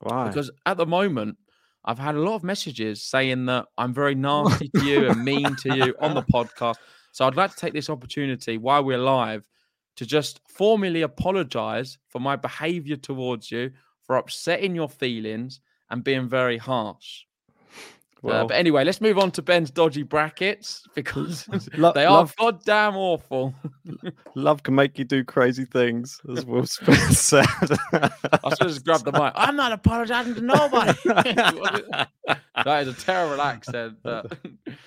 Why? 0.00 0.28
Because 0.28 0.50
at 0.64 0.78
the 0.78 0.86
moment, 0.86 1.36
I've 1.84 1.98
had 1.98 2.14
a 2.14 2.20
lot 2.20 2.36
of 2.36 2.44
messages 2.44 3.02
saying 3.02 3.46
that 3.46 3.66
I'm 3.76 3.92
very 3.92 4.14
nasty 4.16 4.70
to 4.76 4.84
you 4.84 5.08
and 5.08 5.24
mean 5.24 5.56
to 5.56 5.76
you 5.76 5.94
on 6.00 6.14
the 6.14 6.22
podcast. 6.22 6.76
So 7.12 7.26
I'd 7.26 7.36
like 7.36 7.50
to 7.50 7.56
take 7.56 7.74
this 7.74 7.90
opportunity 7.90 8.56
while 8.56 8.82
we're 8.82 8.98
live 8.98 9.46
to 9.96 10.06
just 10.06 10.40
formally 10.48 11.02
apologize 11.02 11.98
for 12.08 12.18
my 12.20 12.36
behavior 12.36 12.96
towards 12.96 13.50
you 13.50 13.70
for 14.04 14.16
upsetting 14.16 14.74
your 14.74 14.88
feelings 14.88 15.60
and 15.90 16.02
being 16.04 16.28
very 16.28 16.58
harsh. 16.58 17.24
Uh, 18.24 18.28
well, 18.28 18.44
uh, 18.44 18.46
but 18.46 18.56
anyway, 18.56 18.84
let's 18.84 19.00
move 19.00 19.18
on 19.18 19.32
to 19.32 19.42
Ben's 19.42 19.70
dodgy 19.70 20.04
brackets 20.04 20.86
because 20.94 21.46
they 21.46 22.04
are 22.04 22.10
love, 22.10 22.36
goddamn 22.36 22.96
awful. 22.96 23.54
love 24.36 24.62
can 24.62 24.76
make 24.76 24.98
you 24.98 25.04
do 25.04 25.24
crazy 25.24 25.64
things, 25.64 26.20
as 26.30 26.46
Will 26.46 26.66
Smith 26.66 27.16
said. 27.16 27.46
I 27.92 28.10
should 28.50 28.68
just 28.68 28.84
grabbed 28.84 29.04
the 29.04 29.12
mic. 29.12 29.32
I'm 29.34 29.56
not 29.56 29.72
apologizing 29.72 30.36
to 30.36 30.40
nobody. 30.40 30.92
that 31.04 32.08
is 32.82 32.88
a 32.88 32.94
terrible 32.94 33.42
accent. 33.42 33.96
But... 34.02 34.38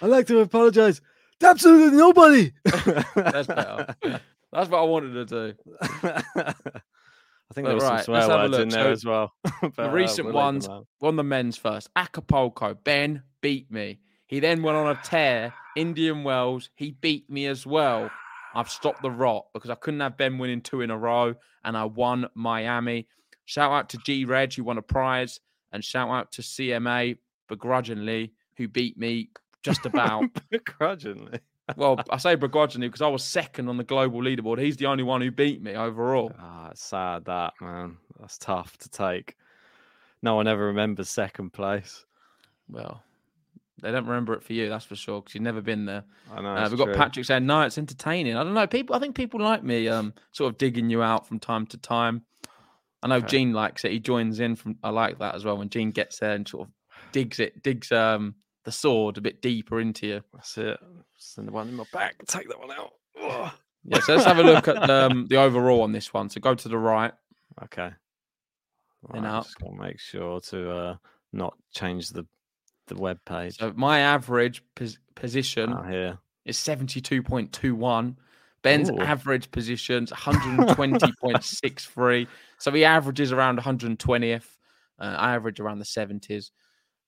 I 0.02 0.06
like 0.06 0.28
to 0.28 0.40
apologize 0.40 1.02
to 1.42 1.48
absolutely 1.48 1.98
nobody. 1.98 2.54
That's 3.16 3.48
better. 3.48 3.96
That's 4.56 4.70
what 4.70 4.80
I 4.80 4.84
wanted 4.84 5.28
to 5.28 5.54
do. 5.54 5.54
I 5.82 7.54
think 7.54 7.68
there 7.68 7.76
was 7.76 7.84
right, 7.84 8.04
some 8.04 8.16
swear 8.16 8.28
words 8.28 8.58
in 8.58 8.70
there 8.70 8.86
so, 8.86 8.92
as 8.92 9.06
well. 9.06 9.34
but, 9.62 9.76
the 9.76 9.90
uh, 9.90 9.92
recent 9.92 10.30
uh, 10.30 10.32
ones 10.32 10.68
on 11.02 11.16
the 11.16 11.24
men's 11.24 11.58
first. 11.58 11.90
Acapulco, 11.96 12.74
Ben 12.74 13.24
beat 13.42 13.70
me. 13.70 14.00
He 14.28 14.40
then 14.40 14.64
went 14.64 14.78
on 14.78 14.88
a 14.88 15.00
tear. 15.04 15.54
Indian 15.76 16.24
Wells, 16.24 16.70
he 16.76 16.92
beat 16.92 17.30
me 17.30 17.46
as 17.48 17.66
well. 17.66 18.10
I've 18.56 18.70
stopped 18.70 19.02
the 19.02 19.12
rot 19.12 19.48
because 19.54 19.70
I 19.70 19.76
couldn't 19.76 20.00
have 20.00 20.18
Ben 20.18 20.38
winning 20.38 20.62
two 20.62 20.82
in 20.82 20.90
a 20.90 20.98
row, 20.98 21.36
and 21.64 21.78
I 21.78 21.86
won 21.86 22.28
Miami. 22.34 23.08
Shout 23.44 23.72
out 23.72 23.90
to 23.90 23.98
G 24.06 24.26
Reg, 24.26 24.54
who 24.54 24.64
won 24.64 24.78
a 24.78 24.82
prize, 24.82 25.42
and 25.72 25.84
shout 25.84 26.10
out 26.10 26.32
to 26.34 26.42
CMA 26.42 27.18
begrudgingly, 27.50 28.32
who 28.56 28.70
beat 28.70 28.98
me 28.98 29.30
just 29.62 29.86
about. 29.86 30.24
begrudgingly. 30.50 31.40
Well, 31.76 32.00
I 32.10 32.18
say 32.18 32.36
begrudgingly 32.36 32.88
because 32.88 33.02
I 33.02 33.08
was 33.08 33.24
second 33.24 33.70
on 33.70 33.78
the 33.78 33.84
global 33.84 34.22
leaderboard. 34.22 34.60
He's 34.60 34.78
the 34.78 34.86
only 34.86 35.04
one 35.04 35.22
who 35.22 35.32
beat 35.32 35.62
me 35.62 35.74
overall. 35.76 36.32
Ah, 36.40 36.70
it's 36.70 36.84
sad 36.84 37.26
that 37.26 37.54
man. 37.60 37.98
That's 38.20 38.38
tough 38.38 38.78
to 38.80 38.90
take. 38.90 39.36
No 40.22 40.36
one 40.36 40.48
ever 40.48 40.68
remembers 40.68 41.10
second 41.10 41.54
place. 41.54 42.06
Well, 42.70 43.04
they 43.82 43.92
don't 43.92 44.06
remember 44.06 44.34
it 44.34 44.44
for 44.44 44.54
you, 44.54 44.70
that's 44.70 44.86
for 44.86 44.96
sure, 44.96 45.22
because 45.22 45.36
you've 45.36 45.44
never 45.44 45.62
been 45.62 45.86
there. 45.86 46.04
I 46.32 46.42
know. 46.42 46.56
Uh, 46.56 46.68
we've 46.70 46.78
got 46.78 46.86
true. 46.86 46.96
Patrick 46.96 47.26
saying, 47.26 47.46
"No, 47.46 47.62
it's 47.62 47.78
entertaining." 47.78 48.36
I 48.36 48.44
don't 48.44 48.54
know. 48.54 48.68
People, 48.68 48.96
I 48.96 49.00
think 49.00 49.16
people 49.16 49.42
like 49.42 49.64
me, 49.64 49.88
um, 49.88 50.14
sort 50.32 50.54
of 50.54 50.58
digging 50.58 50.90
you 50.90 51.04
out 51.04 51.28
from 51.28 51.40
time 51.40 51.66
to 51.68 51.78
time. 51.78 52.24
I 53.04 53.08
know 53.08 53.18
Okay. 53.18 53.28
Gene 53.28 53.54
likes 53.54 53.86
it. 53.86 53.92
He 53.92 54.00
joins 54.00 54.40
in 54.40 54.56
from. 54.56 54.78
I 54.84 54.90
like 54.90 55.20
that 55.20 55.36
as 55.36 55.46
well 55.46 55.58
when 55.58 55.70
Gene 55.70 55.92
gets 55.92 56.20
there 56.20 56.34
and 56.34 56.48
sort 56.48 56.68
of 56.68 56.74
digs 57.12 57.40
it, 57.40 57.62
digs 57.62 57.92
um 57.92 58.36
the 58.66 58.72
sword 58.72 59.18
a 59.18 59.22
bit 59.22 59.42
deeper 59.42 59.80
into 59.80 60.08
you. 60.08 60.22
That's 60.34 60.58
it. 60.58 60.78
Send 61.18 61.48
the 61.48 61.52
one 61.52 61.70
in 61.70 61.76
my 61.76 61.86
back. 61.94 62.16
Take 62.28 62.50
that 62.50 62.60
one 62.60 62.72
out. 62.72 62.94
Ugh. 63.22 63.52
Yeah. 63.86 64.00
So 64.00 64.14
let's 64.16 64.26
have 64.26 64.40
a 64.40 64.44
look 64.44 64.68
at 64.68 64.90
um, 64.90 65.28
the 65.28 65.38
overall 65.38 65.82
on 65.84 65.92
this 65.92 66.14
one. 66.14 66.30
So 66.30 66.42
go 66.42 66.56
to 66.56 66.68
the 66.68 66.78
right. 66.78 67.14
Okay. 67.64 67.92
Right, 69.08 69.24
up. 69.24 69.46
Just 69.46 69.58
make 69.78 70.00
sure 70.00 70.40
to 70.42 70.72
uh, 70.72 70.96
not 71.32 71.56
change 71.72 72.10
the 72.10 72.26
the 72.88 72.96
web 72.96 73.20
page. 73.26 73.58
So 73.58 73.74
my 73.76 74.00
average 74.00 74.64
pos- 74.76 74.98
position 75.14 75.72
out 75.72 75.90
here. 75.90 76.18
is 76.46 76.58
seventy 76.58 77.02
two 77.02 77.22
point 77.22 77.54
two 77.54 77.76
one. 77.76 78.18
Ben's 78.64 78.90
Ooh. 78.90 79.00
average 79.00 79.52
position's 79.52 80.12
one 80.26 80.36
hundred 80.36 80.74
twenty 80.76 81.14
point 81.22 81.44
six 81.44 81.86
three. 81.86 82.28
So 82.58 82.72
he 82.72 82.84
averages 82.84 83.32
around 83.32 83.58
one 83.58 83.64
hundred 83.64 84.00
twentieth. 84.00 84.58
Uh, 84.98 85.16
I 85.18 85.36
average 85.36 85.60
around 85.60 85.78
the 85.78 85.86
seventies. 85.86 86.52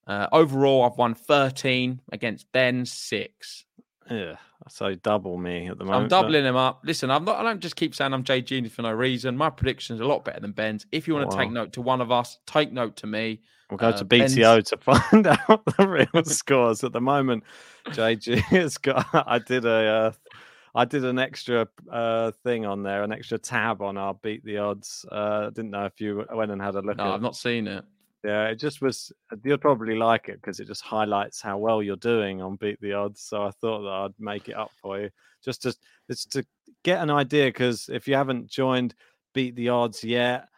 Uh, 0.07 0.27
overall, 0.31 0.83
I've 0.83 0.97
won 0.97 1.13
thirteen 1.13 2.01
against 2.11 2.51
Ben's 2.51 2.91
six. 2.91 3.65
Yeah. 4.09 4.35
So 4.69 4.95
double 4.95 5.37
me 5.37 5.67
at 5.67 5.77
the 5.77 5.85
moment. 5.85 6.03
I'm 6.03 6.07
doubling 6.09 6.43
him 6.45 6.55
up. 6.55 6.81
Listen, 6.83 7.11
I'm 7.11 7.23
not. 7.25 7.37
I 7.37 7.43
don't 7.43 7.59
just 7.59 7.75
keep 7.75 7.93
saying 7.93 8.13
I'm 8.13 8.23
Jay 8.23 8.41
Genius 8.41 8.73
for 8.73 8.81
no 8.81 8.91
reason. 8.91 9.37
My 9.37 9.49
prediction's 9.49 9.99
a 10.01 10.05
lot 10.05 10.25
better 10.25 10.39
than 10.39 10.51
Ben's. 10.51 10.85
If 10.91 11.07
you 11.07 11.13
want 11.13 11.29
to 11.31 11.37
take 11.37 11.51
note 11.51 11.73
to 11.73 11.81
one 11.81 12.01
of 12.01 12.11
us, 12.11 12.37
take 12.45 12.71
note 12.71 12.95
to 12.97 13.07
me. 13.07 13.41
We'll 13.69 13.77
go 13.77 13.89
Uh, 13.89 13.97
to 13.97 14.05
Ben's- 14.05 14.35
BTO 14.35 14.63
to 14.67 14.77
find 15.11 15.27
out 15.27 15.65
the 15.77 15.87
real 15.87 16.23
scores 16.25 16.83
at 16.83 16.93
the 16.93 17.01
moment. 17.01 17.43
JG 17.87 18.39
has 18.43 18.77
got. 18.79 19.05
I 19.13 19.39
did 19.39 19.65
a. 19.65 19.69
Uh, 19.69 20.11
I 20.75 20.85
did 20.85 21.03
an 21.05 21.17
extra 21.17 21.67
uh, 21.91 22.31
thing 22.43 22.65
on 22.65 22.83
there, 22.83 23.03
an 23.03 23.11
extra 23.11 23.37
tab 23.39 23.81
on 23.81 23.97
our 23.97 24.13
beat 24.13 24.43
the 24.45 24.57
odds. 24.59 25.05
Uh, 25.11 25.45
I 25.47 25.49
didn't 25.49 25.71
know 25.71 25.85
if 25.85 25.99
you 25.99 26.25
went 26.33 26.51
and 26.51 26.61
had 26.61 26.75
a 26.75 26.81
look 26.81 26.97
No. 26.97 27.13
I've 27.13 27.21
not 27.21 27.35
seen 27.35 27.67
it. 27.67 27.83
Yeah, 28.23 28.47
it 28.47 28.55
just 28.55 28.81
was. 28.81 29.11
You'll 29.43 29.57
probably 29.57 29.95
like 29.95 30.27
it 30.27 30.41
because 30.41 30.59
it 30.59 30.67
just 30.67 30.81
highlights 30.81 31.41
how 31.41 31.57
well 31.57 31.83
you're 31.83 31.95
doing 31.95 32.41
on 32.41 32.55
beat 32.55 32.79
the 32.81 32.93
odds. 32.93 33.21
So 33.21 33.43
I 33.43 33.51
thought 33.51 33.81
that 33.83 33.89
I'd 33.89 34.19
make 34.19 34.49
it 34.49 34.57
up 34.57 34.71
for 34.81 34.99
you, 34.99 35.09
just 35.43 35.61
to 35.63 35.75
just 36.09 36.31
to 36.33 36.45
get 36.83 37.01
an 37.01 37.09
idea. 37.09 37.45
Because 37.45 37.89
if 37.91 38.07
you 38.07 38.15
haven't 38.15 38.49
joined 38.49 38.95
beat 39.33 39.55
the 39.55 39.69
odds 39.69 40.03
yet, 40.03 40.49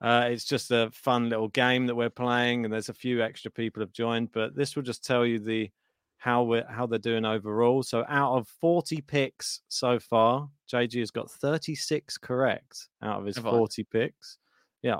uh, 0.00 0.28
it's 0.30 0.44
just 0.44 0.70
a 0.70 0.90
fun 0.92 1.28
little 1.28 1.48
game 1.48 1.86
that 1.86 1.94
we're 1.94 2.10
playing, 2.10 2.64
and 2.64 2.72
there's 2.72 2.90
a 2.90 2.94
few 2.94 3.22
extra 3.22 3.50
people 3.50 3.82
have 3.82 3.92
joined. 3.92 4.30
But 4.32 4.54
this 4.54 4.76
will 4.76 4.82
just 4.82 5.04
tell 5.04 5.24
you 5.26 5.38
the 5.38 5.70
how 6.18 6.42
we're 6.42 6.66
how 6.68 6.86
they're 6.86 6.98
doing 6.98 7.24
overall. 7.24 7.82
So 7.82 8.04
out 8.08 8.36
of 8.36 8.48
40 8.60 9.00
picks 9.02 9.62
so 9.68 9.98
far, 9.98 10.50
JG 10.70 10.98
has 11.00 11.10
got 11.10 11.30
36 11.30 12.18
correct 12.18 12.88
out 13.02 13.20
of 13.20 13.26
his 13.26 13.36
Have 13.36 13.46
I? 13.46 13.50
40 13.50 13.84
picks. 13.84 14.38
Yeah. 14.82 14.98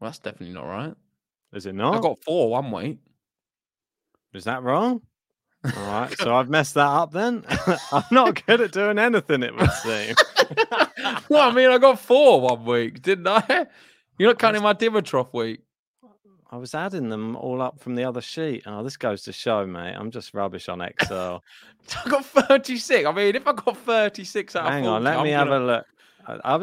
Well, 0.00 0.10
that's 0.10 0.18
definitely 0.18 0.54
not 0.54 0.66
right. 0.66 0.94
Is 1.54 1.66
it 1.66 1.74
not? 1.74 1.96
I 1.96 2.00
got 2.00 2.22
four 2.24 2.50
one 2.50 2.70
week. 2.70 2.98
Is 4.32 4.44
that 4.44 4.62
wrong? 4.62 5.00
All 5.64 5.86
right, 5.86 6.18
so 6.18 6.34
I've 6.34 6.50
messed 6.50 6.74
that 6.74 6.86
up 6.86 7.12
then. 7.12 7.44
I'm 7.92 8.04
not 8.10 8.44
good 8.44 8.60
at 8.60 8.72
doing 8.72 8.98
anything, 8.98 9.42
it 9.42 9.54
would 9.56 9.70
seem. 9.72 10.14
well, 11.28 11.48
I 11.48 11.52
mean, 11.52 11.70
I 11.70 11.78
got 11.78 12.00
four 12.00 12.40
one 12.40 12.64
week, 12.64 13.00
didn't 13.00 13.28
I? 13.28 13.66
You're 14.18 14.30
not 14.30 14.38
counting 14.38 14.62
my 14.62 14.74
Dimitrov 14.74 15.32
week. 15.32 15.60
I 16.50 16.56
was 16.56 16.74
adding 16.74 17.08
them 17.08 17.34
all 17.36 17.62
up 17.62 17.80
from 17.80 17.94
the 17.94 18.04
other 18.04 18.20
sheet. 18.20 18.62
Oh, 18.66 18.82
this 18.84 18.96
goes 18.96 19.22
to 19.22 19.32
show, 19.32 19.66
mate. 19.66 19.94
I'm 19.94 20.10
just 20.10 20.34
rubbish 20.34 20.68
on 20.68 20.80
Excel. 20.80 21.42
I 22.04 22.08
got 22.08 22.24
36. 22.24 23.06
I 23.06 23.12
mean, 23.12 23.34
if 23.34 23.46
I 23.46 23.52
got 23.52 23.76
36 23.76 24.54
out 24.54 24.70
Hang 24.70 24.86
of 24.86 24.90
40, 24.90 24.96
on, 24.96 25.04
let 25.04 25.16
I'm 25.16 25.24
me 25.24 25.30
gonna... 25.30 25.50
have 25.50 25.62
a 25.62 25.64
look. 25.64 25.86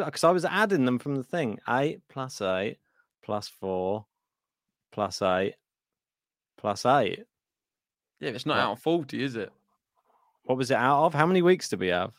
Because 0.05 0.23
I, 0.23 0.31
was 0.31 0.45
adding 0.45 0.85
them 0.85 0.97
from 0.97 1.15
the 1.15 1.23
thing. 1.23 1.59
Eight 1.67 2.01
plus 2.07 2.41
eight 2.41 2.77
plus 3.21 3.47
four 3.47 4.05
plus 4.91 5.21
eight 5.21 5.55
plus 6.57 6.85
eight. 6.85 7.23
Yeah, 8.19 8.29
it's 8.29 8.45
not 8.45 8.57
out 8.59 8.73
of 8.73 8.79
40, 8.81 9.23
is 9.23 9.35
it? 9.35 9.51
What 10.43 10.57
was 10.57 10.69
it 10.69 10.77
out 10.77 11.05
of? 11.05 11.13
How 11.13 11.25
many 11.25 11.41
weeks 11.41 11.69
did 11.69 11.79
we 11.79 11.87
have? 11.87 12.11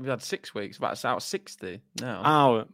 We've 0.00 0.08
had 0.08 0.20
six 0.22 0.52
weeks, 0.52 0.78
but 0.78 0.92
it's 0.92 1.04
out 1.04 1.18
of 1.18 1.22
60 1.22 1.80
now. 2.00 2.22
Oh, 2.24 2.64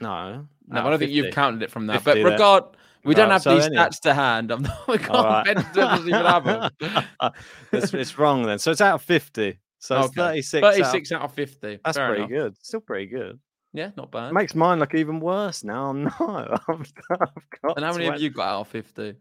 no. 0.00 0.46
no, 0.66 0.80
I 0.80 0.90
don't 0.90 0.98
think 0.98 1.12
you've 1.12 1.32
counted 1.34 1.62
it 1.62 1.70
from 1.70 1.86
that. 1.86 2.02
50 2.02 2.04
But 2.04 2.14
then. 2.14 2.32
regard, 2.32 2.64
we 3.04 3.14
don't 3.14 3.28
Right, 3.28 3.32
have 3.34 3.42
so 3.42 3.54
these 3.54 3.66
anyway. 3.66 3.82
stats 3.84 4.00
to 4.00 4.14
hand. 4.14 4.50
I'm 4.50 4.62
not, 4.62 4.88
we 4.88 4.98
can't, 4.98 5.10
right. 5.10 5.98
Even 6.00 6.12
have 6.26 6.44
them. 6.44 6.70
it's, 7.72 7.94
it's 7.94 8.18
wrong 8.18 8.42
then. 8.44 8.58
So 8.58 8.72
it's 8.72 8.80
out 8.80 8.96
of 8.96 9.02
50. 9.02 9.60
So 9.78 9.98
it's 10.00 10.08
Okay. 10.08 10.42
36. 10.42 10.64
out 10.64 10.68
of 10.70 10.76
36 10.86 11.12
out 11.12 11.22
of 11.22 11.34
50. 11.34 11.78
That's 11.84 11.96
Fair 11.96 12.08
pretty 12.08 12.22
enough. 12.22 12.30
good. 12.30 12.56
Still 12.60 12.80
pretty 12.80 13.06
good. 13.06 13.38
Yeah, 13.72 13.90
not 13.96 14.10
bad. 14.10 14.30
It 14.30 14.34
makes 14.34 14.54
mine 14.54 14.78
look 14.78 14.94
even 14.94 15.20
worse 15.20 15.62
now. 15.62 15.86
I'm 15.90 16.04
not. 16.20 16.62
I've, 16.68 16.92
I've 17.10 17.50
got 17.62 17.76
and 17.76 17.84
how 17.84 17.92
many 17.92 18.06
have 18.06 18.20
you 18.20 18.30
got 18.30 18.48
out 18.48 18.60
of 18.62 18.68
50? 18.68 19.14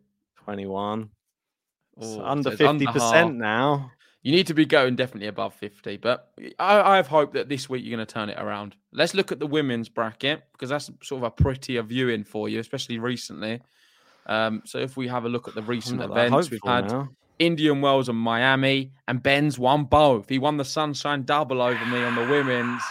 21. 0.44 1.10
It's 1.98 2.08
Oh, 2.08 2.22
under 2.24 2.56
so 2.56 2.58
50% 2.76 3.00
half. 3.12 3.32
now. 3.32 3.92
You 4.24 4.32
need 4.32 4.48
to 4.48 4.54
be 4.54 4.66
going 4.66 4.96
definitely 4.96 5.28
above 5.28 5.54
50. 5.56 5.98
But 5.98 6.32
I, 6.60 6.80
I 6.94 6.96
have 6.98 7.08
hope 7.08 7.34
that 7.34 7.50
this 7.50 7.70
week 7.70 7.84
you're 7.86 7.96
going 7.96 8.06
to 8.06 8.12
turn 8.14 8.30
it 8.30 8.38
around. 8.40 8.76
Let's 8.92 9.14
look 9.14 9.32
at 9.32 9.40
the 9.40 9.48
women's 9.48 9.90
bracket 9.90 10.44
because 10.54 10.70
that's 10.70 10.90
sort 11.04 11.20
of 11.20 11.24
a 11.24 11.32
prettier 11.32 11.82
viewing 11.84 12.24
for 12.24 12.50
you, 12.50 12.60
especially 12.60 13.00
recently. 13.00 13.62
Um, 14.26 14.62
so 14.66 14.80
if 14.80 14.98
we 14.98 15.08
have 15.08 15.26
a 15.26 15.30
look 15.30 15.48
at 15.48 15.56
the 15.56 15.62
recent 15.62 16.02
events, 16.02 16.52
we've 16.52 16.60
had 16.66 16.90
now. 16.90 17.10
Indian 17.40 17.82
Wells 17.82 18.10
and 18.10 18.18
Miami, 18.18 18.92
and 19.08 19.22
Ben's 19.22 19.58
won 19.60 19.86
both. 19.86 20.28
He 20.28 20.40
won 20.40 20.58
the 20.58 20.66
Sunshine 20.66 21.24
Double 21.24 21.62
over 21.62 21.86
me 21.86 22.04
on 22.04 22.16
the 22.16 22.26
women's. 22.28 22.82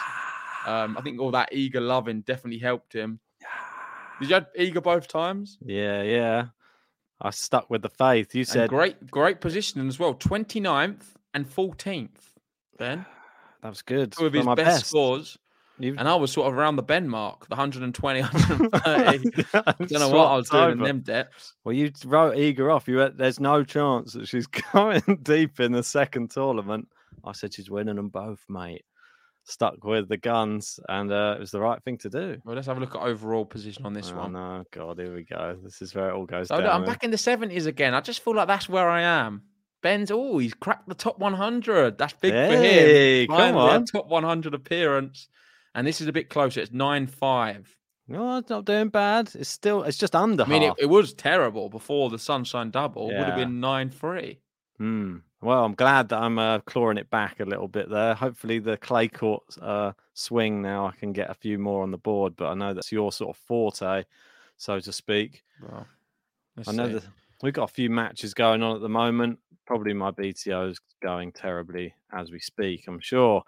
Um, 0.67 0.97
I 0.99 1.01
think 1.01 1.21
all 1.21 1.31
that 1.31 1.53
Iga 1.53 1.81
loving 1.81 2.21
definitely 2.23 2.59
helped 2.59 2.93
him. 2.93 3.21
Did 4.21 4.29
you 4.29 4.35
have 4.35 4.47
Iga 4.59 4.83
both 4.83 5.09
times? 5.09 5.59
Yeah, 5.64 6.03
yeah. 6.03 6.47
I 7.21 7.31
stuck 7.31 7.71
with 7.71 7.83
the 7.83 7.89
faith. 7.89 8.35
You 8.35 8.41
And 8.41 8.49
said 8.49 8.69
great, 8.69 9.11
great 9.11 9.41
positioning 9.41 9.89
as 9.89 9.99
well. 9.99 10.14
29th 10.14 11.05
and 11.35 11.49
14th. 11.49 12.11
Ben, 12.79 13.07
that 13.62 13.69
was 13.69 13.83
good. 13.83 14.12
two 14.12 14.27
of 14.27 14.33
his 14.33 14.45
my 14.45 14.55
best, 14.55 14.87
scores. 14.87 15.39
You've 15.79 15.99
And 15.99 16.09
I 16.09 16.14
was 16.14 16.33
sort 16.33 16.49
of 16.49 16.55
around 16.55 16.77
the 16.77 16.83
Ben 16.83 17.07
mark, 17.07 17.49
the 17.49 17.55
120, 17.55 18.21
130. 18.21 19.45
I 19.55 19.75
Don't 19.79 19.93
know 19.93 20.09
what 20.09 20.29
I 20.29 20.37
was 20.37 20.49
doing 20.49 20.73
in 20.73 20.79
them 20.79 21.01
depths. 21.01 21.55
Well, 21.64 21.75
you 21.75 21.93
wrote 22.07 22.35
Iga 22.37 22.75
off. 22.75 22.89
You 22.89 22.97
went, 22.97 23.19
there's 23.19 23.41
no 23.41 23.62
chance 23.62 24.14
that 24.14 24.27
she's 24.27 24.47
going 24.73 25.03
deep 25.23 25.61
in 25.61 25.73
the 25.73 25.83
second 25.83 26.31
tournament. 26.31 26.89
I 27.25 27.33
said 27.33 27.53
she's 27.53 27.71
winning 27.71 27.97
them 27.97 28.09
both, 28.09 28.43
mate. 28.49 28.85
Stuck 29.49 29.84
with 29.84 30.09
the 30.09 30.16
guns, 30.16 30.80
and 30.88 31.12
uh, 31.12 31.34
it 31.36 31.40
was 31.40 31.53
the 31.53 31.61
right 31.61 31.80
thing 31.84 31.99
to 31.99 32.11
do. 32.11 32.36
Well, 32.44 32.57
let's 32.57 32.66
have 32.66 32.78
a 32.78 32.80
look 32.80 32.97
at 32.97 33.01
overall 33.01 33.44
position 33.44 33.86
on 33.86 33.92
this 33.92 34.11
oh, 34.12 34.18
one. 34.18 34.32
no, 34.32 34.64
God, 34.72 34.99
here 34.99 35.14
we 35.14 35.22
go. 35.22 35.57
This 35.62 35.80
is 35.80 35.94
where 35.94 36.11
it 36.11 36.14
all 36.14 36.26
goes 36.26 36.49
down. 36.49 36.62
look, 36.62 36.72
I'm 36.72 36.84
back 36.84 37.05
in 37.05 37.12
the 37.12 37.16
70s 37.16 37.66
again. 37.66 37.94
I 37.94 38.01
just 38.01 38.24
feel 38.24 38.34
like 38.34 38.49
that's 38.49 38.68
where 38.68 38.88
I 38.88 39.03
am. 39.03 39.42
Ben's, 39.82 40.11
oh, 40.11 40.38
he's 40.38 40.53
cracked 40.53 40.88
the 40.88 40.97
top 40.97 41.20
100. 41.20 41.97
That's 41.97 42.14
big 42.14 42.32
for 42.32 42.38
him. 42.38 42.61
Hey, 42.61 43.26
come 43.28 43.36
Finally, 43.36 43.70
on. 43.70 43.84
top 43.84 44.09
100 44.09 44.53
appearance. 44.53 45.28
And 45.76 45.86
this 45.86 46.01
is 46.01 46.09
a 46.09 46.12
bit 46.12 46.28
closer. 46.28 46.61
It's 46.61 46.72
9 46.72 47.07
5. 47.07 47.76
No, 48.09 48.38
it's 48.38 48.51
not 48.51 48.64
doing 48.64 48.88
bad. 48.88 49.30
It's 49.34 49.49
still, 49.49 49.84
it's 49.84 49.99
just 49.99 50.16
under 50.16 50.42
I 50.42 50.49
mean, 50.49 50.64
it, 50.64 50.74
it 50.78 50.86
was 50.86 51.12
terrible 51.12 51.68
before 51.68 52.11
the 52.11 52.18
Sunshine 52.18 52.72
Double. 52.72 53.07
Would 53.07 53.16
have 53.16 53.36
been 53.36 53.61
9 53.61 53.90
3. 53.90 54.40
Hmm. 54.78 55.16
Well, 55.47 55.64
I'm 55.64 55.74
glad 55.74 56.09
that 56.09 56.20
I'm 56.20 56.40
uh, 56.40 56.59
clawing 56.59 56.99
it 56.99 57.09
back 57.09 57.38
a 57.38 57.44
little 57.44 57.68
bit 57.68 57.88
there. 57.88 58.16
Hopefully, 58.16 58.59
the 58.59 58.76
clay 58.78 59.07
court 59.07 59.44
uh, 59.62 59.92
swing 60.12 60.61
now, 60.61 60.86
I 60.86 60.90
can 60.90 61.12
get 61.12 61.30
a 61.30 61.34
few 61.34 61.57
more 61.57 61.84
on 61.84 61.92
the 61.92 61.99
board. 61.99 62.34
But 62.34 62.47
I 62.47 62.55
know 62.55 62.74
that's 62.74 62.90
your 62.90 63.12
sort 63.12 63.36
of 63.36 63.40
forte, 63.44 64.03
so 64.57 64.80
to 64.80 64.92
speak. 64.92 65.44
Well, 65.62 65.86
I 66.66 66.72
know 66.72 66.88
see. 66.88 66.92
that 66.94 67.05
we've 67.44 67.53
got 67.53 67.70
a 67.70 67.72
few 67.72 67.88
matches 67.90 68.34
going 68.34 68.61
on 68.61 68.74
at 68.74 68.82
the 68.82 68.88
moment. 68.88 69.38
Probably 69.68 69.92
my 69.92 70.11
BTO 70.11 70.68
is 70.68 70.80
going 71.01 71.30
terribly 71.30 71.94
as 72.12 72.32
we 72.32 72.40
speak. 72.40 72.88
I'm 72.88 72.99
sure. 72.99 73.44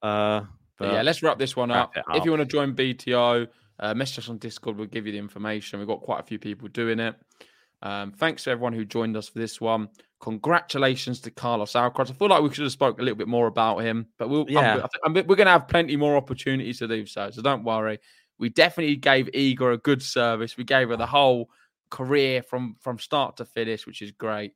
Uh, 0.00 0.44
But 0.78 0.94
yeah, 0.94 1.02
let's 1.02 1.22
wrap 1.22 1.38
this 1.38 1.54
one 1.54 1.68
wrap 1.68 1.90
up. 1.90 1.96
it 1.98 2.16
If 2.16 2.24
you 2.24 2.30
want 2.30 2.40
to 2.40 2.46
join 2.46 2.74
BTO, 2.74 3.46
uh, 3.78 3.92
message 3.92 4.20
us 4.20 4.30
on 4.30 4.38
Discord. 4.38 4.78
We'll 4.78 4.86
give 4.86 5.04
you 5.04 5.12
the 5.12 5.18
information. 5.18 5.80
We've 5.80 5.88
got 5.88 6.00
quite 6.00 6.20
a 6.20 6.24
few 6.24 6.38
people 6.38 6.68
doing 6.68 6.98
it. 6.98 7.14
Um, 7.82 8.12
thanks 8.12 8.44
to 8.44 8.50
everyone 8.50 8.72
who 8.72 8.86
joined 8.86 9.16
us 9.16 9.28
for 9.28 9.38
this 9.38 9.60
one. 9.60 9.90
Congratulations 10.22 11.20
to 11.20 11.30
Carlos 11.30 11.72
Alcaraz. 11.72 12.10
I 12.10 12.14
feel 12.14 12.28
like 12.28 12.42
we 12.42 12.54
should 12.54 12.62
have 12.62 12.72
spoke 12.72 12.98
a 12.98 13.02
little 13.02 13.16
bit 13.18 13.28
more 13.28 13.48
about 13.48 13.78
him, 13.78 14.06
but 14.18 14.28
we'll, 14.30 14.42
I'm- 14.42 14.50
Yeah. 14.50 14.74
I 14.76 14.88
think- 14.88 14.90
I'm- 15.04 15.14
we're 15.14 15.36
going 15.36 15.46
to 15.46 15.50
have 15.52 15.68
plenty 15.68 15.96
more 15.96 16.16
opportunities 16.16 16.78
to 16.78 16.88
do 16.88 17.04
so. 17.06 17.30
So 17.30 17.42
don't 17.42 17.64
worry. 17.64 17.98
We 18.38 18.48
definitely 18.48 18.96
gave 18.96 19.26
Iga 19.26 19.74
a 19.74 19.78
good 19.78 20.02
service. 20.02 20.56
We 20.56 20.64
gave 20.64 20.88
her 20.88 20.96
the 20.96 21.06
whole 21.06 21.50
career 21.90 22.42
from 22.42 22.74
from 22.80 22.98
start 22.98 23.36
to 23.36 23.44
finish, 23.44 23.86
which 23.86 24.00
is 24.00 24.12
great. 24.12 24.54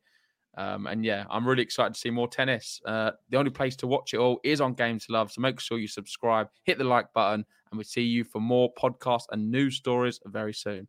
Um, 0.56 0.86
and 0.86 1.04
yeah, 1.04 1.26
I'm 1.28 1.46
really 1.46 1.62
excited 1.62 1.92
to 1.94 2.00
see 2.00 2.10
more 2.10 2.28
tennis. 2.28 2.80
Uh, 2.86 3.10
the 3.28 3.36
only 3.36 3.50
place 3.50 3.76
to 3.76 3.86
watch 3.86 4.14
it 4.14 4.18
all 4.18 4.40
is 4.42 4.60
on 4.62 4.72
Game 4.72 4.98
to 5.00 5.06
Love. 5.12 5.30
So 5.30 5.40
make 5.42 5.60
sure 5.60 5.78
you 5.78 5.86
subscribe, 5.88 6.48
hit 6.64 6.78
the 6.78 6.84
like 6.84 7.12
button, 7.12 7.44
and 7.70 7.76
we'll 7.78 7.84
see 7.84 8.02
you 8.04 8.24
for 8.24 8.40
more 8.40 8.72
podcasts 8.74 9.26
and 9.32 9.50
news 9.50 9.76
stories 9.76 10.18
very 10.24 10.54
soon. 10.54 10.88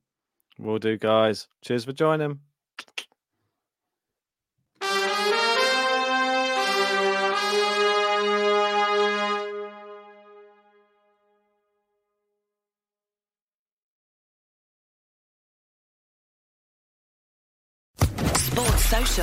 Will 0.57 0.79
do, 0.79 0.97
guys. 0.97 1.47
Cheers 1.63 1.83
for 1.85 1.93
joining. 1.93 2.39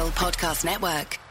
Podcast 0.02 0.64
Network. 0.64 1.23